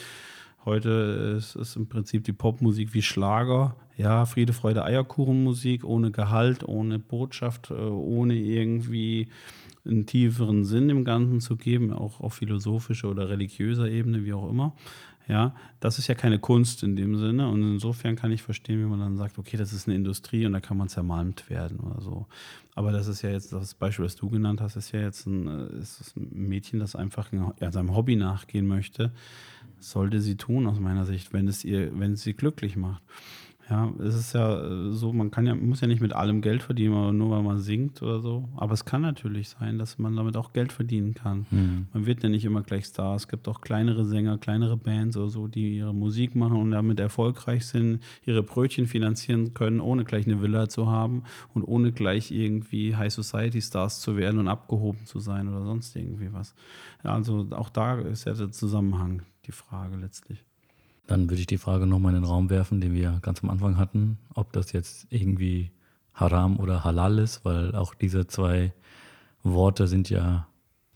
Heute 0.67 0.91
ist 1.39 1.57
es 1.57 1.77
im 1.77 1.89
Prinzip 1.89 2.25
die 2.25 2.35
Popmusik 2.35 2.93
wie 2.93 3.01
Schlager, 3.01 3.77
ja, 3.97 4.27
Friede, 4.27 4.53
Freude, 4.53 4.85
Eierkuchenmusik, 4.85 5.83
ohne 5.83 6.11
Gehalt, 6.11 6.63
ohne 6.63 6.99
Botschaft, 6.99 7.71
äh, 7.71 7.75
ohne 7.75 8.35
irgendwie 8.35 9.29
einen 9.85 10.07
tieferen 10.07 10.64
Sinn 10.64 10.88
dem 10.88 11.05
Ganzen 11.05 11.40
zu 11.40 11.57
geben, 11.57 11.93
auch 11.93 12.21
auf 12.21 12.35
philosophischer 12.35 13.11
oder 13.11 13.29
religiöser 13.29 13.88
Ebene, 13.88 14.25
wie 14.25 14.33
auch 14.33 14.49
immer. 14.51 14.75
Ja, 15.29 15.55
das 15.79 16.01
ist 16.01 16.09
ja 16.09 16.16
keine 16.16 16.40
Kunst 16.40 16.83
in 16.83 16.97
dem 16.97 17.16
Sinne. 17.16 17.49
Und 17.49 17.62
insofern 17.62 18.16
kann 18.16 18.33
ich 18.33 18.43
verstehen, 18.43 18.81
wie 18.81 18.88
man 18.88 18.99
dann 18.99 19.16
sagt, 19.16 19.38
okay, 19.38 19.57
das 19.57 19.73
ist 19.73 19.87
eine 19.87 19.95
Industrie 19.95 20.45
und 20.45 20.53
da 20.53 20.61
kann 20.61 20.77
man 20.77 20.88
zermalmt 20.88 21.49
werden 21.49 21.79
oder 21.79 22.01
so. 22.01 22.27
Aber 22.75 22.90
das 22.90 23.07
ist 23.07 23.23
ja 23.23 23.31
jetzt, 23.31 23.53
das 23.53 23.75
Beispiel, 23.75 24.05
das 24.05 24.16
du 24.16 24.29
genannt 24.29 24.61
hast, 24.61 24.75
ist 24.75 24.90
ja 24.90 25.01
jetzt 25.01 25.27
ein, 25.27 25.47
ist 25.81 26.16
ein 26.16 26.31
Mädchen, 26.33 26.81
das 26.81 26.97
einfach 26.97 27.31
ein, 27.33 27.53
ja, 27.61 27.71
seinem 27.71 27.95
Hobby 27.95 28.16
nachgehen 28.16 28.66
möchte. 28.66 29.12
Sollte 29.79 30.21
sie 30.21 30.37
tun, 30.37 30.66
aus 30.66 30.81
meiner 30.81 31.07
Sicht, 31.07 31.33
wenn 31.33 31.47
es 31.47 31.64
ihr, 31.64 31.97
wenn 31.97 32.14
es 32.14 32.23
sie 32.23 32.35
glücklich 32.35 32.77
macht. 32.77 33.03
Ja, 33.71 33.93
es 34.01 34.17
ist 34.17 34.33
ja 34.33 34.61
äh, 34.67 34.91
so, 34.91 35.13
man 35.13 35.31
kann 35.31 35.47
ja, 35.47 35.55
muss 35.55 35.81
ja 35.81 35.87
nicht 35.87 36.01
mit 36.01 36.13
allem 36.13 36.43
Geld 36.43 36.61
verdienen, 36.61 37.17
nur 37.17 37.31
weil 37.31 37.43
man 37.43 37.61
singt 37.61 38.03
oder 38.03 38.19
so. 38.19 38.49
Aber 38.57 38.73
es 38.73 38.85
kann 38.85 39.03
natürlich 39.03 39.51
sein, 39.51 39.79
dass 39.79 39.97
man 39.97 40.17
damit 40.17 40.37
auch 40.37 40.53
Geld 40.53 40.73
verdienen 40.73 41.15
kann. 41.15 41.47
Mhm. 41.53 41.87
Man 41.93 42.05
wird 42.05 42.25
ja 42.25 42.29
nicht 42.29 42.45
immer 42.45 42.63
gleich 42.63 42.87
Star. 42.87 43.15
Es 43.15 43.29
gibt 43.29 43.47
auch 43.47 43.61
kleinere 43.61 44.05
Sänger, 44.05 44.39
kleinere 44.39 44.77
Bands 44.77 45.17
oder 45.17 45.29
so, 45.29 45.47
die 45.47 45.77
ihre 45.77 45.95
Musik 45.95 46.35
machen 46.35 46.57
und 46.57 46.73
damit 46.73 46.99
erfolgreich 46.99 47.65
sind, 47.65 48.01
ihre 48.27 48.43
Brötchen 48.43 48.89
finanzieren 48.89 49.55
können, 49.55 49.81
ohne 49.81 50.03
gleich 50.03 50.27
eine 50.27 50.43
Villa 50.43 50.69
zu 50.69 50.89
haben 50.89 51.23
und 51.55 51.63
ohne 51.63 51.93
gleich 51.93 52.33
irgendwie 52.33 52.97
High 52.97 53.13
Society 53.13 53.63
Stars 53.63 54.01
zu 54.01 54.17
werden 54.17 54.41
und 54.41 54.49
abgehoben 54.49 55.07
zu 55.07 55.21
sein 55.21 55.47
oder 55.49 55.65
sonst 55.65 55.95
irgendwie 55.95 56.33
was. 56.33 56.57
Also 57.05 57.47
auch 57.53 57.71
da 57.71 58.01
ist 58.01 58.27
ja 58.27 58.35
der 58.35 58.51
Zusammenhang 58.51 59.23
die 59.47 59.53
Frage 59.53 59.97
letztlich. 59.97 60.45
Dann 61.11 61.29
würde 61.29 61.40
ich 61.40 61.46
die 61.49 61.59
Frage 61.59 61.87
nochmal 61.87 62.14
in 62.14 62.23
den 62.23 62.31
Raum 62.31 62.51
werfen, 62.51 62.81
den 62.81 62.94
wir 62.94 63.18
ganz 63.20 63.42
am 63.42 63.51
Anfang 63.51 63.77
hatten, 63.77 64.16
ob 64.33 64.53
das 64.53 64.70
jetzt 64.70 65.09
irgendwie 65.11 65.73
Haram 66.14 66.61
oder 66.61 66.85
Halal 66.85 67.18
ist, 67.18 67.44
weil 67.44 67.75
auch 67.75 67.94
diese 67.94 68.29
zwei 68.29 68.73
Worte 69.42 69.88
sind 69.88 70.09
ja 70.09 70.46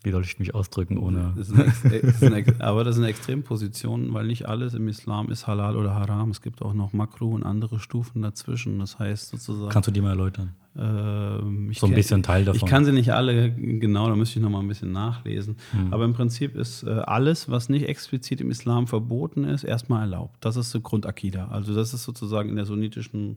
wie 0.04 0.10
soll 0.10 0.22
ich 0.22 0.38
mich 0.38 0.54
ausdrücken 0.54 0.98
ohne. 0.98 1.32
Das 1.34 2.22
eine, 2.22 2.44
aber 2.60 2.84
das 2.84 2.96
sind 2.96 3.04
Extrempositionen, 3.04 4.12
weil 4.12 4.26
nicht 4.26 4.46
alles 4.46 4.74
im 4.74 4.86
Islam 4.86 5.30
ist 5.30 5.46
halal 5.46 5.76
oder 5.76 5.94
haram. 5.94 6.30
Es 6.30 6.42
gibt 6.42 6.60
auch 6.60 6.74
noch 6.74 6.92
Makro 6.92 7.30
und 7.30 7.42
andere 7.42 7.80
Stufen 7.80 8.20
dazwischen. 8.20 8.78
Das 8.78 8.98
heißt 8.98 9.30
sozusagen. 9.30 9.70
Kannst 9.70 9.88
du 9.88 9.92
die 9.92 10.02
mal 10.02 10.10
erläutern? 10.10 10.54
Ähm, 10.76 11.72
so 11.72 11.86
ein 11.86 11.94
bisschen 11.94 12.22
Teil 12.22 12.44
davon. 12.44 12.60
Ich 12.60 12.66
kann 12.66 12.84
sie 12.84 12.92
nicht 12.92 13.12
alle 13.12 13.52
genau, 13.52 14.08
da 14.08 14.16
müsste 14.16 14.38
ich 14.38 14.42
noch 14.42 14.50
mal 14.50 14.60
ein 14.60 14.68
bisschen 14.68 14.92
nachlesen. 14.92 15.56
Hm. 15.70 15.92
Aber 15.92 16.04
im 16.04 16.14
Prinzip 16.14 16.56
ist 16.56 16.82
äh, 16.82 16.90
alles, 16.90 17.48
was 17.48 17.68
nicht 17.68 17.88
explizit 17.88 18.40
im 18.40 18.50
Islam 18.50 18.86
verboten 18.86 19.44
ist, 19.44 19.64
erstmal 19.64 20.00
erlaubt. 20.02 20.36
Das 20.44 20.56
ist 20.56 20.70
so 20.70 20.80
Grundakida. 20.80 21.48
Also 21.48 21.74
das 21.74 21.94
ist 21.94 22.02
sozusagen 22.02 22.48
in 22.48 22.56
der 22.56 22.64
sunnitischen 22.64 23.36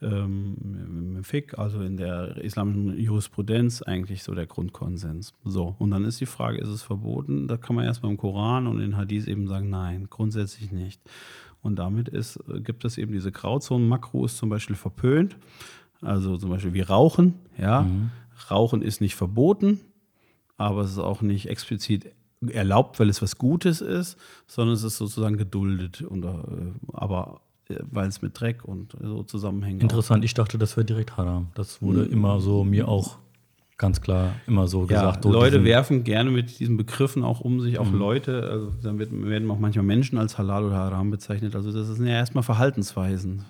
ähm, 0.00 1.20
Fiqh, 1.22 1.56
also 1.56 1.82
in 1.82 1.96
der 1.96 2.38
islamischen 2.38 2.98
Jurisprudenz, 2.98 3.82
eigentlich 3.82 4.22
so 4.22 4.34
der 4.34 4.46
Grundkonsens. 4.46 5.34
So, 5.44 5.76
und 5.78 5.90
dann 5.90 6.04
ist 6.04 6.20
die 6.20 6.26
Frage, 6.26 6.58
ist 6.58 6.68
es 6.68 6.82
verboten? 6.82 7.46
Da 7.46 7.56
kann 7.56 7.76
man 7.76 7.84
erstmal 7.84 8.10
im 8.10 8.18
Koran 8.18 8.66
und 8.66 8.80
in 8.80 8.96
Hadith 8.96 9.26
eben 9.26 9.46
sagen, 9.48 9.70
nein, 9.70 10.06
grundsätzlich 10.10 10.72
nicht. 10.72 11.00
Und 11.62 11.78
damit 11.78 12.08
ist, 12.08 12.38
gibt 12.62 12.84
es 12.84 12.98
eben 12.98 13.12
diese 13.12 13.32
Grauzonen. 13.32 13.88
Makro 13.88 14.26
ist 14.26 14.36
zum 14.36 14.50
Beispiel 14.50 14.76
verpönt, 14.76 15.36
also 16.00 16.36
zum 16.36 16.50
Beispiel 16.50 16.74
wie 16.74 16.80
Rauchen. 16.80 17.34
Ja, 17.58 17.82
mhm. 17.82 18.10
Rauchen 18.50 18.82
ist 18.82 19.00
nicht 19.00 19.14
verboten, 19.14 19.80
aber 20.56 20.82
es 20.82 20.92
ist 20.92 20.98
auch 20.98 21.22
nicht 21.22 21.48
explizit 21.48 22.12
erlaubt, 22.48 23.00
weil 23.00 23.08
es 23.08 23.22
was 23.22 23.38
Gutes 23.38 23.80
ist, 23.80 24.18
sondern 24.46 24.74
es 24.74 24.82
ist 24.82 24.98
sozusagen 24.98 25.36
geduldet. 25.36 26.02
Und, 26.02 26.24
äh, 26.24 26.28
aber 26.92 27.40
weil 27.68 28.08
es 28.08 28.20
mit 28.22 28.38
Dreck 28.38 28.64
und 28.64 28.96
so 29.00 29.22
zusammenhängt. 29.22 29.82
Interessant, 29.82 30.20
auch. 30.20 30.24
ich 30.24 30.34
dachte, 30.34 30.58
das 30.58 30.76
wäre 30.76 30.84
direkt 30.84 31.16
Haram. 31.16 31.48
Das 31.54 31.80
wurde 31.80 32.04
mhm. 32.04 32.12
immer 32.12 32.40
so 32.40 32.64
mir 32.64 32.88
auch 32.88 33.18
ganz 33.76 34.00
klar 34.00 34.32
immer 34.46 34.68
so 34.68 34.82
ja, 34.82 34.86
gesagt. 34.86 35.24
Leute 35.24 35.64
werfen 35.64 36.04
gerne 36.04 36.30
mit 36.30 36.60
diesen 36.60 36.76
Begriffen 36.76 37.24
auch 37.24 37.40
um 37.40 37.60
sich, 37.60 37.78
auch 37.78 37.90
mhm. 37.90 37.98
Leute, 37.98 38.48
also 38.48 38.72
dann 38.82 38.98
werden 38.98 39.50
auch 39.50 39.58
manchmal 39.58 39.84
Menschen 39.84 40.18
als 40.18 40.38
Halal 40.38 40.64
oder 40.64 40.76
Haram 40.76 41.10
bezeichnet. 41.10 41.56
Also 41.56 41.72
das 41.72 41.88
sind 41.88 42.06
ja 42.06 42.14
erstmal 42.14 42.44
Verhaltensweisen. 42.44 43.44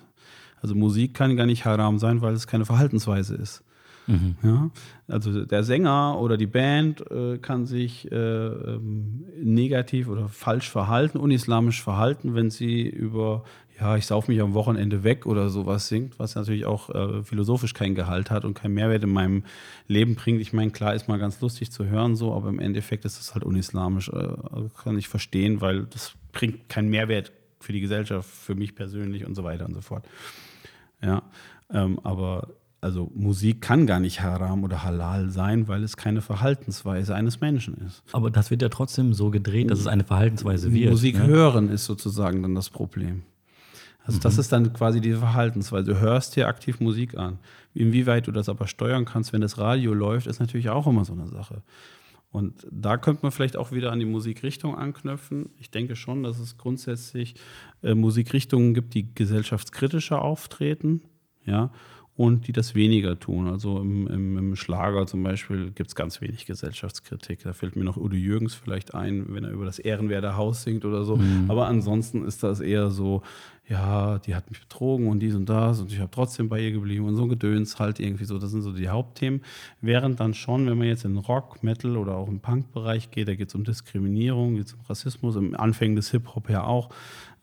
Also 0.61 0.75
Musik 0.75 1.13
kann 1.13 1.35
gar 1.35 1.45
nicht 1.45 1.65
Haram 1.65 1.99
sein, 1.99 2.21
weil 2.21 2.33
es 2.33 2.47
keine 2.47 2.65
Verhaltensweise 2.65 3.35
ist. 3.35 3.63
Mhm. 4.07 4.35
Ja? 4.43 4.69
Also 5.07 5.45
der 5.45 5.63
Sänger 5.63 6.19
oder 6.19 6.37
die 6.37 6.47
Band 6.47 7.09
äh, 7.09 7.37
kann 7.37 7.65
sich 7.65 8.11
äh, 8.11 8.15
ähm, 8.15 9.25
negativ 9.41 10.07
oder 10.07 10.29
falsch 10.29 10.69
verhalten, 10.69 11.17
unislamisch 11.17 11.81
verhalten, 11.81 12.35
wenn 12.35 12.49
sie 12.49 12.83
über 12.87 13.43
ja, 13.79 13.97
ich 13.97 14.05
sauf 14.05 14.27
mich 14.29 14.39
am 14.41 14.53
Wochenende 14.53 15.03
weg 15.03 15.25
oder 15.25 15.49
sowas 15.49 15.89
singt, 15.89 16.17
was 16.17 16.35
natürlich 16.35 16.65
auch 16.65 16.89
äh, 16.89 17.23
philosophisch 17.23 17.73
keinen 17.73 17.93
Gehalt 17.93 18.31
hat 18.31 18.45
und 18.45 18.53
keinen 18.53 18.73
Mehrwert 18.73 19.03
in 19.03 19.11
meinem 19.11 19.43
Leben 19.87 20.15
bringt. 20.15 20.39
Ich 20.39 20.53
meine, 20.53 20.71
klar 20.71 20.95
ist 20.95 21.09
mal 21.09 21.19
ganz 21.19 21.41
lustig 21.41 21.71
zu 21.71 21.85
hören 21.85 22.15
so, 22.15 22.33
aber 22.33 22.47
im 22.47 22.59
Endeffekt 22.59 23.03
ist 23.03 23.19
das 23.19 23.33
halt 23.33 23.43
unislamisch. 23.43 24.09
Äh, 24.09 24.29
kann 24.81 24.97
ich 24.97 25.09
verstehen, 25.09 25.59
weil 25.59 25.83
das 25.87 26.13
bringt 26.31 26.69
keinen 26.69 26.89
Mehrwert 26.89 27.33
für 27.65 27.73
die 27.73 27.81
Gesellschaft, 27.81 28.29
für 28.29 28.55
mich 28.55 28.75
persönlich 28.75 29.25
und 29.25 29.35
so 29.35 29.43
weiter 29.43 29.65
und 29.65 29.73
so 29.73 29.81
fort. 29.81 30.05
Ja, 31.01 31.23
ähm, 31.71 31.99
aber 32.03 32.47
also 32.79 33.11
Musik 33.15 33.61
kann 33.61 33.87
gar 33.87 33.99
nicht 33.99 34.21
haram 34.21 34.63
oder 34.63 34.83
halal 34.83 35.31
sein, 35.31 35.67
weil 35.67 35.83
es 35.83 35.97
keine 35.97 36.21
Verhaltensweise 36.21 37.15
eines 37.15 37.41
Menschen 37.41 37.75
ist. 37.87 38.03
Aber 38.11 38.29
das 38.29 38.51
wird 38.51 38.61
ja 38.61 38.69
trotzdem 38.69 39.13
so 39.15 39.31
gedreht, 39.31 39.71
dass 39.71 39.79
es 39.79 39.87
eine 39.87 40.03
Verhaltensweise 40.03 40.71
wird. 40.71 40.91
Musik 40.91 41.17
ne? 41.17 41.25
hören 41.25 41.69
ist 41.69 41.85
sozusagen 41.85 42.43
dann 42.43 42.53
das 42.53 42.69
Problem. 42.69 43.23
Also 44.03 44.17
mhm. 44.17 44.21
das 44.21 44.37
ist 44.37 44.51
dann 44.51 44.71
quasi 44.73 45.01
diese 45.01 45.17
Verhaltensweise. 45.17 45.93
Du 45.93 45.99
hörst 45.99 46.35
dir 46.35 46.47
aktiv 46.47 46.79
Musik 46.79 47.17
an. 47.17 47.39
Inwieweit 47.73 48.27
du 48.27 48.31
das 48.31 48.49
aber 48.49 48.67
steuern 48.67 49.05
kannst, 49.05 49.33
wenn 49.33 49.41
das 49.41 49.57
Radio 49.57 49.95
läuft, 49.95 50.27
ist 50.27 50.39
natürlich 50.39 50.69
auch 50.69 50.85
immer 50.85 51.05
so 51.05 51.13
eine 51.13 51.27
Sache. 51.27 51.63
Und 52.35 52.67
da 52.69 52.97
könnte 52.97 53.21
man 53.23 53.31
vielleicht 53.31 53.55
auch 53.55 53.71
wieder 53.71 53.93
an 53.93 53.99
die 53.99 54.05
Musikrichtung 54.05 54.75
anknüpfen. 54.75 55.51
Ich 55.57 55.71
denke 55.71 55.95
schon, 55.95 56.21
dass 56.21 56.37
es 56.37 56.57
grundsätzlich 56.57 57.35
äh, 57.81 57.95
Musikrichtungen 57.95 58.73
gibt, 58.73 58.93
die 58.93 59.15
gesellschaftskritischer 59.15 60.21
auftreten, 60.21 61.01
ja, 61.45 61.71
und 62.17 62.47
die 62.47 62.53
das 62.53 62.75
weniger 62.75 63.19
tun. 63.19 63.47
Also 63.47 63.79
im, 63.79 64.07
im, 64.07 64.37
im 64.37 64.55
Schlager 64.55 65.05
zum 65.05 65.21
Beispiel 65.21 65.71
gibt 65.71 65.89
es 65.89 65.95
ganz 65.95 66.21
wenig 66.21 66.45
Gesellschaftskritik. 66.45 67.43
Da 67.43 67.51
fällt 67.51 67.75
mir 67.75 67.83
noch 67.83 67.97
Udo 67.97 68.15
Jürgens 68.15 68.55
vielleicht 68.55 68.93
ein, 68.93 69.25
wenn 69.29 69.43
er 69.43 69.51
über 69.51 69.65
das 69.65 69.79
Ehrenwerder 69.79 70.37
Haus 70.37 70.63
singt 70.63 70.85
oder 70.85 71.03
so. 71.03 71.17
Mhm. 71.17 71.45
Aber 71.49 71.67
ansonsten 71.67 72.23
ist 72.23 72.41
das 72.41 72.61
eher 72.61 72.89
so, 72.89 73.21
ja, 73.67 74.19
die 74.19 74.33
hat 74.33 74.49
mich 74.49 74.61
betrogen 74.61 75.07
und 75.07 75.19
dies 75.19 75.35
und 75.35 75.49
das 75.49 75.81
und 75.81 75.91
ich 75.91 75.99
habe 75.99 76.11
trotzdem 76.11 76.47
bei 76.47 76.61
ihr 76.61 76.71
geblieben 76.71 77.05
und 77.05 77.15
so 77.15 77.23
ein 77.23 77.29
Gedöns 77.29 77.79
halt 77.79 77.99
irgendwie 77.99 78.25
so. 78.25 78.37
Das 78.37 78.51
sind 78.51 78.61
so 78.61 78.71
die 78.71 78.87
Hauptthemen. 78.87 79.41
Während 79.81 80.21
dann 80.21 80.33
schon, 80.33 80.67
wenn 80.67 80.77
man 80.77 80.87
jetzt 80.87 81.03
in 81.03 81.17
Rock, 81.17 81.63
Metal 81.63 81.97
oder 81.97 82.15
auch 82.15 82.29
im 82.29 82.39
Punk-Bereich 82.39 83.11
geht, 83.11 83.27
da 83.27 83.35
geht 83.35 83.49
es 83.49 83.55
um 83.55 83.65
Diskriminierung, 83.65 84.55
geht 84.55 84.67
es 84.67 84.73
um 84.73 84.81
Rassismus, 84.87 85.35
im 85.35 85.53
Anfängen 85.59 85.97
des 85.97 86.11
Hip-Hop 86.11 86.49
ja 86.49 86.63
auch. 86.63 86.89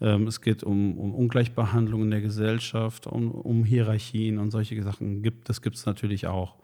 Ähm, 0.03 0.27
es 0.27 0.41
geht 0.41 0.65
um, 0.65 0.99
um, 0.99 1.15
Ungleichbehandlung 1.15 2.03
in 2.03 2.11
der 2.11 2.21
Gesellschaft, 2.21 3.07
um, 3.07 3.31
um 3.31 3.65
Hierarchien 3.65 4.39
und 4.39 4.51
solche 4.51 4.83
Sachen. 4.83 5.23
Gibt, 5.23 5.49
das 5.49 5.63
gibt 5.63 5.77
es 5.77 5.87
natürlich 5.87 6.27
auch. 6.27 6.57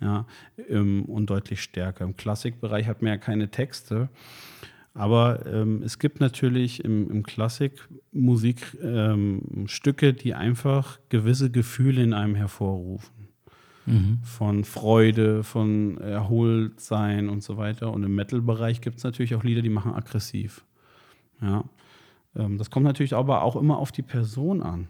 Ja, 0.00 0.26
ähm, 0.68 1.04
und 1.04 1.28
deutlich 1.28 1.62
stärker. 1.62 2.04
Im 2.04 2.16
Klassikbereich 2.16 2.86
hat 2.86 3.02
man 3.02 3.12
ja 3.12 3.18
keine 3.18 3.50
Texte. 3.50 4.08
Aber 4.94 5.46
ähm, 5.46 5.82
es 5.84 5.98
gibt 5.98 6.20
natürlich 6.20 6.84
im, 6.84 7.10
im 7.10 7.22
Klassikmusik 7.22 8.76
ähm, 8.82 9.66
Stücke, 9.66 10.12
die 10.14 10.34
einfach 10.34 10.98
gewisse 11.10 11.50
Gefühle 11.50 12.02
in 12.02 12.12
einem 12.12 12.34
hervorrufen. 12.34 13.28
Mhm. 13.86 14.18
Von 14.22 14.64
Freude, 14.64 15.44
von 15.44 15.98
Erholtsein 15.98 17.28
und 17.28 17.42
so 17.42 17.56
weiter. 17.56 17.92
Und 17.92 18.02
im 18.02 18.14
Metal-Bereich 18.14 18.80
gibt 18.80 18.98
es 18.98 19.04
natürlich 19.04 19.34
auch 19.34 19.44
Lieder, 19.44 19.62
die 19.62 19.68
machen 19.68 19.92
aggressiv. 19.92 20.64
Ja. 21.40 21.64
Ähm, 22.36 22.58
das 22.58 22.70
kommt 22.70 22.86
natürlich 22.86 23.14
aber 23.14 23.42
auch 23.42 23.56
immer 23.56 23.78
auf 23.78 23.92
die 23.92 24.02
Person 24.02 24.62
an. 24.62 24.88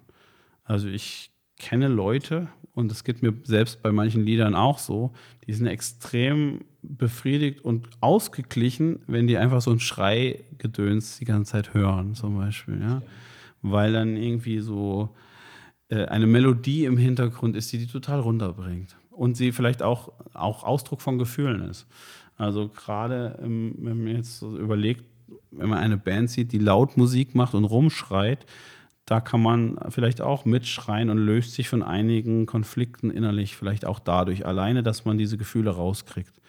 Also 0.64 0.88
ich 0.88 1.30
kenne 1.56 1.88
Leute, 1.88 2.48
und 2.72 2.90
das 2.90 3.04
geht 3.04 3.22
mir 3.22 3.34
selbst 3.44 3.82
bei 3.82 3.92
manchen 3.92 4.24
Liedern 4.24 4.54
auch 4.54 4.78
so, 4.78 5.12
die 5.46 5.52
sind 5.52 5.66
extrem 5.66 6.64
befriedigt 6.82 7.60
und 7.60 7.88
ausgeglichen, 8.00 9.00
wenn 9.06 9.26
die 9.26 9.36
einfach 9.36 9.60
so 9.60 9.70
ein 9.70 9.80
Schreigedöns 9.80 11.18
die 11.18 11.24
ganze 11.26 11.52
Zeit 11.52 11.74
hören, 11.74 12.14
zum 12.14 12.36
Beispiel. 12.36 12.80
Ja? 12.80 13.02
Weil 13.62 13.92
dann 13.92 14.16
irgendwie 14.16 14.60
so 14.60 15.14
äh, 15.88 16.06
eine 16.06 16.26
Melodie 16.26 16.86
im 16.86 16.96
Hintergrund 16.96 17.56
ist, 17.56 17.72
die 17.72 17.78
die 17.78 17.86
total 17.86 18.20
runterbringt. 18.20 18.96
Und 19.10 19.36
sie 19.36 19.52
vielleicht 19.52 19.82
auch, 19.82 20.12
auch 20.32 20.64
Ausdruck 20.64 21.02
von 21.02 21.18
Gefühlen 21.18 21.60
ist. 21.62 21.86
Also 22.36 22.68
gerade, 22.68 23.38
ähm, 23.42 23.74
wenn 23.78 24.02
man 24.02 24.16
jetzt 24.16 24.38
so 24.38 24.56
überlegt, 24.56 25.04
wenn 25.50 25.68
man 25.68 25.78
eine 25.78 25.96
Band 25.96 26.30
sieht, 26.30 26.52
die 26.52 26.58
laut 26.58 26.96
Musik 26.96 27.34
macht 27.34 27.54
und 27.54 27.64
rumschreit, 27.64 28.46
da 29.06 29.20
kann 29.20 29.42
man 29.42 29.78
vielleicht 29.88 30.20
auch 30.20 30.44
mitschreien 30.44 31.10
und 31.10 31.18
löst 31.18 31.54
sich 31.54 31.68
von 31.68 31.82
einigen 31.82 32.46
Konflikten 32.46 33.10
innerlich 33.10 33.56
vielleicht 33.56 33.84
auch 33.84 33.98
dadurch 33.98 34.46
alleine, 34.46 34.82
dass 34.82 35.04
man 35.04 35.18
diese 35.18 35.36
Gefühle 35.36 35.70
rauskriegt. 35.70 36.40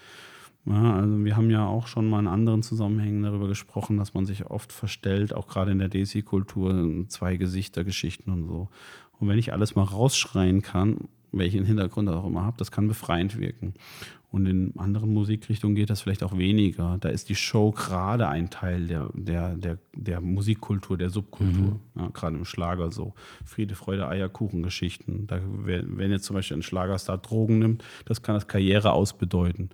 Ja, 0.66 0.94
also 0.94 1.26
wir 1.26 1.36
haben 1.36 1.50
ja 1.50 1.66
auch 1.66 1.88
schon 1.88 2.08
mal 2.08 2.20
in 2.20 2.28
anderen 2.28 2.62
Zusammenhängen 2.62 3.24
darüber 3.24 3.48
gesprochen, 3.48 3.98
dass 3.98 4.14
man 4.14 4.28
sich 4.28 4.46
oft 4.46 4.72
verstellt, 4.72 5.34
auch 5.34 5.48
gerade 5.48 5.72
in 5.72 5.80
der 5.80 5.90
Desi-Kultur, 5.90 7.06
zwei 7.08 7.36
Gesichter-Geschichten 7.36 8.30
und 8.30 8.46
so. 8.46 8.70
Und 9.20 9.28
wenn 9.28 9.40
ich 9.40 9.54
alles 9.54 9.76
mal 9.76 9.84
rausschreien 9.84 10.62
kann, 10.62 11.08
welchen 11.32 11.66
Hintergrund 11.66 12.10
auch 12.10 12.28
immer 12.28 12.44
habe, 12.44 12.58
das 12.58 12.72
kann 12.72 12.88
befreiend 12.88 13.40
wirken. 13.40 13.74
Und 14.32 14.46
in 14.46 14.74
anderen 14.78 15.14
Musikrichtungen 15.14 15.76
geht 15.76 15.90
das 15.90 16.02
vielleicht 16.02 16.24
auch 16.24 16.38
weniger. 16.38 16.98
Da 17.02 17.10
ist 17.10 17.28
die 17.28 17.36
Show 17.36 17.72
gerade 17.72 18.30
ein 18.30 18.50
Teil 18.50 18.88
der, 18.88 19.10
der, 19.14 19.58
der, 19.58 19.78
der 19.94 20.22
Musikkultur, 20.22 20.98
der 20.98 21.10
Subkultur. 21.10 21.80
Mhm. 21.94 22.00
Ja, 22.00 22.08
gerade 22.14 22.38
im 22.38 22.46
Schlager 22.46 22.92
so. 22.94 23.14
Friede, 23.44 23.76
Freude, 23.76 24.08
Eierkuchen 24.08 24.64
Geschichten. 24.64 25.28
Da, 25.28 25.42
wenn 25.44 26.12
jetzt 26.12 26.24
zum 26.24 26.38
Beispiel 26.38 26.56
ein 26.58 26.64
Schlagerstar 26.64 27.18
Drogen 27.18 27.60
nimmt, 27.60 27.84
das 28.06 28.22
kann 28.22 28.36
das 28.36 28.48
Karriere 28.48 28.94
ausbedeuten. 28.94 29.70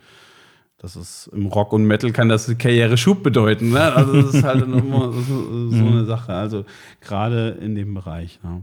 Das 0.79 0.95
ist 0.95 1.27
im 1.33 1.45
Rock 1.47 1.71
und 1.71 1.85
Metal 1.85 2.11
kann 2.11 2.27
das 2.27 2.55
Karriere-Schub 2.57 3.21
bedeuten. 3.21 3.69
Ne? 3.69 3.81
Also 3.93 4.21
das 4.21 4.33
ist 4.33 4.43
halt 4.43 4.63
immer 4.63 5.11
so, 5.11 5.69
so 5.69 5.85
eine 5.85 6.05
Sache. 6.05 6.33
Also 6.33 6.65
gerade 7.01 7.49
in 7.61 7.75
dem 7.75 7.93
Bereich. 7.93 8.39
Ja. 8.43 8.61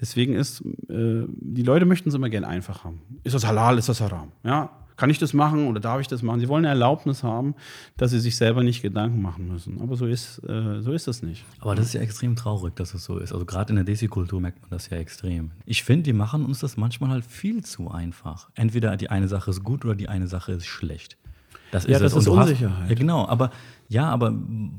Deswegen 0.00 0.34
ist, 0.34 0.62
äh, 0.88 1.24
die 1.28 1.62
Leute 1.62 1.84
möchten 1.84 2.08
es 2.08 2.14
immer 2.14 2.30
gerne 2.30 2.46
einfach 2.46 2.84
haben. 2.84 3.00
Ist 3.22 3.34
das 3.34 3.46
halal, 3.46 3.76
ist 3.76 3.88
das 3.88 4.00
haram? 4.00 4.32
Ja, 4.42 4.70
kann 4.96 5.10
ich 5.10 5.18
das 5.18 5.34
machen 5.34 5.68
oder 5.68 5.80
darf 5.80 6.00
ich 6.00 6.08
das 6.08 6.22
machen? 6.22 6.40
Sie 6.40 6.48
wollen 6.48 6.64
eine 6.64 6.72
Erlaubnis 6.72 7.22
haben, 7.22 7.54
dass 7.96 8.10
sie 8.10 8.20
sich 8.20 8.36
selber 8.36 8.62
nicht 8.62 8.82
Gedanken 8.82 9.20
machen 9.20 9.48
müssen. 9.48 9.80
Aber 9.80 9.96
so 9.96 10.06
ist, 10.06 10.38
äh, 10.48 10.80
so 10.80 10.92
ist 10.92 11.06
das 11.06 11.22
nicht. 11.22 11.44
Aber 11.60 11.74
das 11.74 11.86
ist 11.86 11.92
ja 11.94 12.00
extrem 12.00 12.36
traurig, 12.36 12.74
dass 12.76 12.94
es 12.94 13.04
so 13.04 13.18
ist. 13.18 13.32
Also 13.32 13.44
gerade 13.44 13.70
in 13.70 13.76
der 13.76 13.84
Desi-Kultur 13.84 14.40
merkt 14.40 14.62
man 14.62 14.70
das 14.70 14.88
ja 14.90 14.96
extrem. 14.96 15.50
Ich 15.66 15.84
finde, 15.84 16.04
die 16.04 16.12
machen 16.12 16.44
uns 16.44 16.60
das 16.60 16.76
manchmal 16.76 17.10
halt 17.10 17.24
viel 17.24 17.64
zu 17.64 17.90
einfach. 17.90 18.48
Entweder 18.54 18.96
die 18.96 19.10
eine 19.10 19.28
Sache 19.28 19.50
ist 19.50 19.62
gut 19.62 19.84
oder 19.84 19.94
die 19.94 20.08
eine 20.08 20.28
Sache 20.28 20.52
ist 20.52 20.66
schlecht. 20.66 21.16
Das 21.70 21.84
ist 21.84 21.90
ja, 21.90 21.98
das 21.98 22.12
es. 22.12 22.22
ist 22.22 22.28
Unsicherheit. 22.28 22.82
Hast, 22.82 22.90
ja, 22.90 22.94
genau. 22.94 23.26
Aber 23.26 23.50
ja, 23.88 24.08
aber 24.08 24.34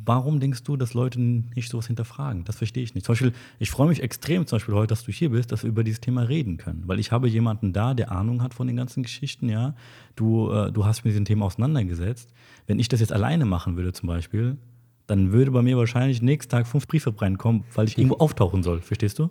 warum 0.06 0.40
denkst 0.40 0.64
du, 0.64 0.76
dass 0.76 0.94
Leute 0.94 1.20
nicht 1.22 1.70
sowas 1.70 1.88
hinterfragen? 1.88 2.44
Das 2.44 2.58
verstehe 2.58 2.84
ich 2.84 2.94
nicht. 2.94 3.06
Zum 3.06 3.14
Beispiel, 3.14 3.34
ich 3.58 3.72
freue 3.72 3.88
mich 3.88 4.04
extrem 4.04 4.46
zum 4.46 4.58
Beispiel 4.58 4.76
heute, 4.76 4.88
dass 4.88 5.04
du 5.04 5.12
hier 5.12 5.30
bist, 5.30 5.52
dass 5.52 5.64
wir 5.64 5.70
über 5.70 5.84
dieses 5.84 6.02
Thema 6.02 6.24
reden 6.24 6.58
können. 6.58 6.84
Weil 6.88 7.00
ich 7.00 7.12
habe 7.12 7.30
jemanden 7.30 7.72
da, 7.72 7.94
der 7.94 8.12
Ahnung 8.12 8.42
hat 8.44 8.54
von 8.54 8.68
den 8.68 8.76
ganzen 8.76 9.04
Geschichten, 9.04 9.50
ja. 9.50 9.76
Du, 10.16 10.52
äh, 10.52 10.72
du 10.72 10.86
hast 10.86 11.06
mit 11.06 11.12
diesem 11.12 11.26
Thema 11.26 11.46
auseinandergesetzt. 11.46 12.34
Wenn 12.66 12.80
ich 12.80 12.90
das 12.90 13.00
jetzt 13.00 13.14
alleine 13.14 13.46
machen 13.46 13.78
würde 13.78 13.94
zum 13.94 14.08
Beispiel, 14.08 14.58
dann 15.06 15.32
würde 15.32 15.52
bei 15.52 15.62
mir 15.62 15.78
wahrscheinlich 15.78 16.22
nächsten 16.22 16.52
Tag 16.52 16.68
fünf 16.68 16.86
Briefe 16.88 17.14
reinkommen, 17.18 17.64
weil 17.76 17.88
ich 17.88 17.98
irgendwo 17.98 18.16
auftauchen 18.20 18.62
soll, 18.62 18.82
verstehst 18.82 19.20
du? 19.20 19.30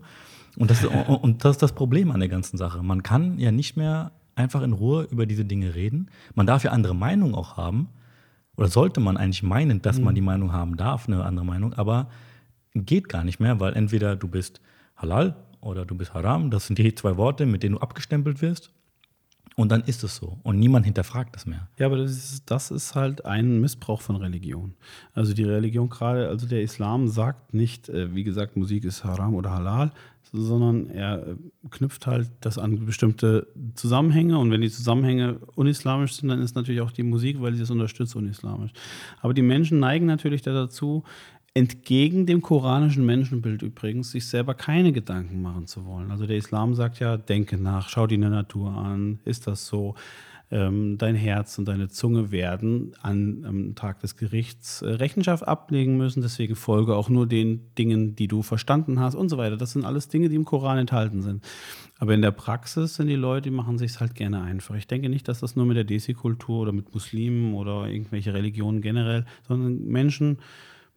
Und 0.56 0.70
das, 0.70 0.86
und 0.86 1.44
das 1.44 1.56
ist 1.56 1.62
das 1.62 1.74
Problem 1.74 2.10
an 2.10 2.20
der 2.20 2.30
ganzen 2.30 2.56
Sache. 2.56 2.82
Man 2.82 3.02
kann 3.02 3.38
ja 3.38 3.52
nicht 3.52 3.76
mehr 3.76 4.12
einfach 4.36 4.62
in 4.62 4.72
Ruhe 4.72 5.06
über 5.10 5.26
diese 5.26 5.44
Dinge 5.44 5.74
reden. 5.74 6.08
Man 6.34 6.46
darf 6.46 6.64
ja 6.64 6.70
andere 6.70 6.94
Meinungen 6.94 7.34
auch 7.34 7.58
haben 7.58 7.88
oder 8.56 8.68
sollte 8.68 9.00
man 9.00 9.16
eigentlich 9.16 9.42
meinen, 9.42 9.82
dass 9.82 9.98
man 9.98 10.12
mhm. 10.12 10.16
die 10.16 10.22
Meinung 10.22 10.52
haben 10.52 10.76
darf, 10.76 11.08
eine 11.08 11.24
andere 11.24 11.44
Meinung, 11.44 11.74
aber 11.74 12.08
geht 12.74 13.08
gar 13.08 13.24
nicht 13.24 13.40
mehr, 13.40 13.60
weil 13.60 13.74
entweder 13.74 14.16
du 14.16 14.28
bist 14.28 14.60
halal 14.96 15.36
oder 15.60 15.84
du 15.84 15.94
bist 15.94 16.14
haram, 16.14 16.50
das 16.50 16.66
sind 16.66 16.78
die 16.78 16.94
zwei 16.94 17.16
Worte, 17.16 17.46
mit 17.46 17.62
denen 17.62 17.76
du 17.76 17.80
abgestempelt 17.80 18.42
wirst. 18.42 18.72
Und 19.56 19.72
dann 19.72 19.82
ist 19.84 20.04
es 20.04 20.16
so. 20.16 20.38
Und 20.42 20.58
niemand 20.58 20.84
hinterfragt 20.84 21.34
das 21.34 21.46
mehr. 21.46 21.68
Ja, 21.78 21.86
aber 21.86 21.96
das 21.96 22.10
ist, 22.10 22.50
das 22.50 22.70
ist 22.70 22.94
halt 22.94 23.24
ein 23.24 23.58
Missbrauch 23.62 24.02
von 24.02 24.16
Religion. 24.16 24.74
Also 25.14 25.32
die 25.32 25.44
Religion 25.44 25.88
gerade, 25.88 26.28
also 26.28 26.46
der 26.46 26.60
Islam 26.60 27.08
sagt 27.08 27.54
nicht, 27.54 27.88
äh, 27.88 28.14
wie 28.14 28.22
gesagt, 28.22 28.58
Musik 28.58 28.84
ist 28.84 29.02
haram 29.02 29.34
oder 29.34 29.52
halal, 29.52 29.92
sondern 30.32 30.88
er 30.90 31.26
äh, 31.26 31.34
knüpft 31.70 32.06
halt 32.06 32.30
das 32.40 32.58
an 32.58 32.84
bestimmte 32.84 33.46
Zusammenhänge. 33.74 34.38
Und 34.38 34.50
wenn 34.50 34.60
die 34.60 34.70
Zusammenhänge 34.70 35.38
unislamisch 35.54 36.14
sind, 36.14 36.28
dann 36.28 36.42
ist 36.42 36.56
natürlich 36.56 36.80
auch 36.80 36.92
die 36.92 37.02
Musik, 37.02 37.40
weil 37.40 37.54
sie 37.54 37.62
es 37.62 37.70
unterstützt, 37.70 38.16
unislamisch. 38.16 38.72
Aber 39.20 39.34
die 39.34 39.42
Menschen 39.42 39.78
neigen 39.78 40.06
natürlich 40.06 40.42
dazu, 40.42 41.04
entgegen 41.54 42.26
dem 42.26 42.42
koranischen 42.42 43.06
Menschenbild 43.06 43.62
übrigens, 43.62 44.10
sich 44.10 44.26
selber 44.26 44.52
keine 44.52 44.92
Gedanken 44.92 45.40
machen 45.40 45.66
zu 45.66 45.86
wollen. 45.86 46.10
Also 46.10 46.26
der 46.26 46.36
Islam 46.36 46.74
sagt 46.74 46.98
ja, 46.98 47.16
denke 47.16 47.56
nach, 47.56 47.88
schau 47.88 48.06
dir 48.06 48.18
die 48.18 48.28
Natur 48.28 48.72
an, 48.72 49.20
ist 49.24 49.46
das 49.46 49.66
so? 49.66 49.94
Ähm, 50.50 50.96
dein 50.96 51.16
Herz 51.16 51.58
und 51.58 51.66
deine 51.66 51.88
Zunge 51.88 52.30
werden 52.30 52.94
an, 53.02 53.44
am 53.44 53.74
Tag 53.74 54.00
des 54.00 54.16
Gerichts 54.16 54.80
äh, 54.80 54.88
Rechenschaft 54.88 55.46
ablegen 55.46 55.96
müssen. 55.96 56.22
Deswegen 56.22 56.54
folge 56.54 56.94
auch 56.94 57.08
nur 57.08 57.26
den 57.26 57.74
Dingen, 57.76 58.14
die 58.14 58.28
du 58.28 58.42
verstanden 58.42 59.00
hast 59.00 59.16
und 59.16 59.28
so 59.28 59.38
weiter. 59.38 59.56
Das 59.56 59.72
sind 59.72 59.84
alles 59.84 60.08
Dinge, 60.08 60.28
die 60.28 60.36
im 60.36 60.44
Koran 60.44 60.78
enthalten 60.78 61.22
sind. 61.22 61.44
Aber 61.98 62.14
in 62.14 62.22
der 62.22 62.30
Praxis 62.30 62.94
sind 62.94 63.08
die 63.08 63.16
Leute, 63.16 63.50
die 63.50 63.56
machen 63.56 63.78
sich 63.78 63.98
halt 63.98 64.14
gerne 64.14 64.42
einfach. 64.42 64.76
Ich 64.76 64.86
denke 64.86 65.08
nicht, 65.08 65.26
dass 65.26 65.40
das 65.40 65.56
nur 65.56 65.66
mit 65.66 65.76
der 65.76 65.84
Desi-Kultur 65.84 66.60
oder 66.60 66.72
mit 66.72 66.94
Muslimen 66.94 67.54
oder 67.54 67.88
irgendwelche 67.88 68.32
Religionen 68.32 68.82
generell, 68.82 69.24
sondern 69.48 69.84
Menschen 69.84 70.38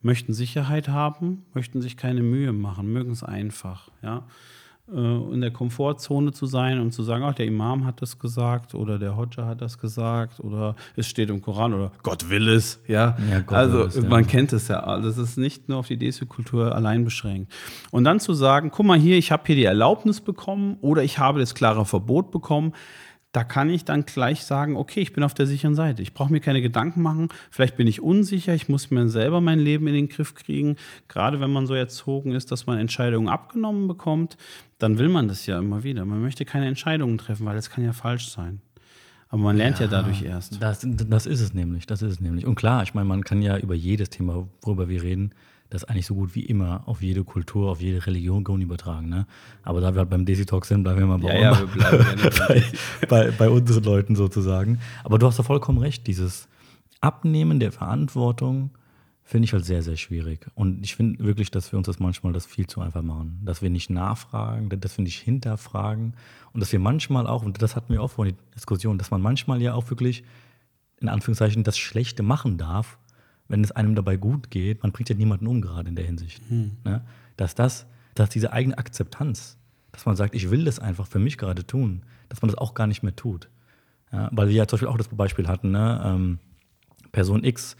möchten 0.01 0.33
Sicherheit 0.33 0.89
haben, 0.89 1.43
möchten 1.53 1.81
sich 1.81 1.97
keine 1.97 2.21
Mühe 2.21 2.53
machen, 2.53 2.91
mögen 2.91 3.11
es 3.11 3.23
einfach. 3.23 3.89
Ja. 4.01 4.27
Äh, 4.91 5.33
in 5.33 5.41
der 5.41 5.51
Komfortzone 5.51 6.31
zu 6.31 6.47
sein 6.47 6.79
und 6.79 6.93
zu 6.93 7.03
sagen, 7.03 7.23
ach, 7.23 7.35
der 7.35 7.45
Imam 7.45 7.85
hat 7.85 8.01
das 8.01 8.17
gesagt 8.17 8.73
oder 8.73 8.97
der 8.97 9.15
Hodja 9.15 9.45
hat 9.45 9.61
das 9.61 9.77
gesagt 9.77 10.39
oder 10.39 10.75
es 10.95 11.05
steht 11.05 11.29
im 11.29 11.41
Koran 11.41 11.75
oder 11.75 11.91
Gott 12.01 12.29
will 12.29 12.47
es, 12.47 12.81
ja. 12.87 13.15
ja 13.29 13.41
Gott 13.41 13.57
also 13.57 13.83
es, 13.83 13.95
ja. 13.97 14.01
man 14.01 14.25
kennt 14.25 14.51
es 14.51 14.67
ja. 14.67 14.79
Also 14.79 15.09
es 15.09 15.17
ist 15.19 15.37
nicht 15.37 15.69
nur 15.69 15.77
auf 15.77 15.87
die 15.87 15.97
Desi-Kultur 15.97 16.73
allein 16.73 17.03
beschränkt. 17.03 17.53
Und 17.91 18.03
dann 18.03 18.19
zu 18.19 18.33
sagen, 18.33 18.71
guck 18.71 18.85
mal 18.85 18.97
hier, 18.97 19.17
ich 19.17 19.31
habe 19.31 19.43
hier 19.45 19.55
die 19.55 19.65
Erlaubnis 19.65 20.21
bekommen 20.21 20.77
oder 20.81 21.03
ich 21.03 21.19
habe 21.19 21.39
das 21.39 21.53
klare 21.53 21.85
Verbot 21.85 22.31
bekommen, 22.31 22.73
da 23.31 23.43
kann 23.43 23.69
ich 23.69 23.85
dann 23.85 24.05
gleich 24.05 24.43
sagen, 24.43 24.75
okay, 24.75 25.01
ich 25.01 25.13
bin 25.13 25.23
auf 25.23 25.35
der 25.35 25.45
sicheren 25.45 25.75
Seite. 25.75 26.01
Ich 26.01 26.15
brauche 26.15 26.31
mir 26.31 26.39
keine 26.39 26.63
Gedanken 26.63 27.03
machen. 27.03 27.29
Vielleicht 27.51 27.77
bin 27.77 27.85
ich 27.85 28.01
unsicher, 28.01 28.55
ich 28.55 28.69
muss 28.69 28.89
mir 28.89 29.07
selber 29.07 29.39
mein 29.39 29.59
Leben 29.59 29.85
in 29.85 29.93
den 29.93 30.09
Griff 30.09 30.33
kriegen. 30.33 30.77
Gerade 31.07 31.39
wenn 31.39 31.51
man 31.51 31.67
so 31.67 31.75
erzogen 31.75 32.31
ist, 32.31 32.51
dass 32.51 32.65
man 32.65 32.79
Entscheidungen 32.79 33.29
abgenommen 33.29 33.87
bekommt, 33.87 34.35
dann 34.79 34.97
will 34.97 35.09
man 35.09 35.27
das 35.27 35.45
ja 35.45 35.59
immer 35.59 35.83
wieder. 35.83 36.05
Man 36.05 36.21
möchte 36.21 36.45
keine 36.45 36.67
Entscheidungen 36.67 37.17
treffen, 37.17 37.45
weil 37.45 37.55
das 37.55 37.69
kann 37.69 37.83
ja 37.83 37.93
falsch 37.93 38.29
sein. 38.29 38.61
Aber 39.27 39.43
man 39.43 39.57
lernt 39.57 39.79
ja, 39.79 39.85
ja 39.85 39.91
dadurch 39.91 40.23
erst. 40.23 40.61
Das, 40.61 40.83
das 40.83 41.25
ist 41.27 41.41
es 41.41 41.53
nämlich, 41.53 41.85
das 41.85 42.01
ist 42.01 42.13
es 42.13 42.19
nämlich. 42.19 42.47
Und 42.47 42.55
klar, 42.55 42.81
ich 42.81 42.95
meine, 42.95 43.07
man 43.07 43.23
kann 43.23 43.41
ja 43.41 43.57
über 43.57 43.75
jedes 43.75 44.09
Thema, 44.09 44.47
worüber 44.61 44.89
wir 44.89 45.03
reden, 45.03 45.35
das 45.69 45.83
eigentlich 45.83 46.07
so 46.07 46.15
gut 46.15 46.33
wie 46.33 46.45
immer 46.45 46.81
auf 46.87 47.03
jede 47.03 47.23
Kultur, 47.23 47.69
auf 47.69 47.79
jede 47.79 48.03
Religion 48.07 48.43
übertragen. 48.59 49.07
Ne? 49.07 49.27
Aber 49.61 49.81
da 49.81 49.93
wir 49.93 49.99
halt 49.99 50.09
beim 50.09 50.25
Desi 50.25 50.45
Talk 50.45 50.65
sind, 50.65 50.81
bleiben 50.81 50.99
wir 50.99 51.05
mal 51.05 51.19
bei, 51.19 51.39
ja, 51.39 51.51
ja, 51.51 51.59
wir 51.59 52.31
bei, 52.47 52.63
bei, 53.07 53.31
bei, 53.31 53.49
unseren 53.49 53.83
Leuten 53.83 54.15
sozusagen. 54.15 54.79
Aber 55.03 55.19
du 55.19 55.27
hast 55.27 55.37
da 55.37 55.43
vollkommen 55.43 55.77
recht, 55.77 56.07
dieses 56.07 56.47
Abnehmen 57.01 57.59
der 57.59 57.71
Verantwortung 57.71 58.71
finde 59.29 59.45
ich 59.45 59.53
halt 59.53 59.63
sehr, 59.63 59.83
sehr 59.83 59.95
schwierig. 59.95 60.47
Und 60.55 60.83
ich 60.83 60.95
finde 60.95 61.23
wirklich, 61.23 61.51
dass 61.51 61.71
wir 61.71 61.77
uns 61.77 61.85
das 61.85 61.99
manchmal 61.99 62.33
das 62.33 62.47
viel 62.47 62.65
zu 62.65 62.81
einfach 62.81 63.03
machen. 63.03 63.39
Dass 63.43 63.61
wir 63.61 63.69
nicht 63.69 63.91
nachfragen, 63.91 64.69
dass 64.81 64.97
wir 64.97 65.03
nicht 65.03 65.19
hinterfragen 65.19 66.15
und 66.51 66.61
dass 66.61 66.71
wir 66.71 66.79
manchmal 66.79 67.27
auch, 67.27 67.43
und 67.43 67.61
das 67.61 67.75
hatten 67.75 67.93
wir 67.93 68.01
auch 68.01 68.09
vorhin 68.09 68.35
die 68.35 68.55
Diskussion, 68.55 68.97
dass 68.97 69.11
man 69.11 69.21
manchmal 69.21 69.61
ja 69.61 69.75
auch 69.75 69.87
wirklich 69.91 70.23
in 70.99 71.09
Anführungszeichen 71.09 71.63
das 71.63 71.77
Schlechte 71.77 72.23
machen 72.23 72.57
darf, 72.57 72.97
wenn 73.47 73.63
es 73.63 73.71
einem 73.71 73.93
dabei 73.93 74.17
gut 74.17 74.49
geht, 74.49 74.81
man 74.81 74.91
bringt 74.91 75.09
ja 75.09 75.15
niemanden 75.15 75.45
um 75.45 75.61
gerade 75.61 75.89
in 75.89 75.95
der 75.95 76.05
Hinsicht. 76.05 76.41
Hm. 76.49 76.77
Ne? 76.83 77.05
Dass 77.37 77.53
das, 77.53 77.85
dass 78.15 78.31
diese 78.31 78.51
eigene 78.51 78.79
Akzeptanz, 78.79 79.59
dass 79.91 80.07
man 80.07 80.15
sagt, 80.15 80.33
ich 80.33 80.49
will 80.49 80.65
das 80.65 80.79
einfach 80.79 81.05
für 81.05 81.19
mich 81.19 81.37
gerade 81.37 81.67
tun, 81.67 82.01
dass 82.29 82.41
man 82.41 82.49
das 82.49 82.57
auch 82.57 82.73
gar 82.73 82.87
nicht 82.87 83.03
mehr 83.03 83.15
tut. 83.15 83.47
Ja? 84.11 84.29
Weil 84.31 84.47
wir 84.47 84.55
ja 84.55 84.65
zum 84.65 84.77
Beispiel 84.77 84.87
auch 84.87 84.97
das 84.97 85.07
Beispiel 85.09 85.47
hatten, 85.47 85.69
ne? 85.69 86.01
ähm, 86.03 86.39
Person 87.11 87.43
X 87.43 87.77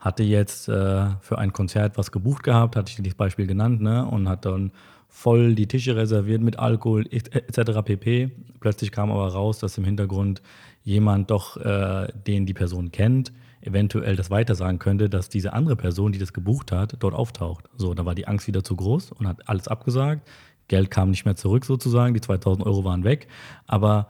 hatte 0.00 0.22
jetzt 0.22 0.68
äh, 0.68 1.06
für 1.20 1.38
ein 1.38 1.52
Konzert 1.52 1.98
was 1.98 2.10
gebucht 2.10 2.42
gehabt, 2.42 2.74
hatte 2.74 2.90
ich 2.90 3.02
das 3.04 3.14
Beispiel 3.14 3.46
genannt, 3.46 3.82
ne? 3.82 4.06
Und 4.06 4.28
hat 4.28 4.46
dann 4.46 4.72
voll 5.08 5.54
die 5.54 5.66
Tische 5.66 5.96
reserviert 5.96 6.40
mit 6.40 6.58
Alkohol 6.58 7.06
etc. 7.10 7.82
pp. 7.84 8.30
Plötzlich 8.60 8.92
kam 8.92 9.10
aber 9.10 9.28
raus, 9.28 9.58
dass 9.58 9.76
im 9.76 9.84
Hintergrund 9.84 10.40
jemand 10.82 11.30
doch, 11.30 11.56
äh, 11.58 12.08
den 12.26 12.46
die 12.46 12.54
Person 12.54 12.92
kennt, 12.92 13.32
eventuell 13.60 14.16
das 14.16 14.30
weitersagen 14.30 14.78
könnte, 14.78 15.10
dass 15.10 15.28
diese 15.28 15.52
andere 15.52 15.76
Person, 15.76 16.12
die 16.12 16.18
das 16.18 16.32
gebucht 16.32 16.72
hat, 16.72 16.96
dort 17.00 17.14
auftaucht. 17.14 17.68
So, 17.76 17.92
da 17.92 18.06
war 18.06 18.14
die 18.14 18.26
Angst 18.26 18.46
wieder 18.46 18.64
zu 18.64 18.76
groß 18.76 19.12
und 19.12 19.28
hat 19.28 19.48
alles 19.48 19.68
abgesagt. 19.68 20.26
Geld 20.68 20.90
kam 20.90 21.10
nicht 21.10 21.24
mehr 21.24 21.36
zurück 21.36 21.64
sozusagen, 21.64 22.14
die 22.14 22.20
2000 22.20 22.64
Euro 22.64 22.84
waren 22.84 23.04
weg. 23.04 23.26
Aber 23.66 24.08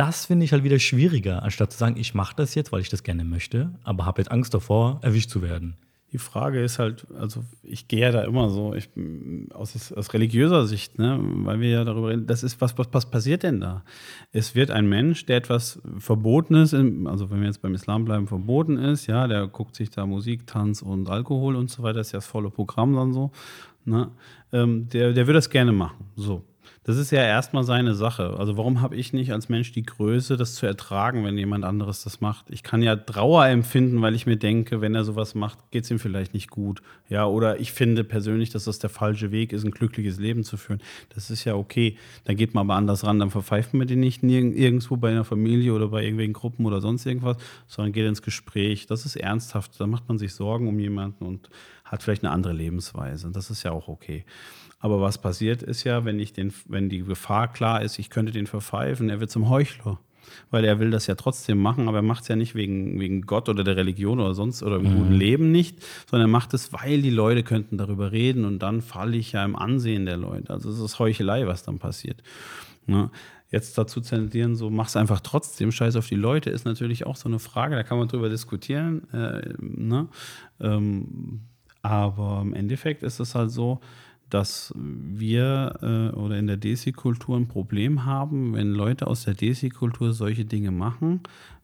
das 0.00 0.24
finde 0.24 0.46
ich 0.46 0.52
halt 0.52 0.64
wieder 0.64 0.78
schwieriger, 0.78 1.42
anstatt 1.42 1.72
zu 1.72 1.78
sagen, 1.78 1.98
ich 1.98 2.14
mache 2.14 2.34
das 2.34 2.54
jetzt, 2.54 2.72
weil 2.72 2.80
ich 2.80 2.88
das 2.88 3.02
gerne 3.02 3.22
möchte, 3.22 3.74
aber 3.84 4.06
habe 4.06 4.22
jetzt 4.22 4.30
Angst 4.30 4.54
davor, 4.54 4.98
erwischt 5.02 5.28
zu 5.28 5.42
werden. 5.42 5.76
Die 6.10 6.16
Frage 6.16 6.64
ist 6.64 6.78
halt, 6.78 7.06
also 7.18 7.44
ich 7.62 7.86
gehe 7.86 8.00
ja 8.00 8.10
da 8.10 8.22
immer 8.22 8.48
so, 8.48 8.74
ich, 8.74 8.88
aus, 9.52 9.92
aus 9.92 10.14
religiöser 10.14 10.66
Sicht, 10.66 10.98
ne, 10.98 11.20
weil 11.20 11.60
wir 11.60 11.68
ja 11.68 11.84
darüber 11.84 12.08
reden, 12.08 12.26
das 12.26 12.42
ist, 12.42 12.62
was, 12.62 12.78
was, 12.78 12.88
was 12.92 13.10
passiert 13.10 13.42
denn 13.42 13.60
da? 13.60 13.84
Es 14.32 14.54
wird 14.54 14.70
ein 14.70 14.88
Mensch, 14.88 15.26
der 15.26 15.36
etwas 15.36 15.82
Verbotenes, 15.98 16.72
also 16.72 17.30
wenn 17.30 17.40
wir 17.40 17.48
jetzt 17.48 17.60
beim 17.60 17.74
Islam 17.74 18.06
bleiben, 18.06 18.26
verboten 18.26 18.78
ist, 18.78 19.06
ja, 19.06 19.28
der 19.28 19.48
guckt 19.48 19.76
sich 19.76 19.90
da 19.90 20.06
Musik, 20.06 20.46
Tanz 20.46 20.80
und 20.80 21.10
Alkohol 21.10 21.56
und 21.56 21.68
so 21.68 21.82
weiter, 21.82 21.98
das 21.98 22.06
ist 22.06 22.12
ja 22.12 22.16
das 22.16 22.26
volle 22.26 22.48
Programm 22.48 22.94
dann 22.94 23.12
so, 23.12 23.32
ne, 23.84 24.10
ähm, 24.50 24.88
der, 24.88 25.12
der 25.12 25.26
würde 25.26 25.36
das 25.38 25.50
gerne 25.50 25.72
machen, 25.72 26.06
so. 26.16 26.42
Das 26.82 26.96
ist 26.96 27.10
ja 27.10 27.20
erstmal 27.20 27.62
seine 27.62 27.94
Sache. 27.94 28.38
Also 28.38 28.56
warum 28.56 28.80
habe 28.80 28.96
ich 28.96 29.12
nicht 29.12 29.34
als 29.34 29.50
Mensch 29.50 29.70
die 29.72 29.82
Größe, 29.82 30.38
das 30.38 30.54
zu 30.54 30.64
ertragen, 30.64 31.26
wenn 31.26 31.36
jemand 31.36 31.62
anderes 31.62 32.04
das 32.04 32.22
macht? 32.22 32.48
Ich 32.48 32.62
kann 32.62 32.80
ja 32.80 32.96
Trauer 32.96 33.44
empfinden, 33.46 34.00
weil 34.00 34.14
ich 34.14 34.24
mir 34.24 34.38
denke, 34.38 34.80
wenn 34.80 34.94
er 34.94 35.04
sowas 35.04 35.34
macht, 35.34 35.58
geht 35.72 35.84
es 35.84 35.90
ihm 35.90 35.98
vielleicht 35.98 36.32
nicht 36.32 36.48
gut. 36.48 36.80
Ja, 37.10 37.26
oder 37.26 37.60
ich 37.60 37.72
finde 37.72 38.02
persönlich, 38.02 38.48
dass 38.48 38.64
das 38.64 38.78
der 38.78 38.88
falsche 38.88 39.30
Weg 39.30 39.52
ist, 39.52 39.62
ein 39.64 39.72
glückliches 39.72 40.18
Leben 40.18 40.42
zu 40.42 40.56
führen. 40.56 40.80
Das 41.10 41.30
ist 41.30 41.44
ja 41.44 41.54
okay. 41.54 41.98
Dann 42.24 42.36
geht 42.36 42.54
man 42.54 42.62
aber 42.66 42.76
anders 42.76 43.04
ran. 43.04 43.18
Dann 43.18 43.30
verpfeift 43.30 43.74
man 43.74 43.86
den 43.86 44.00
nicht 44.00 44.22
irgendwo 44.22 44.96
bei 44.96 45.10
einer 45.10 45.24
Familie 45.24 45.74
oder 45.74 45.88
bei 45.88 46.02
irgendwelchen 46.02 46.32
Gruppen 46.32 46.64
oder 46.64 46.80
sonst 46.80 47.04
irgendwas, 47.04 47.36
sondern 47.66 47.92
geht 47.92 48.06
ins 48.06 48.22
Gespräch. 48.22 48.86
Das 48.86 49.04
ist 49.04 49.16
ernsthaft. 49.16 49.78
Da 49.78 49.86
macht 49.86 50.08
man 50.08 50.16
sich 50.16 50.32
Sorgen 50.32 50.66
um 50.66 50.78
jemanden 50.78 51.26
und 51.26 51.50
hat 51.84 52.02
vielleicht 52.02 52.24
eine 52.24 52.32
andere 52.32 52.54
Lebensweise. 52.54 53.30
Das 53.32 53.50
ist 53.50 53.64
ja 53.64 53.72
auch 53.72 53.88
okay. 53.88 54.24
Aber 54.82 55.02
was 55.02 55.18
passiert 55.18 55.62
ist 55.62 55.84
ja, 55.84 56.06
wenn, 56.06 56.18
ich 56.18 56.32
den, 56.32 56.54
wenn 56.70 56.88
die 56.88 57.02
Gefahr 57.02 57.52
klar 57.52 57.82
ist, 57.82 57.98
ich 57.98 58.10
könnte 58.10 58.32
den 58.32 58.46
verpfeifen, 58.46 59.08
er 59.10 59.20
wird 59.20 59.30
zum 59.30 59.48
Heuchler. 59.48 59.98
Weil 60.50 60.64
er 60.64 60.78
will 60.78 60.90
das 60.90 61.08
ja 61.08 61.16
trotzdem 61.16 61.58
machen, 61.60 61.88
aber 61.88 61.98
er 61.98 62.02
macht 62.02 62.22
es 62.22 62.28
ja 62.28 62.36
nicht 62.36 62.54
wegen, 62.54 63.00
wegen 63.00 63.22
Gott 63.22 63.48
oder 63.48 63.64
der 63.64 63.76
Religion 63.76 64.20
oder 64.20 64.34
sonst 64.34 64.62
oder 64.62 64.76
im 64.76 64.84
mhm. 64.84 64.96
guten 64.96 65.12
Leben 65.12 65.50
nicht, 65.50 65.78
sondern 66.08 66.28
er 66.28 66.32
macht 66.32 66.54
es, 66.54 66.72
weil 66.72 67.02
die 67.02 67.10
Leute 67.10 67.42
könnten 67.42 67.78
darüber 67.78 68.12
reden 68.12 68.44
und 68.44 68.60
dann 68.60 68.80
falle 68.80 69.16
ich 69.16 69.32
ja 69.32 69.44
im 69.44 69.56
Ansehen 69.56 70.06
der 70.06 70.16
Leute. 70.16 70.52
Also 70.52 70.70
es 70.70 70.78
ist 70.78 71.00
Heuchelei, 71.00 71.48
was 71.48 71.64
dann 71.64 71.78
passiert. 71.78 72.22
Ne? 72.86 73.10
jetzt 73.50 73.76
dazu 73.76 74.00
zensieren, 74.00 74.54
so 74.54 74.70
mach 74.70 74.86
es 74.86 74.96
einfach 74.96 75.20
trotzdem, 75.20 75.72
scheiß 75.72 75.96
auf 75.96 76.06
die 76.06 76.14
Leute, 76.14 76.50
ist 76.50 76.64
natürlich 76.64 77.06
auch 77.06 77.16
so 77.16 77.28
eine 77.28 77.38
Frage, 77.38 77.74
da 77.74 77.82
kann 77.82 77.98
man 77.98 78.08
drüber 78.08 78.28
diskutieren. 78.28 79.08
Äh, 79.12 79.54
ne? 79.58 80.08
ähm, 80.60 81.40
aber 81.82 82.40
im 82.42 82.54
Endeffekt 82.54 83.02
ist 83.02 83.20
es 83.20 83.34
halt 83.34 83.50
so, 83.50 83.80
dass 84.30 84.72
wir 84.76 85.78
äh, 85.82 86.16
oder 86.16 86.38
in 86.38 86.46
der 86.46 86.56
Desi-Kultur 86.56 87.36
ein 87.36 87.48
Problem 87.48 88.04
haben, 88.04 88.54
wenn 88.54 88.72
Leute 88.72 89.06
aus 89.06 89.24
der 89.24 89.34
Desi-Kultur 89.34 90.12
solche 90.12 90.44
Dinge 90.44 90.70
machen, 90.70 91.20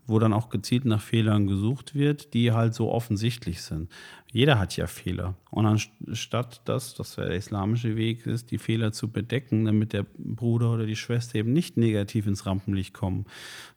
wo 0.07 0.18
dann 0.18 0.33
auch 0.33 0.50
gezielt 0.50 0.85
nach 0.85 1.00
Fehlern 1.00 1.46
gesucht 1.46 1.94
wird, 1.94 2.33
die 2.33 2.52
halt 2.52 2.74
so 2.74 2.92
offensichtlich 2.92 3.62
sind. 3.62 3.90
Jeder 4.31 4.59
hat 4.59 4.76
ja 4.76 4.87
Fehler. 4.87 5.35
Und 5.50 5.66
anstatt 5.66 6.61
dass 6.68 6.94
das 6.94 7.16
der 7.16 7.31
islamische 7.31 7.96
Weg 7.96 8.26
ist, 8.26 8.50
die 8.50 8.59
Fehler 8.59 8.92
zu 8.92 9.09
bedecken, 9.11 9.64
damit 9.64 9.92
der 9.92 10.05
Bruder 10.18 10.72
oder 10.72 10.87
die 10.87 10.96
Schwester 10.96 11.37
eben 11.37 11.52
nicht 11.52 11.76
negativ 11.76 12.26
ins 12.26 12.46
Rampenlicht 12.46 12.94
kommen. 12.94 13.26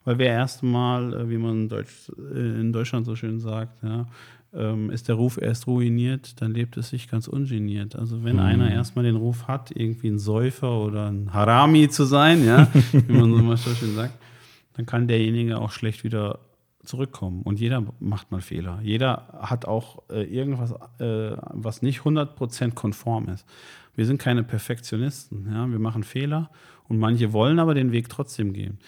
Weil 0.04 0.18
wir 0.18 0.26
erstmal, 0.26 1.14
äh, 1.14 1.30
wie 1.30 1.38
man 1.38 1.62
in, 1.62 1.68
Deutsch, 1.68 2.12
äh, 2.32 2.60
in 2.60 2.72
Deutschland 2.72 3.06
so 3.06 3.16
schön 3.16 3.40
sagt, 3.40 3.82
ja, 3.82 4.06
ähm, 4.54 4.90
ist 4.90 5.08
der 5.08 5.14
Ruf 5.14 5.38
erst 5.40 5.66
ruiniert, 5.66 6.40
dann 6.40 6.52
lebt 6.52 6.76
es 6.76 6.90
sich 6.90 7.08
ganz 7.08 7.28
ungeniert. 7.28 7.96
Also 7.96 8.24
wenn 8.24 8.36
mhm. 8.36 8.42
einer 8.42 8.70
erstmal 8.70 9.04
den 9.04 9.16
Ruf 9.16 9.46
hat, 9.46 9.70
irgendwie 9.74 10.08
ein 10.08 10.18
Säufer 10.18 10.80
oder 10.80 11.10
ein 11.10 11.32
Harami 11.32 11.88
zu 11.88 12.04
sein, 12.04 12.44
ja, 12.44 12.68
wie 12.92 13.12
man 13.12 13.32
so 13.32 13.42
mal 13.42 13.56
so 13.56 13.70
schön 13.70 13.94
sagt, 13.94 14.18
dann 14.74 14.86
kann 14.86 15.08
derjenige 15.08 15.58
auch 15.58 15.70
schlecht 15.70 16.04
wieder 16.04 16.40
zurückkommen. 16.84 17.42
Und 17.42 17.60
jeder 17.60 17.84
macht 18.00 18.30
mal 18.30 18.40
Fehler. 18.40 18.80
Jeder 18.82 19.38
hat 19.40 19.66
auch 19.66 20.02
äh, 20.10 20.22
irgendwas, 20.22 20.72
äh, 20.98 21.36
was 21.50 21.82
nicht 21.82 22.00
100% 22.00 22.72
konform 22.74 23.28
ist. 23.28 23.46
Wir 23.94 24.06
sind 24.06 24.18
keine 24.18 24.42
Perfektionisten. 24.42 25.52
Ja? 25.52 25.70
Wir 25.70 25.78
machen 25.78 26.04
Fehler 26.04 26.50
und 26.88 26.98
manche 26.98 27.32
wollen 27.32 27.58
aber 27.58 27.74
den 27.74 27.92
Weg 27.92 28.08
trotzdem 28.08 28.52
gehen. 28.52 28.78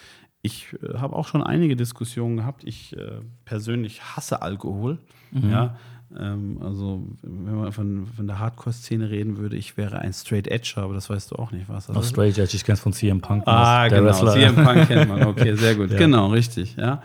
Ich 0.43 0.75
äh, 0.83 0.97
habe 0.99 1.15
auch 1.15 1.27
schon 1.27 1.41
einige 1.41 1.75
Diskussionen 1.75 2.37
gehabt. 2.37 2.63
Ich 2.63 2.95
äh, 2.95 3.21
persönlich 3.45 4.01
hasse 4.03 4.43
Alkohol. 4.43 4.99
Mhm. 5.31 5.49
Ja, 5.49 5.75
ähm, 6.19 6.59
also 6.61 7.03
wenn 7.21 7.55
man 7.55 7.71
von, 7.71 8.07
von 8.07 8.27
der 8.27 8.39
Hardcore-Szene 8.39 9.09
reden 9.09 9.37
würde, 9.37 9.55
ich 9.55 9.77
wäre 9.77 9.99
ein 9.99 10.13
Straight 10.13 10.47
Edge, 10.47 10.73
aber 10.77 10.93
das 10.93 11.09
weißt 11.09 11.31
du 11.31 11.35
auch 11.37 11.51
nicht, 11.51 11.67
was. 11.67 11.89
Also, 11.89 11.99
oh, 11.99 12.03
Straight 12.03 12.37
Edge, 12.37 12.55
ich 12.55 12.63
kenne 12.63 12.75
es 12.75 12.81
von 12.81 12.93
CM 12.93 13.21
Punk. 13.21 13.43
Ah, 13.47 13.87
genau, 13.87 14.05
Wrestler. 14.05 14.33
CM 14.33 14.55
Punk 14.55 14.87
kennt 14.87 15.09
man, 15.09 15.23
okay, 15.27 15.55
sehr 15.55 15.75
gut. 15.75 15.91
ja. 15.91 15.97
Genau, 15.97 16.27
richtig, 16.27 16.75
ja. 16.75 17.01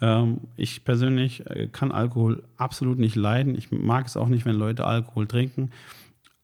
Ähm, 0.00 0.40
ich 0.56 0.84
persönlich 0.84 1.46
äh, 1.48 1.68
kann 1.68 1.92
Alkohol 1.92 2.42
absolut 2.56 2.98
nicht 2.98 3.16
leiden. 3.16 3.56
Ich 3.56 3.70
mag 3.70 4.06
es 4.06 4.16
auch 4.16 4.28
nicht, 4.28 4.44
wenn 4.44 4.56
Leute 4.56 4.84
Alkohol 4.84 5.26
trinken. 5.26 5.70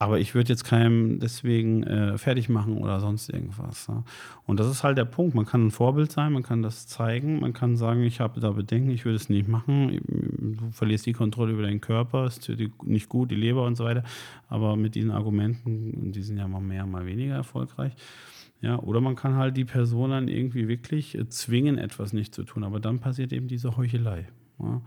Aber 0.00 0.20
ich 0.20 0.36
würde 0.36 0.50
jetzt 0.50 0.62
keinem 0.62 1.18
deswegen 1.18 1.82
äh, 1.82 2.18
fertig 2.18 2.48
machen 2.48 2.78
oder 2.78 3.00
sonst 3.00 3.28
irgendwas. 3.30 3.88
Ja. 3.88 4.04
Und 4.46 4.60
das 4.60 4.68
ist 4.68 4.84
halt 4.84 4.96
der 4.96 5.04
Punkt. 5.04 5.34
Man 5.34 5.44
kann 5.44 5.66
ein 5.66 5.70
Vorbild 5.72 6.12
sein, 6.12 6.32
man 6.32 6.44
kann 6.44 6.62
das 6.62 6.86
zeigen, 6.86 7.40
man 7.40 7.52
kann 7.52 7.76
sagen, 7.76 8.04
ich 8.04 8.20
habe 8.20 8.38
da 8.38 8.52
Bedenken, 8.52 8.90
ich 8.90 9.04
würde 9.04 9.16
es 9.16 9.28
nicht 9.28 9.48
machen. 9.48 10.00
Du 10.60 10.70
verlierst 10.70 11.04
die 11.06 11.14
Kontrolle 11.14 11.52
über 11.52 11.62
deinen 11.62 11.80
Körper, 11.80 12.26
ist 12.26 12.46
für 12.46 12.54
dich 12.54 12.70
nicht 12.84 13.08
gut, 13.08 13.32
die 13.32 13.36
Leber 13.36 13.64
und 13.66 13.74
so 13.74 13.84
weiter. 13.84 14.04
Aber 14.48 14.76
mit 14.76 14.94
diesen 14.94 15.10
Argumenten, 15.10 16.12
die 16.12 16.22
sind 16.22 16.38
ja 16.38 16.46
mal 16.46 16.60
mehr, 16.60 16.86
mal 16.86 17.04
weniger 17.04 17.34
erfolgreich. 17.34 17.94
Ja, 18.60 18.78
oder 18.78 19.00
man 19.00 19.16
kann 19.16 19.34
halt 19.34 19.56
die 19.56 19.64
Person 19.64 20.10
dann 20.10 20.28
irgendwie 20.28 20.68
wirklich 20.68 21.16
äh, 21.16 21.28
zwingen, 21.28 21.76
etwas 21.76 22.12
nicht 22.12 22.34
zu 22.34 22.44
tun. 22.44 22.62
Aber 22.62 22.78
dann 22.78 23.00
passiert 23.00 23.32
eben 23.32 23.48
diese 23.48 23.76
Heuchelei. 23.76 24.28
Ja. 24.60 24.80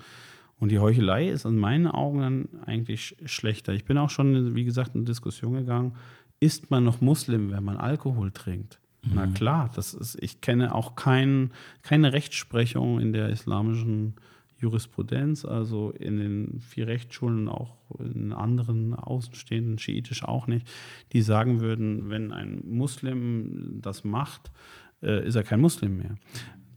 Und 0.61 0.69
die 0.69 0.77
Heuchelei 0.77 1.27
ist 1.27 1.43
in 1.45 1.57
meinen 1.57 1.87
Augen 1.87 2.19
dann 2.19 2.49
eigentlich 2.67 3.17
schlechter. 3.25 3.73
Ich 3.73 3.83
bin 3.83 3.97
auch 3.97 4.11
schon, 4.11 4.53
wie 4.53 4.63
gesagt, 4.63 4.93
in 4.93 4.99
eine 4.99 5.05
Diskussion 5.05 5.53
gegangen, 5.53 5.95
ist 6.39 6.69
man 6.69 6.83
noch 6.83 7.01
Muslim, 7.01 7.51
wenn 7.51 7.63
man 7.63 7.77
Alkohol 7.77 8.29
trinkt? 8.29 8.79
Mhm. 9.03 9.11
Na 9.15 9.25
klar, 9.25 9.71
das 9.75 9.95
ist, 9.95 10.21
ich 10.21 10.39
kenne 10.39 10.75
auch 10.75 10.95
kein, 10.95 11.49
keine 11.81 12.13
Rechtsprechung 12.13 12.99
in 12.99 13.11
der 13.11 13.29
islamischen 13.29 14.13
Jurisprudenz, 14.59 15.45
also 15.45 15.89
in 15.89 16.17
den 16.17 16.59
vier 16.59 16.85
Rechtsschulen, 16.85 17.49
auch 17.49 17.77
in 17.97 18.31
anderen 18.31 18.93
Außenstehenden, 18.93 19.79
schiitisch 19.79 20.23
auch 20.23 20.45
nicht, 20.45 20.69
die 21.11 21.23
sagen 21.23 21.59
würden, 21.59 22.11
wenn 22.11 22.31
ein 22.31 22.61
Muslim 22.67 23.79
das 23.81 24.03
macht, 24.03 24.51
äh, 25.01 25.25
ist 25.27 25.33
er 25.33 25.43
kein 25.43 25.59
Muslim 25.59 25.97
mehr. 25.97 26.17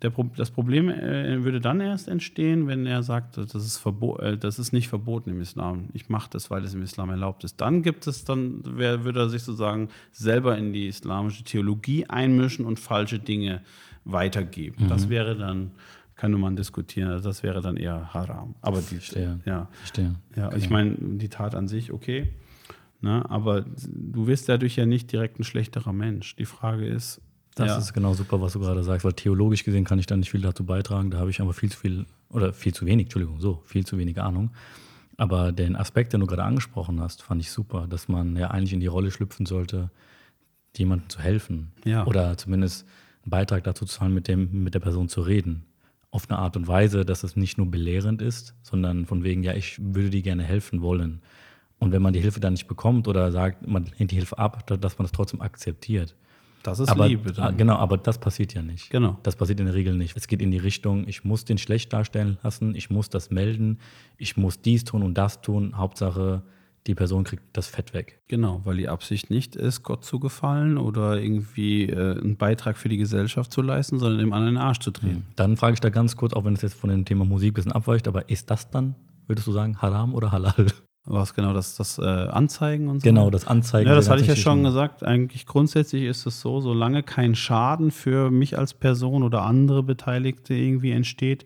Der, 0.05 0.13
das 0.37 0.51
Problem 0.51 0.91
äh, 0.91 1.43
würde 1.45 1.63
dann 1.63 1.81
erst 1.81 2.09
entstehen, 2.09 2.67
wenn 2.67 2.85
er 2.85 3.03
sagt, 3.03 3.39
das 3.39 3.55
ist, 3.55 3.83
äh, 4.21 4.37
das 4.37 4.59
ist 4.59 4.73
nicht 4.73 4.89
verboten 4.89 5.31
im 5.31 5.41
Islam. 5.41 5.89
Ich 5.95 6.11
mache 6.11 6.29
das, 6.31 6.51
weil 6.51 6.63
es 6.63 6.75
im 6.75 6.83
Islam 6.83 7.09
erlaubt 7.09 7.43
ist. 7.43 7.59
Dann 7.63 7.83
gibt 7.83 8.07
es, 8.07 8.25
dann 8.25 8.61
wär, 8.67 9.05
würde 9.05 9.21
er 9.21 9.29
sich 9.31 9.43
sozusagen 9.43 9.89
selber 10.13 10.59
in 10.59 10.75
die 10.75 10.89
islamische 10.89 11.43
Theologie 11.43 12.05
einmischen 12.05 12.67
und 12.67 12.79
falsche 12.79 13.19
Dinge 13.19 13.63
weitergeben. 14.05 14.85
Mhm. 14.85 14.89
Das 14.89 15.09
wäre 15.09 15.37
dann, 15.37 15.71
kann 16.17 16.33
man 16.33 16.55
diskutieren, 16.55 17.11
also 17.11 17.27
das 17.27 17.43
wäre 17.43 17.63
dann 17.63 17.79
eher 17.79 18.13
Haram. 18.13 18.57
Aber 18.61 18.81
die, 18.81 18.97
Verstehe. 18.97 19.41
ja, 19.47 19.69
Verstehe. 19.73 20.17
ja 20.37 20.49
okay. 20.49 20.59
ich 20.59 20.69
meine, 20.69 20.97
die 21.01 21.31
Tat 21.31 21.55
an 21.55 21.67
sich, 21.67 21.93
okay. 21.93 22.29
Ne, 23.01 23.25
aber 23.31 23.65
du 23.87 24.27
wirst 24.27 24.51
dadurch 24.51 24.77
ja 24.77 24.87
nicht 24.87 25.13
direkt 25.13 25.39
ein 25.39 25.45
schlechterer 25.45 25.93
Mensch. 25.93 26.37
Die 26.37 26.47
Frage 26.47 26.87
ist, 26.87 27.21
das 27.55 27.69
ja. 27.69 27.79
ist 27.79 27.93
genau 27.93 28.15
super, 28.15 28.41
was 28.41 28.55
du 28.55 28.61
gerade 28.61 28.83
sagst, 28.83 29.05
weil 29.05 29.13
theologisch 29.13 29.65
gesehen 29.65 29.85
kann 29.85 29.99
ich 29.99 30.07
da 30.07 30.17
nicht 30.17 30.31
viel 30.31 30.41
dazu 30.41 30.65
beitragen. 30.65 31.11
Da 31.11 31.19
habe 31.19 31.31
ich 31.31 31.41
aber 31.41 31.53
viel 31.53 31.71
zu 31.71 31.79
viel, 31.79 32.07
oder 32.29 32.53
viel 32.53 32.75
zu 32.75 32.85
wenig, 32.85 33.07
Entschuldigung, 33.07 33.41
so, 33.41 33.63
viel 33.65 33.87
zu 33.87 33.97
wenig 33.97 34.21
Ahnung. 34.21 34.51
Aber 35.17 35.53
den 35.53 35.77
Aspekt, 35.77 36.13
den 36.13 36.21
du 36.21 36.27
gerade 36.27 36.43
angesprochen 36.43 37.01
hast, 37.01 37.23
fand 37.23 37.41
ich 37.41 37.53
super, 37.53 37.87
dass 37.87 38.09
man 38.09 38.37
ja 38.37 38.51
eigentlich 38.51 38.73
in 38.73 38.81
die 38.81 38.89
Rolle 38.89 39.13
schlüpfen 39.13 39.47
sollte, 39.47 39.91
jemandem 40.77 41.09
zu 41.09 41.21
helfen. 41.21 41.71
Ja. 41.85 42.05
Oder 42.07 42.37
zumindest 42.37 42.87
einen 43.23 43.31
Beitrag 43.31 43.63
dazu 43.63 43.85
zu 43.85 43.99
zahlen, 43.99 44.15
mit, 44.15 44.27
dem, 44.27 44.65
mit 44.65 44.75
der 44.75 44.81
Person 44.81 45.09
zu 45.09 45.21
reden. 45.21 45.65
Auf 46.11 46.29
eine 46.29 46.39
Art 46.39 46.57
und 46.57 46.67
Weise, 46.67 47.05
dass 47.05 47.23
es 47.23 47.37
nicht 47.37 47.59
nur 47.59 47.71
belehrend 47.71 48.21
ist, 48.21 48.55
sondern 48.63 49.07
von 49.07 49.23
wegen, 49.23 49.45
ja, 49.45 49.55
ich 49.55 49.79
würde 49.81 50.11
dir 50.11 50.23
gerne 50.23 50.43
helfen 50.43 50.83
wollen. 50.83 51.23
Und 51.79 51.93
wenn 51.93 52.03
man 52.03 52.13
die 52.13 52.21
Hilfe 52.21 52.41
dann 52.41 52.55
nicht 52.55 52.67
bekommt 52.67 53.07
oder 53.07 53.31
sagt, 53.31 53.67
man 53.67 53.87
lehnt 53.99 54.11
die 54.11 54.17
Hilfe 54.17 54.39
ab, 54.39 54.67
dass 54.67 54.99
man 54.99 55.05
das 55.05 55.13
trotzdem 55.13 55.41
akzeptiert. 55.41 56.17
Das 56.65 56.81
ist 56.81 56.89
aber, 56.89 57.07
Liebe. 57.07 57.31
ah, 57.37 57.47
Dann. 57.47 57.57
Genau, 57.57 57.77
aber 57.77 57.99
das 57.99 58.19
passiert 58.19 58.55
ja 58.55 58.63
nicht. 58.63 58.91
Genau. 58.91 59.19
Das 59.23 59.37
passiert 59.37 59.61
in 59.61 59.67
der 59.67 59.75
Regel 59.75 59.95
nicht. 59.95 60.17
Es 60.17 60.27
geht 60.27 60.41
in 60.41 60.51
die 60.51 60.59
Richtung, 60.59 61.07
ich 61.07 61.23
muss 61.23 61.45
den 61.45 61.59
schlecht 61.59 61.93
darstellen 61.93 62.39
lassen, 62.43 62.75
ich 62.75 62.91
muss 62.91 63.11
das 63.11 63.31
melden, 63.31 63.79
ich 64.17 64.37
muss 64.37 64.61
dies 64.63 64.85
tun 64.85 65.03
und 65.03 65.15
das 65.15 65.43
tun. 65.43 65.77
Hauptsache, 65.77 66.43
die 66.87 66.95
Person 66.95 67.25
kriegt 67.25 67.43
das 67.53 67.67
Fett 67.69 67.93
weg. 67.93 68.21
Genau, 68.29 68.63
weil 68.65 68.79
die 68.79 68.89
Absicht 68.89 69.29
nicht 69.29 69.57
ist, 69.57 69.83
Gott 69.83 70.05
zu 70.05 70.19
gefallen 70.19 70.79
oder 70.79 71.21
irgendwie 71.21 71.85
äh, 71.85 72.19
einen 72.19 72.37
Beitrag 72.37 72.79
für 72.79 72.89
die 72.89 72.97
Gesellschaft 72.97 73.53
zu 73.53 73.61
leisten, 73.61 73.99
sondern 73.99 74.21
dem 74.21 74.33
anderen 74.33 74.55
den 74.55 74.63
Arsch 74.63 74.79
zu 74.81 74.91
drehen. 74.91 75.27
Dann 75.37 75.59
frage 75.59 75.75
ich 75.75 75.81
da 75.81 75.91
ganz 75.91 76.17
kurz, 76.17 76.33
auch 76.33 76.45
wenn 76.47 76.55
es 76.55 76.63
jetzt 76.63 76.75
von 76.75 76.89
dem 76.89 77.05
Thema 77.05 77.27
Musik 77.27 77.53
ein 77.53 77.55
bisschen 77.55 77.73
abweicht, 77.73 78.09
aber 78.09 78.29
ist 78.31 78.51
das 78.51 78.71
dann, 78.71 78.95
würdest 79.27 79.47
du 79.47 79.53
sagen, 79.53 79.81
Haram 79.83 80.15
oder 80.15 80.33
Halal? 80.33 80.67
Was 81.07 81.35
genau, 81.35 81.53
das, 81.53 81.77
das 81.77 81.99
äh, 81.99 82.03
Anzeigen 82.03 82.89
und 82.89 83.01
so? 83.01 83.05
Genau, 83.05 83.29
das 83.29 83.47
Anzeigen. 83.47 83.89
Ja, 83.89 83.95
das 83.95 84.09
hatte 84.09 84.23
ich 84.23 84.29
ja 84.29 84.37
schon 84.37 84.65
gesagt. 84.65 85.05
Eigentlich 85.05 85.45
grundsätzlich 85.45 86.05
ist 86.05 86.25
es 86.25 86.41
so, 86.41 86.61
solange 86.61 87.03
kein 87.03 87.35
Schaden 87.35 87.91
für 87.91 88.31
mich 88.31 88.57
als 88.57 88.73
Person 88.73 89.23
oder 89.23 89.43
andere 89.43 89.83
Beteiligte 89.83 90.55
irgendwie 90.55 90.93
entsteht, 90.93 91.45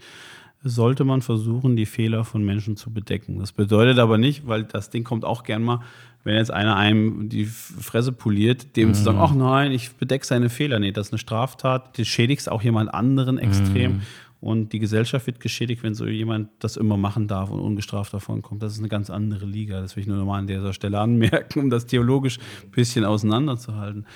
sollte 0.62 1.04
man 1.04 1.22
versuchen, 1.22 1.74
die 1.74 1.86
Fehler 1.86 2.24
von 2.24 2.44
Menschen 2.44 2.76
zu 2.76 2.92
bedecken. 2.92 3.38
Das 3.40 3.52
bedeutet 3.52 3.98
aber 3.98 4.16
nicht, 4.16 4.46
weil 4.46 4.64
das 4.64 4.90
Ding 4.90 5.02
kommt 5.02 5.24
auch 5.24 5.42
gern 5.42 5.62
mal, 5.62 5.80
wenn 6.24 6.36
jetzt 6.36 6.50
einer 6.52 6.76
einem 6.76 7.28
die 7.28 7.46
Fresse 7.46 8.12
poliert, 8.12 8.76
dem 8.76 8.92
zu 8.92 9.02
sagen, 9.02 9.18
ach 9.20 9.34
nein, 9.34 9.72
ich 9.72 9.94
bedecke 9.94 10.26
seine 10.26 10.50
Fehler. 10.50 10.78
Nee, 10.78 10.92
das 10.92 11.09
ist 11.09 11.12
eine 11.12 11.18
Straftat. 11.18 11.96
Du 11.96 12.04
schädigst 12.04 12.50
auch 12.50 12.62
jemand 12.62 12.92
anderen 12.92 13.38
extrem. 13.38 14.02
Und 14.41 14.72
die 14.72 14.78
Gesellschaft 14.78 15.26
wird 15.26 15.41
geschädigt, 15.41 15.82
wenn 15.82 15.95
so 15.95 16.07
jemand 16.07 16.51
das 16.61 16.76
immer 16.76 16.97
machen 16.97 17.26
darf 17.26 17.51
und 17.51 17.61
ungestraft 17.61 18.14
davon 18.14 18.41
kommt. 18.43 18.62
Das 18.62 18.72
ist 18.72 18.78
eine 18.78 18.89
ganz 18.89 19.11
andere 19.11 19.47
Liga. 19.47 19.80
Das 19.80 19.97
will 19.97 20.03
ich 20.03 20.07
nur 20.07 20.16
nochmal 20.16 20.39
an 20.39 20.47
dieser 20.47 20.72
Stelle 20.72 21.01
anmerken, 21.01 21.61
um 21.61 21.70
das 21.70 21.86
theologisch 21.86 22.39
ein 22.64 22.70
bisschen 22.70 23.05
auseinanderzuhalten. 23.05 24.07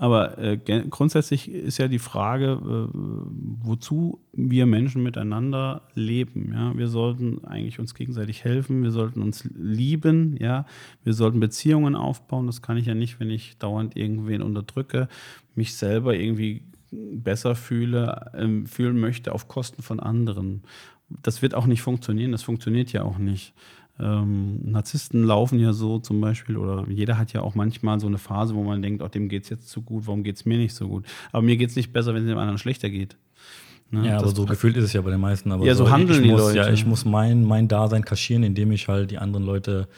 Aber 0.00 0.38
äh, 0.38 0.56
grundsätzlich 0.88 1.50
ist 1.50 1.76
ja 1.76 1.86
die 1.86 1.98
Frage, 1.98 2.52
äh, 2.52 2.98
wozu 3.62 4.18
wir 4.32 4.64
Menschen 4.64 5.02
miteinander 5.02 5.82
leben. 5.92 6.52
Ja? 6.54 6.72
Wir 6.74 6.88
sollten 6.88 7.44
eigentlich 7.44 7.78
uns 7.78 7.94
gegenseitig 7.94 8.42
helfen, 8.42 8.82
wir 8.82 8.92
sollten 8.92 9.20
uns 9.20 9.46
lieben, 9.54 10.38
ja, 10.40 10.64
wir 11.04 11.12
sollten 11.12 11.38
Beziehungen 11.38 11.96
aufbauen. 11.96 12.46
Das 12.46 12.62
kann 12.62 12.78
ich 12.78 12.86
ja 12.86 12.94
nicht, 12.94 13.20
wenn 13.20 13.28
ich 13.28 13.58
dauernd 13.58 13.94
irgendwen 13.94 14.40
unterdrücke, 14.40 15.06
mich 15.54 15.74
selber 15.74 16.16
irgendwie 16.16 16.62
besser 16.90 17.54
fühle, 17.54 18.30
ähm, 18.34 18.66
fühlen 18.66 18.98
möchte 18.98 19.32
auf 19.32 19.48
Kosten 19.48 19.82
von 19.82 20.00
anderen. 20.00 20.62
Das 21.22 21.42
wird 21.42 21.54
auch 21.54 21.66
nicht 21.66 21.82
funktionieren, 21.82 22.32
das 22.32 22.42
funktioniert 22.42 22.92
ja 22.92 23.02
auch 23.02 23.18
nicht. 23.18 23.52
Ähm, 23.98 24.60
Narzissten 24.70 25.24
laufen 25.24 25.58
ja 25.58 25.72
so 25.72 25.98
zum 25.98 26.20
Beispiel, 26.20 26.56
oder 26.56 26.86
jeder 26.88 27.18
hat 27.18 27.32
ja 27.32 27.42
auch 27.42 27.54
manchmal 27.54 28.00
so 28.00 28.06
eine 28.06 28.18
Phase, 28.18 28.54
wo 28.54 28.62
man 28.62 28.80
denkt, 28.80 29.02
oh, 29.02 29.08
dem 29.08 29.28
geht 29.28 29.42
es 29.44 29.50
jetzt 29.50 29.68
zu 29.68 29.82
gut, 29.82 30.06
warum 30.06 30.22
geht 30.22 30.36
es 30.36 30.46
mir 30.46 30.56
nicht 30.58 30.74
so 30.74 30.88
gut? 30.88 31.04
Aber 31.32 31.42
mir 31.42 31.56
geht 31.56 31.70
es 31.70 31.76
nicht 31.76 31.92
besser, 31.92 32.14
wenn 32.14 32.22
es 32.22 32.28
dem 32.28 32.38
anderen 32.38 32.58
schlechter 32.58 32.88
geht. 32.88 33.16
Ne? 33.90 34.06
Ja, 34.06 34.18
aber 34.18 34.28
so 34.28 34.46
gefühlt 34.46 34.76
ist 34.76 34.84
es 34.84 34.92
ja 34.92 35.02
bei 35.02 35.10
den 35.10 35.20
meisten. 35.20 35.50
Aber 35.52 35.66
Ja, 35.66 35.74
so 35.74 35.84
ich- 35.84 35.90
handeln 35.90 36.20
ich 36.20 36.26
die 36.26 36.30
muss, 36.32 36.40
Leute. 36.40 36.56
Ja, 36.58 36.70
ich 36.70 36.86
muss 36.86 37.04
mein, 37.04 37.44
mein 37.44 37.66
Dasein 37.68 38.04
kaschieren, 38.04 38.42
indem 38.44 38.72
ich 38.72 38.88
halt 38.88 39.10
die 39.10 39.18
anderen 39.18 39.44
Leute 39.44 39.88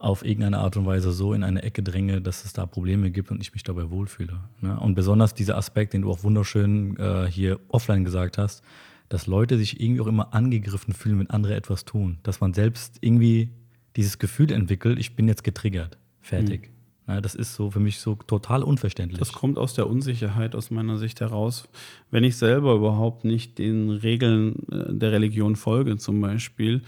auf 0.00 0.24
irgendeine 0.24 0.58
Art 0.58 0.76
und 0.76 0.86
Weise 0.86 1.12
so 1.12 1.32
in 1.32 1.42
eine 1.42 1.62
Ecke 1.62 1.82
dränge, 1.82 2.20
dass 2.20 2.44
es 2.44 2.52
da 2.52 2.66
Probleme 2.66 3.10
gibt 3.10 3.30
und 3.30 3.40
ich 3.40 3.52
mich 3.52 3.64
dabei 3.64 3.90
wohlfühle. 3.90 4.40
Ne? 4.60 4.78
Und 4.78 4.94
besonders 4.94 5.34
dieser 5.34 5.56
Aspekt, 5.56 5.92
den 5.92 6.02
du 6.02 6.10
auch 6.10 6.22
wunderschön 6.22 6.96
äh, 6.98 7.26
hier 7.28 7.58
offline 7.68 8.04
gesagt 8.04 8.38
hast, 8.38 8.62
dass 9.08 9.26
Leute 9.26 9.58
sich 9.58 9.80
irgendwie 9.80 10.00
auch 10.00 10.06
immer 10.06 10.34
angegriffen 10.34 10.94
fühlen, 10.94 11.18
wenn 11.18 11.30
andere 11.30 11.54
etwas 11.56 11.84
tun. 11.84 12.18
Dass 12.22 12.40
man 12.40 12.54
selbst 12.54 12.98
irgendwie 13.00 13.50
dieses 13.96 14.18
Gefühl 14.18 14.52
entwickelt, 14.52 14.98
ich 14.98 15.16
bin 15.16 15.26
jetzt 15.26 15.42
getriggert. 15.42 15.98
Fertig. 16.20 16.70
Ne? 17.06 17.20
Das 17.20 17.34
ist 17.34 17.54
so 17.54 17.70
für 17.70 17.80
mich 17.80 17.98
so 17.98 18.14
total 18.14 18.62
unverständlich. 18.62 19.18
Das 19.18 19.32
kommt 19.32 19.58
aus 19.58 19.74
der 19.74 19.88
Unsicherheit 19.88 20.54
aus 20.54 20.70
meiner 20.70 20.98
Sicht 20.98 21.20
heraus. 21.20 21.68
Wenn 22.10 22.22
ich 22.22 22.36
selber 22.36 22.74
überhaupt 22.74 23.24
nicht 23.24 23.58
den 23.58 23.90
Regeln 23.90 24.54
äh, 24.70 24.92
der 24.94 25.10
Religion 25.10 25.56
folge, 25.56 25.96
zum 25.96 26.20
Beispiel, 26.20 26.82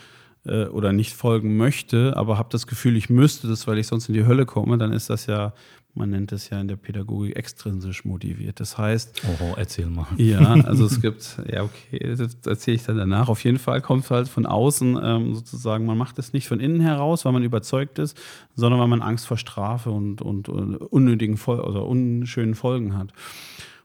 äh, 0.44 0.64
oder 0.66 0.92
nicht 0.92 1.14
folgen 1.14 1.56
möchte, 1.56 2.16
aber 2.16 2.38
habe 2.38 2.48
das 2.50 2.66
Gefühl, 2.66 2.96
ich 2.96 3.10
müsste 3.10 3.48
das, 3.48 3.66
weil 3.66 3.78
ich 3.78 3.86
sonst 3.86 4.08
in 4.08 4.14
die 4.14 4.26
Hölle 4.26 4.46
komme, 4.46 4.78
dann 4.78 4.92
ist 4.92 5.10
das 5.10 5.26
ja, 5.26 5.52
man 5.94 6.10
nennt 6.10 6.32
es 6.32 6.50
ja 6.50 6.60
in 6.60 6.68
der 6.68 6.76
Pädagogik 6.76 7.36
extrinsisch 7.36 8.04
motiviert. 8.04 8.60
Das 8.60 8.78
heißt, 8.78 9.22
oh, 9.40 9.54
erzähl 9.56 9.86
mal. 9.86 10.06
ja, 10.16 10.38
also 10.64 10.86
es 10.86 11.00
gibt, 11.00 11.38
ja, 11.52 11.62
okay, 11.62 12.14
das 12.16 12.36
erzähle 12.46 12.76
ich 12.76 12.84
dann 12.84 12.96
danach. 12.96 13.28
Auf 13.28 13.44
jeden 13.44 13.58
Fall 13.58 13.80
kommt 13.80 14.04
es 14.04 14.10
halt 14.10 14.28
von 14.28 14.46
außen 14.46 14.98
ähm, 15.02 15.34
sozusagen, 15.34 15.84
man 15.84 15.98
macht 15.98 16.18
es 16.18 16.32
nicht 16.32 16.48
von 16.48 16.60
innen 16.60 16.80
heraus, 16.80 17.24
weil 17.24 17.32
man 17.32 17.42
überzeugt 17.42 17.98
ist, 17.98 18.16
sondern 18.54 18.80
weil 18.80 18.88
man 18.88 19.02
Angst 19.02 19.26
vor 19.26 19.36
Strafe 19.36 19.90
und, 19.90 20.22
und, 20.22 20.48
und 20.48 20.76
unnötigen 20.76 21.36
Fol 21.36 21.60
oder 21.60 21.84
unschönen 21.86 22.54
Folgen 22.54 22.96
hat. 22.96 23.12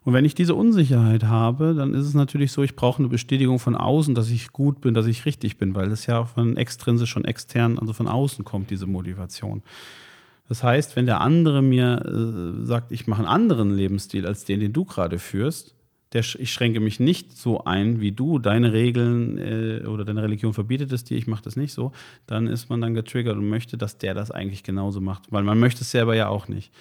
Und 0.05 0.13
wenn 0.13 0.23
ich 0.23 0.35
diese 0.35 0.53
Unsicherheit 0.53 1.23
habe, 1.23 1.73
dann 1.73 1.95
ist 1.95 2.05
es 2.05 2.13
natürlich 2.13 2.51
so, 2.51 2.61
ich 2.61 2.75
brauche 2.75 2.99
eine 2.99 3.07
Bestätigung 3.07 3.57
von 3.57 3.75
außen, 3.75 4.13
dass 4.13 4.29
ich 4.29 4.51
gut 4.51 4.79
bin, 4.79 4.93
dass 4.93 5.07
ich 5.07 5.25
richtig 5.25 5.57
bin, 5.57 5.73
weil 5.73 5.89
das 5.89 6.05
ja 6.05 6.25
von 6.25 6.57
extrinsisch 6.57 7.09
schon 7.09 7.25
extern, 7.25 7.79
also 7.79 7.91
von 7.91 8.07
außen 8.07 8.45
kommt, 8.45 8.69
diese 8.69 8.85
Motivation. 8.85 9.63
Das 10.47 10.61
heißt, 10.63 10.95
wenn 10.95 11.07
der 11.07 11.21
andere 11.21 11.63
mir 11.63 12.05
äh, 12.05 12.65
sagt, 12.65 12.91
ich 12.91 13.07
mache 13.07 13.21
einen 13.21 13.27
anderen 13.27 13.75
Lebensstil 13.75 14.27
als 14.27 14.45
den, 14.45 14.59
den 14.59 14.73
du 14.73 14.85
gerade 14.85 15.17
führst, 15.17 15.73
der, 16.13 16.23
ich 16.37 16.53
schränke 16.53 16.79
mich 16.79 16.99
nicht 16.99 17.35
so 17.35 17.63
ein 17.63 17.99
wie 17.99 18.11
du, 18.11 18.37
deine 18.37 18.73
Regeln 18.73 19.39
äh, 19.39 19.87
oder 19.87 20.05
deine 20.05 20.21
Religion 20.21 20.53
verbietet 20.53 20.91
es 20.91 21.03
dir, 21.03 21.17
ich 21.17 21.25
mache 21.25 21.43
das 21.43 21.55
nicht 21.55 21.73
so, 21.73 21.93
dann 22.27 22.45
ist 22.45 22.69
man 22.69 22.79
dann 22.79 22.93
getriggert 22.93 23.37
und 23.37 23.49
möchte, 23.49 23.75
dass 23.75 23.97
der 23.97 24.13
das 24.13 24.29
eigentlich 24.29 24.61
genauso 24.61 25.01
macht, 25.01 25.31
weil 25.31 25.43
man 25.43 25.59
möchte 25.59 25.81
es 25.81 25.89
selber 25.89 26.15
ja 26.15 26.27
auch 26.27 26.47
nicht. 26.47 26.71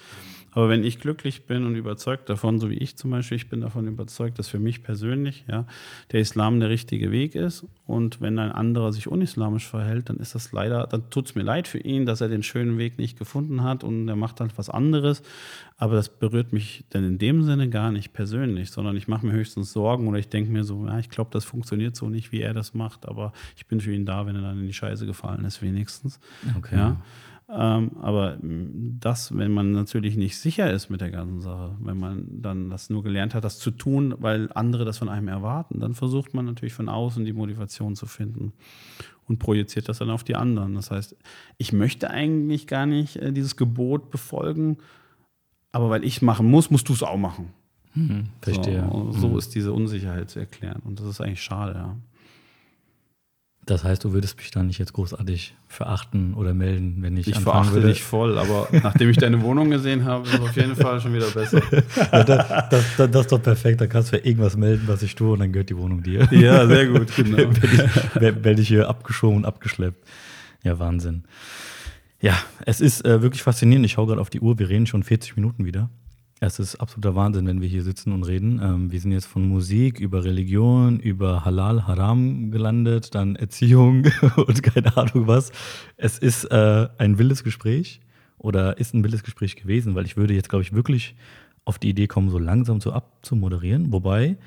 Aber 0.55 0.69
wenn 0.69 0.85
ich 0.85 0.99
glücklich 0.99 1.47
bin 1.47 1.65
und 1.65 1.75
überzeugt 1.75 2.29
davon, 2.29 2.59
so 2.59 2.69
wie 2.69 2.77
ich 2.77 2.95
zum 2.95 3.11
Beispiel, 3.11 3.35
ich 3.35 3.49
bin 3.49 3.59
davon 3.59 3.87
überzeugt, 3.87 4.39
dass 4.39 4.47
für 4.47 4.57
mich 4.57 4.83
persönlich 4.83 5.43
ja, 5.49 5.67
der 6.13 6.21
Islam 6.21 6.61
der 6.61 6.69
richtige 6.69 7.11
Weg 7.11 7.35
ist. 7.35 7.65
Und 7.85 8.21
wenn 8.21 8.39
ein 8.39 8.53
anderer 8.53 8.93
sich 8.93 9.09
unislamisch 9.09 9.67
verhält, 9.67 10.07
dann 10.07 10.15
ist 10.15 10.33
das 10.33 10.53
leider, 10.53 10.87
dann 10.87 11.09
tut 11.09 11.25
es 11.25 11.35
mir 11.35 11.43
leid 11.43 11.67
für 11.67 11.79
ihn, 11.79 12.05
dass 12.05 12.21
er 12.21 12.29
den 12.29 12.41
schönen 12.41 12.77
Weg 12.77 12.97
nicht 12.97 13.19
gefunden 13.19 13.63
hat 13.63 13.83
und 13.83 14.07
er 14.07 14.15
macht 14.15 14.39
halt 14.39 14.57
was 14.57 14.69
anderes. 14.69 15.23
Aber 15.75 15.95
das 15.95 16.07
berührt 16.07 16.53
mich 16.53 16.85
dann 16.89 17.03
in 17.03 17.17
dem 17.17 17.43
Sinne 17.43 17.69
gar 17.69 17.91
nicht 17.91 18.13
persönlich, 18.13 18.71
sondern 18.71 18.95
ich 18.95 19.09
mache 19.09 19.25
mir 19.25 19.33
höchstens 19.33 19.73
Sorgen 19.73 20.07
oder 20.07 20.19
ich 20.19 20.29
denke 20.29 20.51
mir 20.51 20.63
so, 20.63 20.87
ja, 20.87 20.97
ich 20.99 21.09
glaube, 21.09 21.31
das 21.33 21.43
funktioniert 21.43 21.97
so 21.97 22.07
nicht, 22.07 22.31
wie 22.31 22.39
er 22.39 22.53
das 22.53 22.73
macht, 22.73 23.09
aber 23.09 23.33
ich 23.57 23.65
bin 23.65 23.81
für 23.81 23.93
ihn 23.93 24.05
da, 24.05 24.25
wenn 24.25 24.37
er 24.37 24.41
dann 24.41 24.59
in 24.61 24.67
die 24.67 24.73
Scheiße 24.73 25.05
gefallen 25.05 25.43
ist, 25.43 25.61
wenigstens. 25.61 26.21
Okay. 26.57 26.77
Ja. 26.77 27.01
Ähm, 27.47 27.91
aber 28.01 28.37
mh, 28.41 28.97
das, 28.99 29.37
wenn 29.37 29.51
man 29.51 29.71
natürlich 29.71 30.17
nicht 30.17 30.37
sicher 30.37 30.71
ist 30.71 30.89
mit 30.89 31.01
der 31.01 31.11
ganzen 31.11 31.41
Sache, 31.41 31.75
wenn 31.79 31.99
man 31.99 32.25
dann 32.41 32.69
das 32.69 32.89
nur 32.89 33.03
gelernt 33.03 33.35
hat, 33.35 33.43
das 33.43 33.59
zu 33.59 33.69
tun, 33.69 34.15
weil 34.17 34.49
andere 34.55 34.83
das 34.83 34.97
von 34.97 35.09
einem 35.09 35.27
erwarten, 35.27 35.79
dann 35.79 35.93
versucht 35.93 36.33
man 36.33 36.45
natürlich 36.45 36.73
von 36.73 36.89
außen 36.89 37.23
die 37.23 37.33
Motivation 37.33 37.95
zu 37.95 38.07
finden 38.07 38.53
und 39.27 39.37
projiziert 39.37 39.89
das 39.89 39.99
dann 39.99 40.09
auf 40.09 40.23
die 40.23 40.35
anderen. 40.35 40.73
Das 40.73 40.89
heißt, 40.89 41.15
ich 41.57 41.71
möchte 41.71 42.09
eigentlich 42.09 42.65
gar 42.65 42.87
nicht 42.87 43.17
äh, 43.17 43.31
dieses 43.31 43.55
Gebot 43.55 44.09
befolgen, 44.09 44.77
aber 45.71 45.91
weil 45.91 46.03
ich 46.03 46.23
machen 46.23 46.49
muss, 46.49 46.71
musst 46.71 46.89
du 46.89 46.93
es 46.93 47.03
auch 47.03 47.17
machen. 47.17 47.49
Hm, 47.93 48.29
verstehe. 48.41 48.89
So, 48.91 49.11
so 49.11 49.37
ist 49.37 49.53
diese 49.53 49.71
Unsicherheit 49.71 50.31
zu 50.31 50.39
erklären 50.39 50.81
und 50.83 50.99
das 50.99 51.05
ist 51.05 51.21
eigentlich 51.21 51.43
schade, 51.43 51.73
ja. 51.75 51.95
Das 53.67 53.83
heißt, 53.83 54.03
du 54.03 54.13
würdest 54.13 54.37
mich 54.37 54.51
dann 54.51 54.67
nicht 54.67 54.77
jetzt 54.77 54.93
großartig 54.93 55.55
verachten 55.67 56.35
oder 56.35 56.53
melden, 56.53 56.97
wenn 57.01 57.17
ich, 57.17 57.27
Ich 57.27 57.35
anfangen 57.35 57.63
verachte 57.63 57.73
würde. 57.73 57.87
dich 57.87 58.03
voll, 58.03 58.37
aber 58.37 58.67
nachdem 58.83 59.09
ich 59.09 59.17
deine 59.17 59.41
Wohnung 59.41 59.71
gesehen 59.71 60.05
habe, 60.05 60.27
ist 60.27 60.35
es 60.35 60.39
auf 60.39 60.55
jeden 60.55 60.75
Fall 60.75 61.01
schon 61.01 61.13
wieder 61.15 61.27
besser. 61.31 61.61
Ja, 62.11 62.23
das, 62.23 62.47
das, 62.69 62.85
das, 62.97 63.11
das 63.11 63.21
ist 63.21 63.31
doch 63.31 63.41
perfekt. 63.41 63.81
Da 63.81 63.87
kannst 63.87 64.11
du 64.11 64.17
ja 64.17 64.23
irgendwas 64.23 64.55
melden, 64.55 64.83
was 64.85 65.01
ich 65.01 65.15
tue, 65.15 65.31
und 65.33 65.39
dann 65.39 65.51
gehört 65.51 65.69
die 65.71 65.77
Wohnung 65.77 66.03
dir. 66.03 66.27
Ja, 66.31 66.67
sehr 66.67 66.85
gut, 66.87 67.07
genau. 67.15 67.37
werde 67.37 67.59
ich, 67.63 68.21
werd- 68.21 68.43
werd 68.43 68.59
ich 68.59 68.67
hier 68.67 68.87
abgeschoben 68.87 69.37
und 69.37 69.45
abgeschleppt. 69.45 69.97
Ja, 70.63 70.77
Wahnsinn. 70.77 71.23
Ja, 72.21 72.37
es 72.67 72.81
ist 72.81 73.03
äh, 73.05 73.21
wirklich 73.23 73.41
faszinierend. 73.43 73.85
Ich 73.85 73.93
schaue 73.93 74.07
gerade 74.07 74.21
auf 74.21 74.29
die 74.29 74.41
Uhr. 74.41 74.57
Wir 74.59 74.69
reden 74.69 74.85
schon 74.85 75.01
40 75.03 75.35
Minuten 75.35 75.65
wieder. 75.65 75.89
Es 76.45 76.59
ist 76.59 76.75
absoluter 76.75 77.15
Wahnsinn, 77.15 77.47
wenn 77.47 77.59
wir 77.59 77.67
hier 77.67 77.81
sitzen 77.81 78.11
und 78.11 78.23
reden. 78.23 78.59
Ähm, 78.61 78.91
wir 78.91 78.99
sind 78.99 79.11
jetzt 79.11 79.25
von 79.25 79.49
Musik 79.49 79.99
über 79.99 80.23
Religion, 80.23 80.99
über 80.99 81.43
Halal, 81.43 81.87
Haram 81.87 82.51
gelandet, 82.51 83.15
dann 83.15 83.35
Erziehung 83.35 84.05
und 84.35 84.61
keine 84.61 84.95
Ahnung 84.95 85.25
was. 85.25 85.51
Es 85.97 86.19
ist 86.19 86.45
äh, 86.45 86.87
ein 86.99 87.17
wildes 87.17 87.43
Gespräch 87.43 87.99
oder 88.37 88.77
ist 88.77 88.93
ein 88.93 89.03
wildes 89.03 89.23
Gespräch 89.23 89.55
gewesen, 89.55 89.95
weil 89.95 90.05
ich 90.05 90.17
würde 90.17 90.35
jetzt, 90.35 90.49
glaube 90.49 90.61
ich, 90.61 90.73
wirklich 90.73 91.15
auf 91.65 91.79
die 91.79 91.89
Idee 91.89 92.05
kommen, 92.05 92.29
so 92.29 92.37
langsam 92.37 92.79
so 92.79 92.91
abzumoderieren. 92.91 93.91
Wobei 93.91 94.37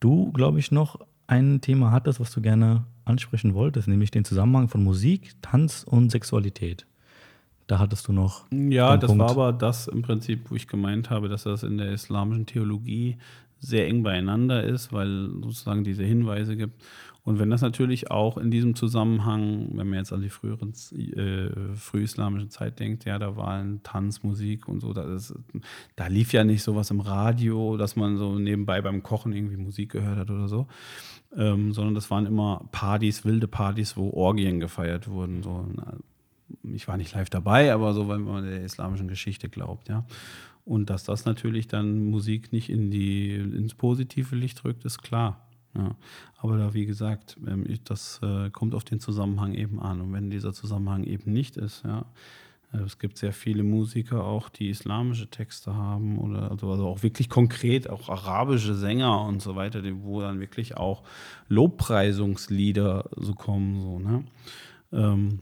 du, 0.00 0.32
glaube 0.32 0.58
ich, 0.58 0.72
noch 0.72 0.98
ein 1.28 1.60
Thema 1.60 1.92
hattest, 1.92 2.18
was 2.18 2.32
du 2.32 2.40
gerne 2.40 2.84
ansprechen 3.04 3.54
wolltest, 3.54 3.86
nämlich 3.86 4.10
den 4.10 4.24
Zusammenhang 4.24 4.66
von 4.66 4.82
Musik, 4.82 5.34
Tanz 5.40 5.84
und 5.84 6.10
Sexualität. 6.10 6.87
Da 7.68 7.78
hattest 7.78 8.08
du 8.08 8.12
noch. 8.12 8.46
Ja, 8.50 8.96
das 8.96 9.08
Punkt. 9.08 9.22
war 9.22 9.30
aber 9.30 9.52
das 9.52 9.88
im 9.88 10.00
Prinzip, 10.02 10.50
wo 10.50 10.56
ich 10.56 10.66
gemeint 10.66 11.10
habe, 11.10 11.28
dass 11.28 11.44
das 11.44 11.62
in 11.62 11.76
der 11.76 11.92
islamischen 11.92 12.46
Theologie 12.46 13.18
sehr 13.60 13.86
eng 13.86 14.02
beieinander 14.02 14.64
ist, 14.64 14.92
weil 14.92 15.28
sozusagen 15.42 15.84
diese 15.84 16.02
Hinweise 16.02 16.56
gibt. 16.56 16.82
Und 17.24 17.38
wenn 17.38 17.50
das 17.50 17.60
natürlich 17.60 18.10
auch 18.10 18.38
in 18.38 18.50
diesem 18.50 18.74
Zusammenhang, 18.74 19.68
wenn 19.74 19.86
man 19.90 19.98
jetzt 19.98 20.14
an 20.14 20.22
die 20.22 20.30
früheren, 20.30 20.72
äh, 20.94 21.74
frühislamische 21.74 22.48
Zeit 22.48 22.80
denkt, 22.80 23.04
ja, 23.04 23.18
da 23.18 23.36
war 23.36 23.48
ein 23.48 23.82
Tanz, 23.82 24.22
Musik 24.22 24.66
und 24.66 24.80
so, 24.80 24.94
das, 24.94 25.34
da 25.94 26.06
lief 26.06 26.32
ja 26.32 26.44
nicht 26.44 26.62
sowas 26.62 26.90
im 26.90 27.00
Radio, 27.00 27.76
dass 27.76 27.96
man 27.96 28.16
so 28.16 28.38
nebenbei 28.38 28.80
beim 28.80 29.02
Kochen 29.02 29.34
irgendwie 29.34 29.58
Musik 29.58 29.92
gehört 29.92 30.16
hat 30.16 30.30
oder 30.30 30.48
so, 30.48 30.68
ähm, 31.36 31.74
sondern 31.74 31.94
das 31.94 32.10
waren 32.10 32.24
immer 32.24 32.64
Partys, 32.72 33.26
wilde 33.26 33.46
Partys, 33.46 33.94
wo 33.98 34.08
Orgien 34.08 34.58
gefeiert 34.58 35.08
wurden. 35.08 35.42
So. 35.42 35.66
Ich 36.62 36.88
war 36.88 36.96
nicht 36.96 37.14
live 37.14 37.30
dabei, 37.30 37.72
aber 37.72 37.94
so, 37.94 38.08
wenn 38.08 38.22
man 38.22 38.44
der 38.44 38.62
islamischen 38.62 39.08
Geschichte 39.08 39.48
glaubt, 39.48 39.88
ja. 39.88 40.04
Und 40.64 40.90
dass 40.90 41.04
das 41.04 41.24
natürlich 41.24 41.66
dann 41.66 42.10
Musik 42.10 42.52
nicht 42.52 42.68
in 42.68 42.90
die, 42.90 43.34
ins 43.36 43.74
positive 43.74 44.36
Licht 44.36 44.64
rückt, 44.64 44.84
ist 44.84 45.02
klar. 45.02 45.48
Ja. 45.74 45.96
Aber 46.36 46.58
da, 46.58 46.74
wie 46.74 46.84
gesagt, 46.84 47.38
ähm, 47.46 47.64
das 47.84 48.20
äh, 48.22 48.50
kommt 48.50 48.74
auf 48.74 48.84
den 48.84 49.00
Zusammenhang 49.00 49.54
eben 49.54 49.80
an. 49.80 50.00
Und 50.00 50.12
wenn 50.12 50.28
dieser 50.28 50.52
Zusammenhang 50.52 51.04
eben 51.04 51.32
nicht 51.32 51.56
ist, 51.56 51.84
ja, 51.84 52.04
äh, 52.72 52.78
es 52.78 52.98
gibt 52.98 53.18
sehr 53.18 53.32
viele 53.32 53.62
Musiker 53.62 54.24
auch, 54.24 54.48
die 54.48 54.68
islamische 54.68 55.28
Texte 55.28 55.74
haben 55.74 56.18
oder 56.18 56.50
also, 56.50 56.70
also 56.70 56.86
auch 56.86 57.02
wirklich 57.02 57.28
konkret, 57.28 57.88
auch 57.88 58.08
arabische 58.08 58.74
Sänger 58.74 59.22
und 59.22 59.40
so 59.40 59.56
weiter, 59.56 59.82
wo 60.02 60.20
dann 60.20 60.40
wirklich 60.40 60.76
auch 60.76 61.02
Lobpreisungslieder 61.48 63.08
so 63.16 63.34
kommen, 63.34 63.80
so, 63.80 63.98
ne? 63.98 64.24
Ähm, 64.92 65.40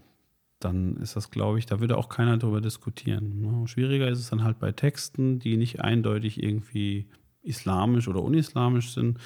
dann 0.66 0.96
ist 0.96 1.16
das, 1.16 1.30
glaube 1.30 1.58
ich, 1.58 1.66
da 1.66 1.80
würde 1.80 1.96
auch 1.96 2.08
keiner 2.08 2.36
darüber 2.36 2.60
diskutieren. 2.60 3.40
Ne? 3.40 3.68
Schwieriger 3.68 4.08
ist 4.08 4.18
es 4.18 4.30
dann 4.30 4.44
halt 4.44 4.58
bei 4.58 4.72
Texten, 4.72 5.38
die 5.38 5.56
nicht 5.56 5.80
eindeutig 5.80 6.42
irgendwie 6.42 7.06
islamisch 7.42 8.08
oder 8.08 8.22
unislamisch 8.22 8.92
sind, 8.92 9.18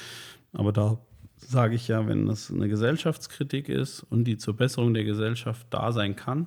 aber 0.52 0.72
da 0.72 0.98
sage 1.36 1.74
ich 1.74 1.88
ja, 1.88 2.06
wenn 2.06 2.26
das 2.26 2.50
eine 2.50 2.68
Gesellschaftskritik 2.68 3.68
ist 3.68 4.02
und 4.02 4.24
die 4.24 4.36
zur 4.36 4.56
Besserung 4.56 4.94
der 4.94 5.04
Gesellschaft 5.04 5.66
da 5.70 5.90
sein 5.92 6.14
kann, 6.16 6.46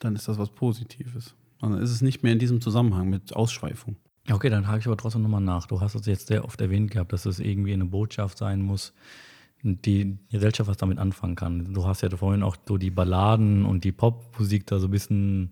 dann 0.00 0.16
ist 0.16 0.28
das 0.28 0.38
was 0.38 0.50
Positives. 0.50 1.34
Dann 1.60 1.78
ist 1.78 1.90
es 1.90 2.02
nicht 2.02 2.22
mehr 2.22 2.32
in 2.32 2.38
diesem 2.38 2.60
Zusammenhang 2.60 3.08
mit 3.08 3.34
Ausschweifung. 3.34 3.96
Okay, 4.30 4.50
dann 4.50 4.66
hake 4.66 4.80
ich 4.80 4.86
aber 4.86 4.96
trotzdem 4.96 5.22
nochmal 5.22 5.40
nach. 5.40 5.66
Du 5.66 5.80
hast 5.80 5.94
es 5.94 6.06
jetzt 6.06 6.26
sehr 6.26 6.44
oft 6.44 6.60
erwähnt 6.60 6.90
gehabt, 6.90 7.12
dass 7.12 7.26
es 7.26 7.38
irgendwie 7.38 7.72
eine 7.72 7.84
Botschaft 7.84 8.38
sein 8.38 8.60
muss, 8.62 8.92
die 9.64 10.18
Gesellschaft 10.30 10.68
was 10.68 10.76
damit 10.76 10.98
anfangen 10.98 11.34
kann. 11.34 11.72
Du 11.72 11.86
hast 11.86 12.02
ja 12.02 12.10
vorhin 12.10 12.42
auch 12.42 12.56
so 12.68 12.76
die 12.76 12.90
Balladen 12.90 13.64
und 13.64 13.82
die 13.84 13.92
Popmusik 13.92 14.66
da 14.66 14.78
so 14.78 14.88
ein 14.88 14.90
bisschen 14.90 15.50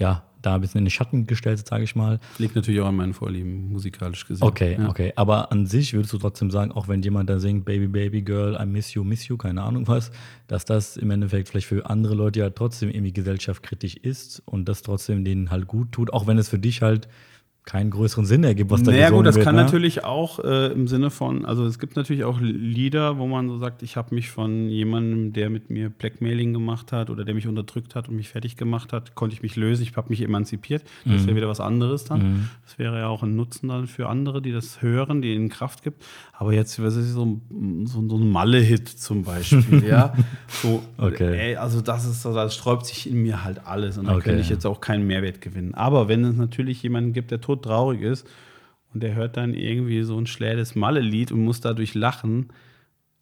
ja, 0.00 0.24
da 0.40 0.54
ein 0.54 0.62
bisschen 0.62 0.78
in 0.78 0.86
den 0.86 0.90
Schatten 0.90 1.26
gestellt, 1.26 1.64
sage 1.66 1.84
ich 1.84 1.94
mal. 1.94 2.18
Liegt 2.38 2.56
natürlich 2.56 2.80
auch 2.80 2.86
an 2.86 2.96
meinen 2.96 3.12
Vorlieben, 3.12 3.70
musikalisch 3.70 4.26
gesehen. 4.26 4.46
Okay, 4.46 4.78
ja. 4.78 4.88
okay. 4.88 5.12
Aber 5.14 5.52
an 5.52 5.66
sich 5.66 5.92
würdest 5.92 6.14
du 6.14 6.18
trotzdem 6.18 6.50
sagen, 6.50 6.72
auch 6.72 6.88
wenn 6.88 7.02
jemand 7.02 7.28
da 7.28 7.38
singt, 7.38 7.66
Baby, 7.66 7.86
Baby, 7.86 8.22
Girl, 8.22 8.58
I 8.60 8.64
miss 8.64 8.94
you, 8.94 9.04
miss 9.04 9.28
you, 9.28 9.36
keine 9.36 9.62
Ahnung 9.62 9.86
was, 9.86 10.10
dass 10.46 10.64
das 10.64 10.96
im 10.96 11.10
Endeffekt 11.10 11.50
vielleicht 11.50 11.66
für 11.66 11.88
andere 11.88 12.14
Leute 12.14 12.40
ja 12.40 12.48
trotzdem 12.48 12.88
irgendwie 12.88 13.12
gesellschaftskritisch 13.12 13.96
ist 13.96 14.42
und 14.46 14.66
das 14.70 14.80
trotzdem 14.80 15.22
denen 15.22 15.50
halt 15.50 15.66
gut 15.66 15.92
tut, 15.92 16.12
auch 16.14 16.26
wenn 16.26 16.38
es 16.38 16.48
für 16.48 16.58
dich 16.58 16.80
halt 16.80 17.06
keinen 17.64 17.90
größeren 17.90 18.24
Sinn 18.24 18.42
ergibt, 18.42 18.70
was 18.70 18.82
da 18.82 18.90
naja, 18.90 19.10
gut, 19.10 19.26
das 19.26 19.36
wird, 19.36 19.44
kann 19.44 19.54
ne? 19.54 19.62
natürlich 19.62 20.02
auch 20.04 20.38
äh, 20.40 20.72
im 20.72 20.88
Sinne 20.88 21.10
von, 21.10 21.44
also 21.44 21.66
es 21.66 21.78
gibt 21.78 21.94
natürlich 21.94 22.24
auch 22.24 22.40
Lieder, 22.40 23.18
wo 23.18 23.26
man 23.26 23.48
so 23.48 23.58
sagt, 23.58 23.82
ich 23.82 23.96
habe 23.96 24.14
mich 24.14 24.30
von 24.30 24.68
jemandem, 24.68 25.32
der 25.32 25.50
mit 25.50 25.70
mir 25.70 25.90
Blackmailing 25.90 26.52
gemacht 26.52 26.90
hat 26.90 27.10
oder 27.10 27.24
der 27.24 27.34
mich 27.34 27.46
unterdrückt 27.46 27.94
hat 27.94 28.08
und 28.08 28.16
mich 28.16 28.28
fertig 28.28 28.56
gemacht 28.56 28.92
hat, 28.92 29.14
konnte 29.14 29.34
ich 29.34 29.42
mich 29.42 29.56
lösen, 29.56 29.82
ich 29.82 29.96
habe 29.96 30.08
mich 30.08 30.22
emanzipiert. 30.22 30.84
Das 31.04 31.22
mhm. 31.22 31.26
wäre 31.26 31.36
wieder 31.36 31.48
was 31.48 31.60
anderes 31.60 32.04
dann. 32.04 32.20
Mhm. 32.20 32.48
Das 32.64 32.78
wäre 32.78 32.98
ja 32.98 33.08
auch 33.08 33.22
ein 33.22 33.36
Nutzen 33.36 33.68
dann 33.68 33.86
für 33.86 34.08
andere, 34.08 34.40
die 34.40 34.52
das 34.52 34.82
hören, 34.82 35.22
die 35.22 35.34
ihnen 35.34 35.48
Kraft 35.50 35.82
gibt. 35.82 36.04
Aber 36.40 36.54
jetzt, 36.54 36.82
was 36.82 36.96
ist 36.96 37.12
so, 37.12 37.38
so, 37.84 38.08
so 38.08 38.16
ein 38.16 38.30
Malle-Hit 38.30 38.88
zum 38.88 39.24
Beispiel, 39.24 39.84
ja. 39.86 40.14
So, 40.48 40.82
okay. 40.96 41.38
Ey, 41.38 41.56
also 41.56 41.82
das 41.82 42.06
ist 42.06 42.22
so, 42.22 42.32
das 42.32 42.54
sträubt 42.54 42.86
sich 42.86 43.10
in 43.10 43.20
mir 43.20 43.44
halt 43.44 43.66
alles 43.66 43.98
und 43.98 44.06
da 44.06 44.14
okay. 44.14 44.22
könnte 44.22 44.40
ich 44.40 44.48
jetzt 44.48 44.64
auch 44.64 44.80
keinen 44.80 45.06
Mehrwert 45.06 45.42
gewinnen. 45.42 45.74
Aber 45.74 46.08
wenn 46.08 46.24
es 46.24 46.34
natürlich 46.34 46.82
jemanden 46.82 47.12
gibt, 47.12 47.30
der 47.30 47.42
tot 47.42 47.64
traurig 47.64 48.00
ist 48.00 48.26
und 48.94 49.02
der 49.02 49.14
hört 49.14 49.36
dann 49.36 49.52
irgendwie 49.52 50.02
so 50.02 50.18
ein 50.18 50.26
schlädes 50.26 50.74
Malle-Lied 50.74 51.30
und 51.30 51.44
muss 51.44 51.60
dadurch 51.60 51.92
lachen, 51.92 52.48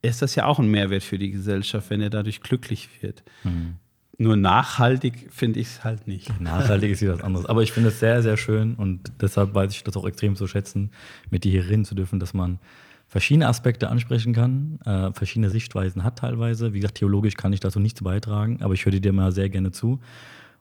ist 0.00 0.22
das 0.22 0.36
ja 0.36 0.46
auch 0.46 0.60
ein 0.60 0.70
Mehrwert 0.70 1.02
für 1.02 1.18
die 1.18 1.32
Gesellschaft, 1.32 1.90
wenn 1.90 2.00
er 2.00 2.10
dadurch 2.10 2.40
glücklich 2.40 2.88
wird. 3.00 3.24
Mhm. 3.42 3.78
Nur 4.16 4.36
nachhaltig 4.36 5.26
finde 5.30 5.58
ich 5.58 5.66
es 5.66 5.82
halt 5.82 6.06
nicht. 6.06 6.40
Nachhaltig 6.40 6.92
ist 6.92 7.02
wieder 7.02 7.14
was 7.14 7.24
anderes. 7.24 7.46
Aber 7.46 7.64
ich 7.64 7.72
finde 7.72 7.88
es 7.88 7.98
sehr, 7.98 8.22
sehr 8.22 8.36
schön 8.36 8.76
und 8.76 9.10
deshalb 9.20 9.56
weiß 9.56 9.72
ich 9.72 9.82
das 9.82 9.96
auch 9.96 10.06
extrem 10.06 10.36
zu 10.36 10.46
schätzen, 10.46 10.92
mit 11.30 11.42
dir 11.42 11.50
hier 11.50 11.68
reden 11.68 11.84
zu 11.84 11.96
dürfen, 11.96 12.20
dass 12.20 12.32
man 12.32 12.60
verschiedene 13.08 13.48
Aspekte 13.48 13.88
ansprechen 13.88 14.34
kann, 14.34 14.78
äh, 14.84 15.12
verschiedene 15.12 15.50
Sichtweisen 15.50 16.04
hat 16.04 16.18
teilweise. 16.18 16.74
Wie 16.74 16.80
gesagt, 16.80 16.98
theologisch 16.98 17.34
kann 17.34 17.52
ich 17.52 17.60
dazu 17.60 17.80
nichts 17.80 18.02
beitragen, 18.02 18.62
aber 18.62 18.74
ich 18.74 18.84
höre 18.84 18.92
dir 18.92 19.12
mal 19.12 19.32
sehr 19.32 19.48
gerne 19.48 19.72
zu. 19.72 19.98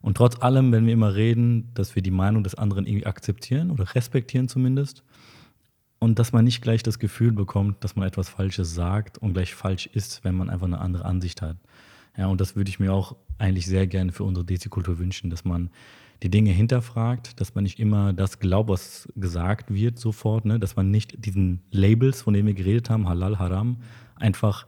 Und 0.01 0.15
trotz 0.15 0.41
allem, 0.41 0.71
wenn 0.71 0.85
wir 0.85 0.93
immer 0.93 1.15
reden, 1.15 1.69
dass 1.73 1.95
wir 1.95 2.01
die 2.01 2.11
Meinung 2.11 2.43
des 2.43 2.55
anderen 2.55 2.85
irgendwie 2.85 3.05
akzeptieren 3.05 3.69
oder 3.69 3.93
respektieren 3.95 4.47
zumindest 4.47 5.03
und 5.99 6.19
dass 6.19 6.31
man 6.31 6.45
nicht 6.45 6.61
gleich 6.61 6.83
das 6.83 6.99
Gefühl 6.99 7.31
bekommt, 7.31 7.83
dass 7.83 7.95
man 7.95 8.07
etwas 8.07 8.29
Falsches 8.29 8.73
sagt 8.73 9.17
und 9.17 9.33
gleich 9.33 9.53
falsch 9.53 9.87
ist, 9.87 10.23
wenn 10.23 10.35
man 10.35 10.49
einfach 10.49 10.67
eine 10.67 10.79
andere 10.79 11.05
Ansicht 11.05 11.41
hat. 11.41 11.57
Ja, 12.15 12.27
und 12.27 12.39
das 12.39 12.55
würde 12.55 12.69
ich 12.69 12.79
mir 12.79 12.93
auch 12.93 13.15
eigentlich 13.37 13.65
sehr 13.65 13.87
gerne 13.87 14.11
für 14.11 14.23
unsere 14.23 14.45
Desi-Kultur 14.45 14.97
wünschen, 14.99 15.29
dass 15.29 15.43
man 15.43 15.69
die 16.23 16.29
Dinge 16.29 16.51
hinterfragt, 16.51 17.39
dass 17.39 17.53
man 17.55 17.63
nicht 17.63 17.79
immer 17.79 18.13
das 18.13 18.39
glaubt, 18.39 18.69
was 18.69 19.07
gesagt 19.15 19.73
wird 19.73 19.99
sofort, 19.99 20.45
ne? 20.45 20.59
dass 20.59 20.75
man 20.75 20.89
nicht 20.89 21.25
diesen 21.25 21.61
Labels, 21.71 22.21
von 22.21 22.33
denen 22.33 22.47
wir 22.47 22.53
geredet 22.53 22.89
haben, 22.89 23.07
Halal, 23.07 23.39
Haram, 23.39 23.77
einfach 24.15 24.67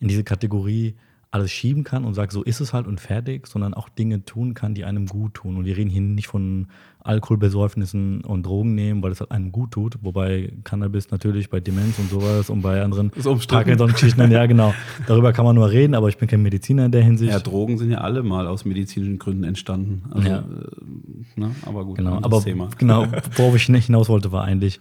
in 0.00 0.08
diese 0.08 0.24
Kategorie 0.24 0.96
alles 1.32 1.50
schieben 1.50 1.82
kann 1.82 2.04
und 2.04 2.12
sagt, 2.12 2.30
so 2.30 2.42
ist 2.42 2.60
es 2.60 2.74
halt 2.74 2.86
und 2.86 3.00
fertig, 3.00 3.46
sondern 3.46 3.72
auch 3.72 3.88
Dinge 3.88 4.22
tun 4.26 4.52
kann, 4.52 4.74
die 4.74 4.84
einem 4.84 5.06
gut 5.06 5.32
tun. 5.32 5.56
Und 5.56 5.64
wir 5.64 5.74
reden 5.74 5.88
hier 5.88 6.02
nicht 6.02 6.28
von 6.28 6.66
Alkoholbesäufnissen 7.00 8.20
und 8.20 8.44
Drogen 8.44 8.74
nehmen, 8.74 9.02
weil 9.02 9.12
es 9.12 9.20
halt 9.20 9.30
einem 9.30 9.50
gut 9.50 9.70
tut. 9.70 9.96
Wobei 10.02 10.52
Cannabis 10.62 11.10
natürlich 11.10 11.48
bei 11.48 11.58
Demenz 11.58 11.98
und 11.98 12.10
sowas 12.10 12.50
und 12.50 12.60
bei 12.60 12.82
anderen 12.82 13.10
Parkinson-Geschichten, 13.10 14.30
ja 14.30 14.44
genau. 14.44 14.74
Darüber 15.06 15.32
kann 15.32 15.46
man 15.46 15.56
nur 15.56 15.70
reden, 15.70 15.94
aber 15.94 16.10
ich 16.10 16.18
bin 16.18 16.28
kein 16.28 16.42
Mediziner 16.42 16.84
in 16.84 16.92
der 16.92 17.02
Hinsicht. 17.02 17.32
Ja, 17.32 17.40
Drogen 17.40 17.78
sind 17.78 17.90
ja 17.90 18.02
alle 18.02 18.22
mal 18.22 18.46
aus 18.46 18.66
medizinischen 18.66 19.18
Gründen 19.18 19.44
entstanden. 19.44 20.02
Also, 20.10 20.28
ja. 20.28 20.38
äh, 20.40 21.40
ne? 21.40 21.50
Aber 21.64 21.86
gut, 21.86 21.96
genau. 21.96 22.18
Aber 22.20 22.42
Thema. 22.42 22.68
genau, 22.76 23.06
worauf 23.36 23.56
ich 23.56 23.70
nicht 23.70 23.86
hinaus 23.86 24.10
wollte, 24.10 24.32
war 24.32 24.44
eigentlich, 24.44 24.80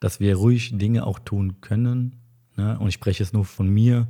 dass 0.00 0.20
wir 0.20 0.36
ruhig 0.36 0.78
Dinge 0.78 1.06
auch 1.06 1.18
tun 1.18 1.60
können. 1.60 2.16
Ne? 2.56 2.78
Und 2.78 2.88
ich 2.88 2.94
spreche 2.94 3.22
jetzt 3.22 3.34
nur 3.34 3.44
von 3.44 3.68
mir 3.68 4.06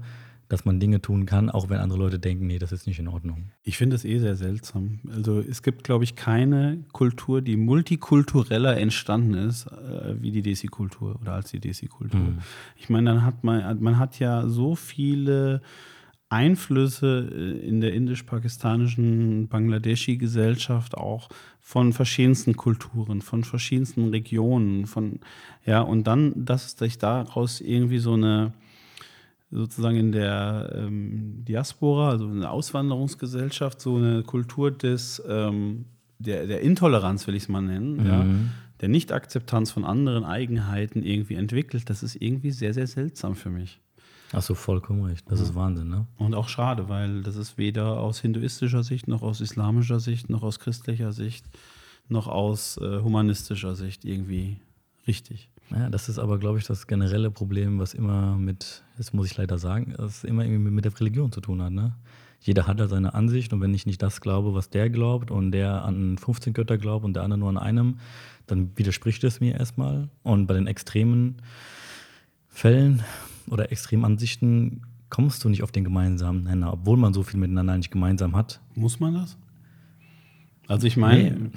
dass 0.53 0.66
man 0.66 0.78
Dinge 0.78 1.00
tun 1.00 1.24
kann, 1.24 1.48
auch 1.48 1.70
wenn 1.70 1.78
andere 1.78 1.98
Leute 1.98 2.18
denken, 2.18 2.46
nee, 2.46 2.59
das 2.59 2.72
ist 2.72 2.86
nicht 2.86 2.98
in 2.98 3.09
Ordnung. 3.09 3.53
Ich 3.62 3.78
finde 3.78 3.96
es 3.96 4.05
eh 4.05 4.18
sehr 4.18 4.36
seltsam. 4.36 5.00
Also 5.11 5.40
es 5.40 5.62
gibt, 5.62 5.82
glaube 5.82 6.05
ich, 6.05 6.14
keine 6.14 6.84
Kultur, 6.92 7.40
die 7.40 7.57
multikultureller 7.57 8.76
entstanden 8.76 9.32
ist, 9.32 9.66
äh, 9.68 10.14
wie 10.20 10.30
die 10.30 10.42
Desi-Kultur 10.42 11.18
oder 11.22 11.32
als 11.32 11.53
die 11.53 11.59
Desi-Kultur. 11.59 12.20
Mhm. 12.20 12.38
Ich 12.76 12.90
meine, 12.90 13.09
dann 13.09 13.24
hat 13.24 13.42
man, 13.42 13.82
man 13.82 13.98
hat 13.98 14.18
ja 14.18 14.46
so 14.46 14.74
viele 14.74 15.62
Einflüsse 16.28 17.30
äh, 17.32 17.66
in 17.66 17.80
der 17.80 17.94
indisch-pakistanischen 17.94 19.48
Bangladeschi-Gesellschaft 19.48 20.98
auch 20.98 21.30
von 21.61 21.94
verschiedensten 21.94 22.59
Kulturen, 22.59 23.22
von 23.22 23.42
verschiedensten 23.42 24.11
Regionen, 24.11 24.84
von 24.84 25.20
ja, 25.64 25.80
und 25.80 26.07
dann, 26.07 26.44
dass 26.44 26.72
sich 26.72 26.98
daraus 26.98 27.62
irgendwie 27.62 28.00
so 28.00 28.12
eine 28.12 28.53
sozusagen 29.53 29.96
in 29.96 30.12
der 30.12 30.72
ähm, 30.74 31.44
Diaspora, 31.44 32.11
also 32.11 32.28
in 32.28 32.40
der 32.40 32.50
Auswanderungsgesellschaft, 32.50 33.80
so 33.80 33.96
eine 33.96 34.22
Kultur 34.22 34.70
des, 34.70 35.22
ähm, 35.28 35.84
der, 36.18 36.46
der 36.46 36.62
Intoleranz, 36.62 37.26
will 37.26 37.34
ich 37.34 37.44
es 37.44 37.48
mal 37.48 37.61
nennen, 37.61 37.96
mhm. 37.98 38.07
ja, 38.07 38.26
der 38.80 38.88
Nichtakzeptanz 38.88 39.70
von 39.70 39.84
anderen 39.84 40.24
Eigenheiten 40.24 41.03
irgendwie 41.05 41.34
entwickelt. 41.34 41.88
Das 41.88 42.03
ist 42.03 42.16
irgendwie 42.16 42.50
sehr, 42.50 42.74
sehr 42.74 42.86
seltsam 42.86 43.36
für 43.36 43.50
mich. 43.50 43.80
Hast 44.32 44.48
du 44.48 44.55
vollkommen 44.55 45.05
recht. 45.05 45.30
Das 45.30 45.40
ja. 45.40 45.44
ist 45.44 45.55
Wahnsinn, 45.55 45.88
ne? 45.88 46.07
Und 46.16 46.34
auch 46.34 46.48
schade, 46.48 46.88
weil 46.88 47.22
das 47.22 47.36
ist 47.36 47.59
weder 47.59 48.00
aus 48.00 48.20
hinduistischer 48.20 48.82
Sicht, 48.82 49.07
noch 49.07 49.22
aus 49.22 49.42
islamischer 49.42 50.00
Sicht, 50.00 50.30
noch 50.30 50.42
aus 50.42 50.59
christlicher 50.59 51.12
Sicht, 51.12 51.44
noch 52.09 52.26
aus 52.26 52.78
äh, 52.78 53.03
humanistischer 53.03 53.74
Sicht 53.76 54.07
irgendwie 54.07 54.57
richtig. 55.07 55.50
Ja, 55.75 55.89
das 55.89 56.09
ist 56.09 56.18
aber, 56.18 56.39
glaube 56.39 56.59
ich, 56.59 56.66
das 56.66 56.87
generelle 56.87 57.31
Problem, 57.31 57.79
was 57.79 57.95
immer 57.95 58.37
mit, 58.37 58.83
das 58.99 59.12
muss 59.12 59.27
ich 59.27 59.37
leider 59.37 59.59
sagen, 59.59 59.95
das 59.97 60.25
immer 60.25 60.45
irgendwie 60.45 60.70
mit 60.70 60.85
der 60.85 60.99
Religion 60.99 61.33
zu 61.33 61.41
tun 61.41 61.62
hat. 61.62 61.73
Ne? 61.73 61.95
Jeder 62.41 62.66
hat 62.66 62.81
da 62.81 62.89
seine 62.89 63.14
Ansicht 63.14 63.53
und 63.53 63.61
wenn 63.61 63.73
ich 63.73 63.87
nicht 63.87 64.03
das 64.03 64.20
glaube, 64.20 64.55
was 64.55 64.68
der 64.68 64.91
glaubt 64.91 65.31
und 65.31 65.53
der 65.53 65.85
an 65.85 66.18
15 66.18 66.53
Götter 66.53 66.77
glaubt 66.77 67.05
und 67.05 67.14
der 67.14 67.23
andere 67.23 67.39
nur 67.39 67.49
an 67.49 67.59
einem, 67.59 67.99
dann 68.47 68.70
widerspricht 68.77 69.25
es 69.25 69.41
mir 69.41 69.55
erstmal. 69.55 70.09
Und 70.23 70.47
bei 70.47 70.55
den 70.55 70.66
extremen 70.66 71.37
Fällen 72.49 73.03
oder 73.49 73.73
extremen 73.73 74.05
Ansichten 74.05 74.83
kommst 75.09 75.45
du 75.45 75.49
nicht 75.49 75.62
auf 75.62 75.73
den 75.73 75.85
gemeinsamen 75.85 76.45
Nenner, 76.45 76.73
obwohl 76.73 76.97
man 76.97 77.14
so 77.14 77.23
viel 77.23 77.41
miteinander 77.41 77.77
nicht 77.77 77.91
gemeinsam 77.91 78.37
hat. 78.37 78.61
Muss 78.75 79.01
man 79.01 79.14
das? 79.14 79.39
Also 80.68 80.87
ich 80.87 80.97
meine, 80.97 81.31
nee 81.31 81.51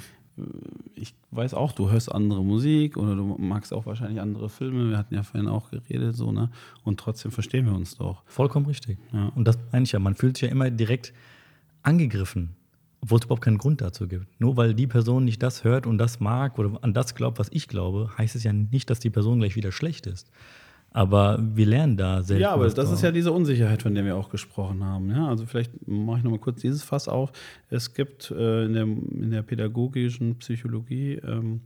ich 0.95 1.13
weiß 1.31 1.53
auch, 1.53 1.71
du 1.71 1.89
hörst 1.89 2.11
andere 2.11 2.43
Musik 2.43 2.97
oder 2.97 3.15
du 3.15 3.35
magst 3.39 3.73
auch 3.73 3.85
wahrscheinlich 3.85 4.19
andere 4.19 4.49
Filme. 4.49 4.89
Wir 4.89 4.97
hatten 4.97 5.15
ja 5.15 5.23
vorhin 5.23 5.49
auch 5.49 5.71
geredet, 5.71 6.15
so, 6.15 6.31
ne? 6.31 6.49
Und 6.83 6.99
trotzdem 6.99 7.31
verstehen 7.31 7.65
wir 7.65 7.73
uns 7.73 7.95
doch. 7.97 8.23
Vollkommen 8.25 8.65
richtig. 8.65 8.97
Ja. 9.13 9.31
Und 9.35 9.47
das 9.47 9.57
meine 9.71 9.83
ich 9.83 9.91
ja. 9.91 9.99
Man 9.99 10.15
fühlt 10.15 10.37
sich 10.37 10.47
ja 10.47 10.51
immer 10.51 10.69
direkt 10.69 11.13
angegriffen, 11.83 12.55
obwohl 13.01 13.19
es 13.19 13.25
überhaupt 13.25 13.43
keinen 13.43 13.57
Grund 13.57 13.81
dazu 13.81 14.07
gibt. 14.07 14.27
Nur 14.39 14.57
weil 14.57 14.73
die 14.73 14.87
Person 14.87 15.23
nicht 15.23 15.41
das 15.41 15.63
hört 15.63 15.87
und 15.87 15.97
das 15.97 16.19
mag 16.19 16.59
oder 16.59 16.83
an 16.83 16.93
das 16.93 17.15
glaubt, 17.15 17.39
was 17.39 17.47
ich 17.51 17.67
glaube, 17.67 18.11
heißt 18.17 18.35
es 18.35 18.43
ja 18.43 18.51
nicht, 18.51 18.89
dass 18.89 18.99
die 18.99 19.09
Person 19.09 19.39
gleich 19.39 19.55
wieder 19.55 19.71
schlecht 19.71 20.05
ist. 20.05 20.29
Aber 20.95 21.37
wir 21.41 21.65
lernen 21.65 21.97
da 21.97 22.23
sehr 22.23 22.39
Ja, 22.39 22.53
aber 22.53 22.69
das 22.69 22.89
ist 22.89 23.01
ja 23.01 23.11
diese 23.11 23.33
Unsicherheit, 23.33 23.81
von 23.81 23.93
der 23.93 24.05
wir 24.05 24.15
auch 24.15 24.29
gesprochen 24.29 24.81
haben. 24.81 25.09
Ja, 25.09 25.27
also 25.27 25.45
vielleicht 25.45 25.85
mache 25.85 26.19
ich 26.19 26.23
nochmal 26.23 26.39
kurz 26.39 26.61
dieses 26.61 26.83
Fass 26.83 27.09
auf. 27.09 27.33
Es 27.69 27.93
gibt 27.93 28.31
äh, 28.31 28.63
in, 28.63 28.71
der, 28.71 28.83
in, 28.83 29.29
der, 29.29 29.41
pädagogischen 29.41 30.37
Psychologie 30.37 31.15
ähm, 31.15 31.63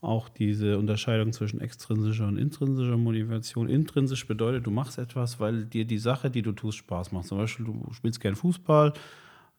auch 0.00 0.30
diese 0.30 0.78
Unterscheidung 0.78 1.34
zwischen 1.34 1.60
extrinsischer 1.60 2.26
und 2.26 2.38
intrinsischer 2.38 2.96
Motivation. 2.96 3.68
Intrinsisch 3.68 4.26
bedeutet, 4.26 4.66
du 4.66 4.70
machst 4.70 4.96
etwas, 4.96 5.38
weil 5.38 5.66
dir 5.66 5.84
die 5.84 5.98
Sache, 5.98 6.30
die 6.30 6.40
du 6.40 6.52
tust, 6.52 6.78
Spaß 6.78 7.12
macht. 7.12 7.26
Zum 7.26 7.36
Beispiel, 7.36 7.66
du 7.66 7.92
spielst 7.92 8.18
gern 8.18 8.34
Fußball, 8.34 8.94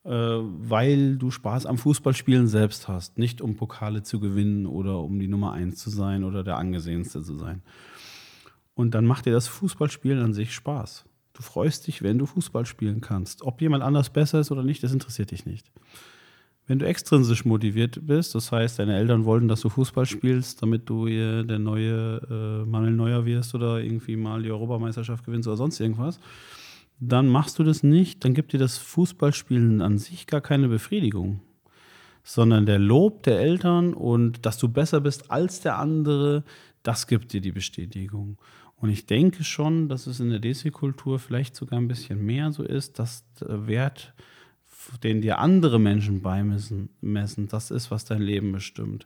äh, 0.03 0.09
weil 0.09 1.17
du 1.17 1.30
Spaß 1.30 1.67
am 1.67 1.78
Fußballspielen 1.78 2.47
selbst 2.47 2.88
hast. 2.88 3.19
Nicht 3.19 3.39
um 3.39 3.55
Pokale 3.55 4.01
zu 4.01 4.19
gewinnen 4.19 4.65
oder 4.65 4.97
um 4.97 5.19
die 5.19 5.28
Nummer 5.28 5.51
eins 5.51 5.76
zu 5.76 5.91
sein 5.91 6.24
oder 6.24 6.43
der 6.43 6.57
angesehenste 6.57 7.22
zu 7.22 7.38
sein. 7.38 7.61
Und 8.74 8.95
dann 8.95 9.05
macht 9.05 9.26
dir 9.26 9.34
das 9.34 9.47
Fußballspielen 9.47 10.24
an 10.24 10.34
sich 10.34 10.53
Spaß. 10.53 11.05
Du 11.34 11.41
freust 11.41 11.88
dich, 11.88 12.01
wenn 12.01 12.17
du 12.17 12.26
Fußball 12.26 12.65
spielen 12.65 13.01
kannst. 13.01 13.41
Ob 13.43 13.61
jemand 13.61 13.84
anders 13.84 14.09
besser 14.09 14.39
ist 14.39 14.51
oder 14.51 14.63
nicht, 14.63 14.84
das 14.84 14.93
interessiert 14.93 15.32
dich 15.32 15.45
nicht. 15.45 15.72
Wenn 16.67 16.80
du 16.80 16.86
extrinsisch 16.86 17.43
motiviert 17.43 17.99
bist, 18.05 18.36
das 18.36 18.51
heißt, 18.51 18.80
deine 18.80 18.95
Eltern 18.95 19.26
wollten, 19.26 19.47
dass 19.47 19.61
du 19.61 19.69
Fußball 19.69 20.05
spielst, 20.05 20.61
damit 20.61 20.89
du 20.89 21.05
der 21.07 21.59
neue 21.59 22.22
äh, 22.30 22.65
Manuel 22.65 22.93
Neuer 22.93 23.26
wirst 23.26 23.55
oder 23.55 23.82
irgendwie 23.82 24.15
mal 24.15 24.41
die 24.43 24.51
Europameisterschaft 24.51 25.26
gewinnst 25.26 25.47
oder 25.47 25.57
sonst 25.57 25.80
irgendwas, 25.80 26.19
dann 26.99 27.28
machst 27.28 27.57
du 27.57 27.63
das 27.63 27.84
nicht, 27.84 28.24
dann 28.24 28.34
gibt 28.34 28.53
dir 28.53 28.59
das 28.59 28.78
Fußballspielen 28.78 29.82
an 29.82 29.97
sich 29.97 30.28
gar 30.28 30.39
keine 30.39 30.67
Befriedigung, 30.67 31.41
sondern 32.24 32.67
der 32.67 32.80
Lob 32.80 33.24
der 33.24 33.39
Eltern 33.39 33.93
und 33.93 34.45
dass 34.45 34.57
du 34.57 34.69
besser 34.69 35.01
bist 35.01 35.32
als 35.32 35.61
der 35.61 35.80
andere, 35.80 36.43
das 36.84 37.07
gibt 37.07 37.34
dir 37.34 37.41
die 37.41 37.51
Bestätigung. 37.51 38.38
Und 38.82 38.90
ich 38.90 39.06
denke 39.06 39.44
schon, 39.44 39.90
dass 39.90 40.08
es 40.08 40.20
in 40.20 40.32
der 40.32 40.40
Desi-Kultur 40.40 41.20
vielleicht 41.20 41.56
sogar 41.56 41.80
ein 41.80 41.88
bisschen 41.88 42.26
mehr 42.26 42.52
so 42.52 42.64
ist, 42.64 42.98
dass 42.98 43.24
der 43.40 43.68
Wert, 43.68 44.14
den 45.04 45.22
dir 45.22 45.38
andere 45.38 45.80
Menschen 45.80 46.22
beimessen, 46.22 46.90
messen, 47.00 47.48
das 47.48 47.70
ist, 47.70 47.92
was 47.92 48.06
dein 48.06 48.22
Leben 48.22 48.52
bestimmt. 48.52 49.06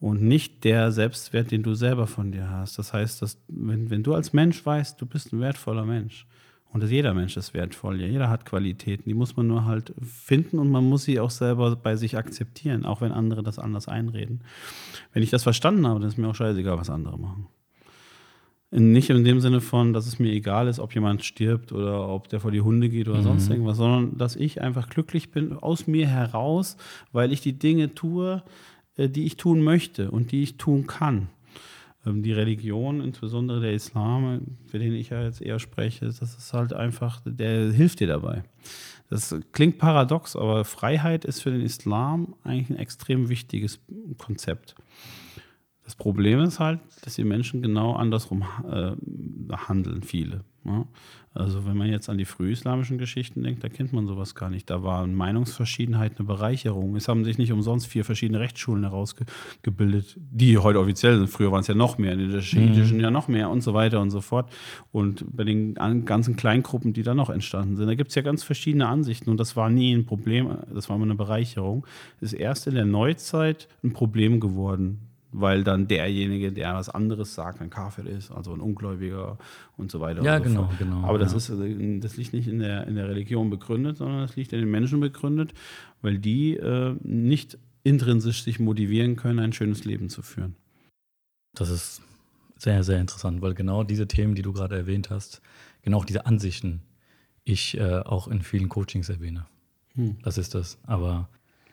Und 0.00 0.22
nicht 0.22 0.64
der 0.64 0.90
Selbstwert, 0.90 1.50
den 1.50 1.62
du 1.62 1.74
selber 1.74 2.06
von 2.06 2.32
dir 2.32 2.48
hast. 2.48 2.78
Das 2.78 2.94
heißt, 2.94 3.20
dass, 3.20 3.38
wenn, 3.48 3.90
wenn 3.90 4.02
du 4.02 4.14
als 4.14 4.32
Mensch 4.32 4.64
weißt, 4.64 4.98
du 4.98 5.04
bist 5.04 5.32
ein 5.32 5.40
wertvoller 5.40 5.84
Mensch, 5.84 6.26
und 6.72 6.84
jeder 6.84 7.14
Mensch 7.14 7.36
ist 7.36 7.52
wertvoll, 7.52 8.00
jeder 8.00 8.30
hat 8.30 8.46
Qualitäten, 8.46 9.08
die 9.08 9.14
muss 9.14 9.36
man 9.36 9.48
nur 9.48 9.64
halt 9.64 9.92
finden 10.02 10.60
und 10.60 10.70
man 10.70 10.84
muss 10.84 11.02
sie 11.02 11.18
auch 11.18 11.30
selber 11.30 11.74
bei 11.74 11.96
sich 11.96 12.16
akzeptieren, 12.16 12.86
auch 12.86 13.00
wenn 13.00 13.10
andere 13.10 13.42
das 13.42 13.58
anders 13.58 13.88
einreden. 13.88 14.44
Wenn 15.12 15.24
ich 15.24 15.30
das 15.30 15.42
verstanden 15.42 15.86
habe, 15.86 15.98
dann 15.98 16.08
ist 16.08 16.16
mir 16.16 16.28
auch 16.28 16.34
scheißegal, 16.34 16.78
was 16.78 16.88
andere 16.88 17.18
machen. 17.18 17.48
Nicht 18.72 19.10
in 19.10 19.24
dem 19.24 19.40
Sinne 19.40 19.60
von, 19.60 19.92
dass 19.92 20.06
es 20.06 20.20
mir 20.20 20.32
egal 20.32 20.68
ist, 20.68 20.78
ob 20.78 20.94
jemand 20.94 21.24
stirbt 21.24 21.72
oder 21.72 22.08
ob 22.08 22.28
der 22.28 22.38
vor 22.38 22.52
die 22.52 22.60
Hunde 22.60 22.88
geht 22.88 23.08
oder 23.08 23.18
mhm. 23.18 23.24
sonst 23.24 23.50
irgendwas, 23.50 23.78
sondern 23.78 24.16
dass 24.16 24.36
ich 24.36 24.60
einfach 24.60 24.88
glücklich 24.88 25.32
bin 25.32 25.54
aus 25.54 25.88
mir 25.88 26.06
heraus, 26.06 26.76
weil 27.10 27.32
ich 27.32 27.40
die 27.40 27.58
Dinge 27.58 27.94
tue, 27.94 28.44
äh, 28.96 29.08
die 29.08 29.24
ich 29.24 29.36
tun 29.36 29.62
möchte 29.62 30.12
und 30.12 30.30
die 30.30 30.44
ich 30.44 30.56
tun 30.56 30.86
kann. 30.86 31.28
Ähm, 32.06 32.22
die 32.22 32.32
Religion, 32.32 33.00
insbesondere 33.00 33.60
der 33.60 33.72
Islam, 33.72 34.56
für 34.66 34.78
den 34.78 34.94
ich 34.94 35.10
ja 35.10 35.24
jetzt 35.24 35.42
eher 35.42 35.58
spreche, 35.58 36.06
das 36.06 36.20
ist 36.20 36.52
halt 36.52 36.72
einfach, 36.72 37.20
der 37.24 37.72
hilft 37.72 37.98
dir 37.98 38.06
dabei. 38.06 38.44
Das 39.08 39.34
klingt 39.50 39.78
paradox, 39.78 40.36
aber 40.36 40.64
Freiheit 40.64 41.24
ist 41.24 41.42
für 41.42 41.50
den 41.50 41.62
Islam 41.62 42.36
eigentlich 42.44 42.70
ein 42.70 42.76
extrem 42.76 43.28
wichtiges 43.28 43.80
Konzept. 44.18 44.76
Das 45.90 45.96
Problem 45.96 46.38
ist 46.38 46.60
halt, 46.60 46.78
dass 47.02 47.16
die 47.16 47.24
Menschen 47.24 47.62
genau 47.62 47.94
andersrum 47.94 48.44
äh, 48.70 48.92
handeln, 49.56 50.04
viele. 50.04 50.44
Ja? 50.64 50.86
Also 51.34 51.66
wenn 51.66 51.76
man 51.76 51.88
jetzt 51.88 52.08
an 52.08 52.16
die 52.16 52.26
frühislamischen 52.26 52.96
Geschichten 52.96 53.42
denkt, 53.42 53.64
da 53.64 53.68
kennt 53.68 53.92
man 53.92 54.06
sowas 54.06 54.36
gar 54.36 54.50
nicht. 54.50 54.70
Da 54.70 54.84
war 54.84 55.04
Meinungsverschiedenheit 55.08 56.12
eine 56.16 56.28
Bereicherung. 56.28 56.94
Es 56.94 57.08
haben 57.08 57.24
sich 57.24 57.38
nicht 57.38 57.50
umsonst 57.50 57.88
vier 57.88 58.04
verschiedene 58.04 58.38
Rechtsschulen 58.38 58.84
herausgebildet, 58.84 60.16
die 60.16 60.58
heute 60.58 60.78
offiziell 60.78 61.18
sind. 61.18 61.26
Früher 61.28 61.50
waren 61.50 61.62
es 61.62 61.66
ja 61.66 61.74
noch 61.74 61.98
mehr, 61.98 62.12
in 62.12 62.30
der 62.30 62.40
schiitischen 62.40 62.98
mhm. 62.98 63.02
ja 63.02 63.10
noch 63.10 63.26
mehr 63.26 63.50
und 63.50 63.62
so 63.62 63.74
weiter 63.74 64.00
und 64.00 64.10
so 64.10 64.20
fort. 64.20 64.48
Und 64.92 65.24
bei 65.36 65.42
den 65.42 65.74
ganzen 66.04 66.36
Kleingruppen, 66.36 66.92
die 66.92 67.02
da 67.02 67.14
noch 67.14 67.30
entstanden 67.30 67.76
sind, 67.76 67.88
da 67.88 67.96
gibt 67.96 68.10
es 68.10 68.14
ja 68.14 68.22
ganz 68.22 68.44
verschiedene 68.44 68.86
Ansichten 68.86 69.28
und 69.28 69.40
das 69.40 69.56
war 69.56 69.70
nie 69.70 69.92
ein 69.92 70.06
Problem, 70.06 70.56
das 70.72 70.88
war 70.88 70.94
immer 70.94 71.06
eine 71.06 71.16
Bereicherung. 71.16 71.84
Ist 72.20 72.32
erst 72.32 72.68
in 72.68 72.76
der 72.76 72.86
Neuzeit 72.86 73.66
ein 73.82 73.92
Problem 73.92 74.38
geworden 74.38 75.09
weil 75.32 75.64
dann 75.64 75.86
derjenige, 75.86 76.52
der 76.52 76.74
was 76.74 76.88
anderes 76.88 77.34
sagt, 77.34 77.60
ein 77.60 77.70
Kafir 77.70 78.06
ist, 78.06 78.30
also 78.30 78.52
ein 78.52 78.60
Ungläubiger 78.60 79.38
und 79.76 79.90
so 79.90 80.00
weiter. 80.00 80.22
Ja, 80.22 80.38
so 80.38 80.44
genau, 80.44 80.70
genau. 80.78 81.04
Aber 81.04 81.18
das, 81.18 81.32
ja. 81.32 81.38
ist, 81.38 81.50
äh, 81.50 82.00
das 82.00 82.16
liegt 82.16 82.32
nicht 82.32 82.48
in 82.48 82.58
der, 82.58 82.86
in 82.86 82.96
der 82.96 83.08
Religion 83.08 83.50
begründet, 83.50 83.96
sondern 83.98 84.20
das 84.20 84.36
liegt 84.36 84.52
in 84.52 84.60
den 84.60 84.70
Menschen 84.70 85.00
begründet, 85.00 85.54
weil 86.02 86.18
die 86.18 86.56
äh, 86.56 86.96
nicht 87.02 87.58
intrinsisch 87.82 88.42
sich 88.42 88.58
motivieren 88.58 89.16
können, 89.16 89.38
ein 89.38 89.52
schönes 89.52 89.84
Leben 89.84 90.08
zu 90.10 90.22
führen. 90.22 90.56
Das 91.54 91.70
ist 91.70 92.02
sehr, 92.56 92.84
sehr 92.84 93.00
interessant, 93.00 93.40
weil 93.40 93.54
genau 93.54 93.84
diese 93.84 94.06
Themen, 94.06 94.34
die 94.34 94.42
du 94.42 94.52
gerade 94.52 94.76
erwähnt 94.76 95.10
hast, 95.10 95.40
genau 95.82 96.04
diese 96.04 96.26
Ansichten, 96.26 96.82
ich 97.44 97.78
äh, 97.78 98.00
auch 98.00 98.28
in 98.28 98.42
vielen 98.42 98.68
Coachings 98.68 99.08
erwähne. 99.08 99.46
Hm. 99.94 100.18
Das 100.22 100.38
ist 100.38 100.54
das. 100.54 100.78
Aber 100.86 101.28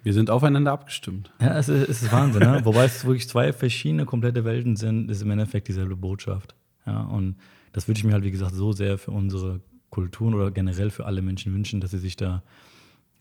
wir 0.08 0.14
sind 0.14 0.30
aufeinander 0.30 0.72
abgestimmt. 0.72 1.34
Ja, 1.41 1.58
es 1.58 1.68
ist, 1.68 1.89
es 1.89 2.03
ist 2.03 2.14
Wahnsinn, 2.14 2.41
ne? 2.41 2.62
Wobei 2.64 2.86
es 2.86 3.03
wirklich 3.03 3.28
zwei 3.28 3.51
verschiedene 3.51 4.05
komplette 4.05 4.45
Welten 4.45 4.78
sind, 4.78 5.12
ist 5.12 5.22
im 5.22 5.30
Endeffekt 5.32 5.68
dieselbe 5.68 5.97
Botschaft. 5.97 6.55
Ja, 6.86 7.01
und 7.01 7.36
das 7.74 7.89
würde 7.89 7.97
ich 7.97 8.05
mir 8.05 8.14
halt, 8.14 8.24
wie 8.24 8.32
gesagt, 8.32 8.55
so 8.55 8.72
sehr 8.72 8.97
für 8.97 9.12
unsere 9.12 9.60
Kulturen 9.89 10.34
oder 10.34 10.49
generell 10.51 10.91
für 10.91 11.05
alle 11.05 11.22
Menschen 11.22 11.53
wünschen, 11.53 11.82
dass 11.82 11.91
sie 11.91 11.97
sich 11.97 12.16
da 12.16 12.41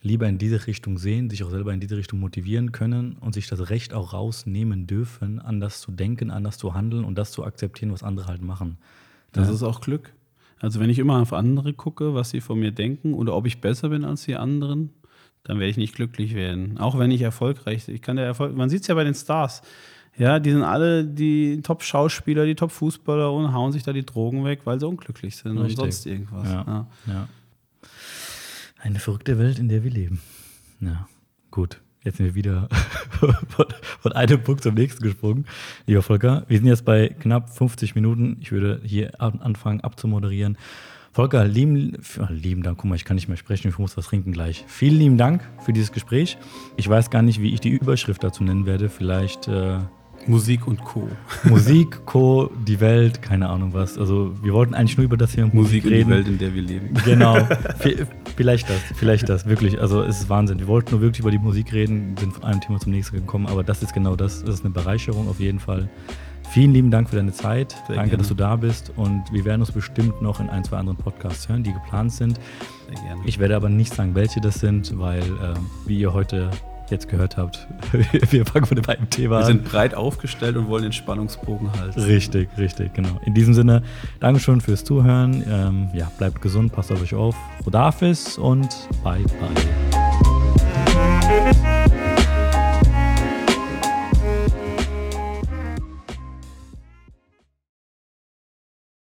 lieber 0.01 0.29
in 0.29 0.39
diese 0.39 0.65
Richtung 0.69 0.97
sehen, 0.97 1.29
sich 1.29 1.43
auch 1.43 1.51
selber 1.51 1.75
in 1.75 1.81
diese 1.81 1.97
Richtung 1.97 2.21
motivieren 2.21 2.71
können 2.71 3.15
und 3.15 3.35
sich 3.35 3.49
das 3.49 3.69
Recht 3.69 3.93
auch 3.93 4.13
rausnehmen 4.13 4.87
dürfen, 4.87 5.41
anders 5.41 5.81
zu 5.81 5.91
denken, 5.91 6.31
anders 6.31 6.57
zu 6.57 6.75
handeln 6.75 7.05
und 7.05 7.19
das 7.19 7.33
zu 7.33 7.45
akzeptieren, 7.45 7.91
was 7.91 8.05
andere 8.05 8.29
halt 8.29 8.43
machen. 8.43 8.79
Das 9.33 9.49
ja. 9.49 9.55
ist 9.55 9.65
auch 9.65 9.81
Glück. 9.81 10.13
Also 10.61 10.79
wenn 10.79 10.89
ich 10.89 11.01
immer 11.01 11.21
auf 11.21 11.33
andere 11.33 11.73
gucke, 11.73 12.15
was 12.15 12.31
sie 12.31 12.41
von 12.41 12.61
mir 12.61 12.71
denken 12.71 13.13
oder 13.13 13.35
ob 13.35 13.45
ich 13.49 13.61
besser 13.61 13.89
bin 13.89 14.05
als 14.05 14.25
die 14.25 14.37
anderen, 14.37 14.91
dann 15.47 15.59
werde 15.59 15.71
ich 15.71 15.77
nicht 15.77 15.95
glücklich 15.95 16.35
werden. 16.35 16.79
Auch 16.79 16.99
wenn 16.99 17.11
ich 17.11 17.23
erfolgreich 17.23 17.87
bin. 17.87 17.95
Ich 17.95 18.03
kann 18.03 18.17
der 18.17 18.27
Erfolg, 18.27 18.57
man 18.57 18.69
sieht 18.69 18.83
es 18.83 18.89
ja 18.89 18.95
bei 18.95 19.05
den 19.05 19.15
Stars. 19.15 19.63
Ja, 20.19 20.41
die 20.41 20.51
sind 20.51 20.63
alle 20.63 21.05
die 21.05 21.61
Top-Schauspieler, 21.63 22.47
die 22.47 22.55
Top-Fußballer 22.55 23.33
und 23.33 23.53
hauen 23.53 23.73
sich 23.73 23.83
da 23.83 23.93
die 23.93 24.05
Drogen 24.05 24.45
weg, 24.45 24.61
weil 24.65 24.81
sie 24.81 24.87
unglücklich 24.87 25.37
sind 25.37 25.59
Richtig. 25.59 25.79
und 25.79 25.85
sonst 25.85 26.07
irgendwas. 26.07 26.49
Ja, 26.49 26.65
ja. 26.67 26.87
ja. 27.07 27.29
Eine 28.79 28.99
verrückte 28.99 29.39
Welt, 29.39 29.59
in 29.59 29.69
der 29.69 29.85
wir 29.85 29.91
leben. 29.91 30.21
Ja, 30.81 31.07
gut. 31.51 31.81
Jetzt 32.03 32.19
sind 32.19 32.27
wir 32.27 32.35
wieder 32.35 32.69
von, 33.11 33.67
von, 34.01 34.13
einem 34.13 34.43
Punkt 34.43 34.63
zum 34.63 34.75
nächsten 34.75 35.03
gesprungen. 35.03 35.45
Lieber 35.87 36.03
Volker, 36.03 36.45
wir 36.49 36.59
sind 36.59 36.69
jetzt 36.69 36.85
bei 36.85 37.09
knapp 37.09 37.51
50 37.51 37.95
Minuten. 37.95 38.39
Ich 38.41 38.53
würde 38.53 38.81
hier 38.85 39.21
anfangen 39.21 39.81
abzumoderieren. 39.81 40.57
Volker, 41.17 41.47
lieben, 41.47 41.97
lieben 42.29 42.63
Dank. 42.63 42.77
Guck 42.77 42.91
mal, 42.91 42.95
ich 42.95 43.07
kann 43.07 43.15
nicht 43.15 43.27
mehr 43.27 43.39
sprechen, 43.39 43.69
ich 43.69 43.79
muss 43.79 43.97
was 43.97 44.05
trinken 44.05 44.33
gleich. 44.33 44.67
Vielen 44.69 44.99
lieben 44.99 45.17
Dank 45.17 45.41
für 45.65 45.73
dieses 45.73 45.91
Gespräch. 45.91 46.37
Ich 46.77 46.87
weiß 46.87 47.09
gar 47.09 47.23
nicht, 47.23 47.41
wie 47.41 47.55
ich 47.55 47.61
die 47.61 47.71
Überschrift 47.71 48.23
dazu 48.23 48.45
nennen 48.45 48.67
werde. 48.67 48.91
Vielleicht. 48.91 49.49
Äh, 49.49 49.79
Musik 50.27 50.67
und 50.67 50.85
Co. 50.85 51.09
Musik, 51.45 52.05
Co., 52.05 52.51
die 52.67 52.81
Welt, 52.81 53.23
keine 53.23 53.49
Ahnung 53.49 53.73
was. 53.73 53.97
Also 53.97 54.35
wir 54.43 54.53
wollten 54.53 54.75
eigentlich 54.75 54.99
nur 54.99 55.07
über 55.07 55.17
das 55.17 55.33
hier 55.33 55.45
Musik, 55.45 55.55
Musik 55.55 55.85
reden. 55.87 56.11
die 56.11 56.17
Welt, 56.17 56.29
in 56.29 56.39
der 56.39 56.55
wir 56.55 56.61
leben. 56.61 56.95
Genau. 57.07 57.49
vielleicht 58.37 58.69
das, 58.69 58.83
vielleicht 58.95 59.27
das, 59.31 59.47
wirklich. 59.47 59.81
Also 59.81 60.03
es 60.03 60.21
ist 60.21 60.29
Wahnsinn. 60.29 60.59
Wir 60.59 60.67
wollten 60.67 60.91
nur 60.91 61.01
wirklich 61.01 61.21
über 61.21 61.31
die 61.31 61.39
Musik 61.39 61.73
reden, 61.73 62.15
sind 62.19 62.35
von 62.35 62.45
einem 62.45 62.61
Thema 62.61 62.79
zum 62.79 62.93
nächsten 62.93 63.17
gekommen, 63.17 63.47
aber 63.47 63.65
das 63.65 63.83
ist 63.83 63.95
genau 63.95 64.17
das. 64.17 64.45
Das 64.45 64.57
ist 64.57 64.67
eine 64.67 64.75
Bereicherung 64.75 65.31
auf 65.31 65.41
jeden 65.41 65.61
Fall. 65.61 65.89
Vielen 66.51 66.73
lieben 66.73 66.91
Dank 66.91 67.11
für 67.11 67.17
deine 67.17 67.33
Zeit. 67.33 67.73
Sehr 67.87 67.97
Danke, 67.97 68.11
gerne. 68.11 68.19
dass 68.19 68.29
du 68.29 68.35
da 68.35 68.57
bist. 68.57 68.93
Und 68.97 69.25
wir 69.33 69.45
werden 69.45 69.61
uns 69.61 69.73
bestimmt 69.73 70.23
noch 70.23 70.41
in 70.41 70.49
ein, 70.49 70.65
zwei 70.65 70.79
anderen 70.79 70.97
Podcasts 70.97 71.49
hören, 71.49 71.63
die 71.63 71.73
geplant 71.73 72.13
sind. 72.13 72.39
Sehr 72.89 73.03
gerne. 73.03 73.21
Ich 73.25 73.39
werde 73.39 73.57
aber 73.57 73.69
nicht 73.69 73.95
sagen, 73.95 74.15
welche 74.15 74.41
das 74.41 74.61
sind, 74.61 74.99
weil, 74.99 75.23
äh, 75.23 75.55
wie 75.87 75.99
ihr 75.99 76.13
heute 76.13 76.51
jetzt 76.91 77.09
gehört 77.09 77.37
habt, 77.37 77.67
wir 78.31 78.47
fangen 78.47 78.65
von 78.65 78.77
dem 78.77 78.89
einen 78.89 79.11
Thema 79.11 79.37
an. 79.39 79.43
Wir 79.43 79.47
sind 79.47 79.65
breit 79.65 79.95
aufgestellt 79.95 80.57
und 80.57 80.69
wollen 80.69 80.85
den 80.85 80.93
Spannungsbogen 80.93 81.73
halten. 81.79 82.01
Richtig, 82.01 82.49
richtig, 82.57 82.95
genau. 82.95 83.21
In 83.25 83.35
diesem 83.35 83.55
Sinne, 83.55 83.83
Dankeschön 84.21 84.61
fürs 84.61 84.85
Zuhören. 84.85 85.43
Ähm, 85.49 85.89
ja, 85.95 86.11
bleibt 86.17 86.41
gesund, 86.41 86.73
passt 86.73 86.93
auf 86.93 87.03
euch 87.03 87.15
auf. 87.15 87.35
Rodafis 87.65 88.39
und 88.39 88.69
bye, 89.03 89.25
bye. 89.41 89.51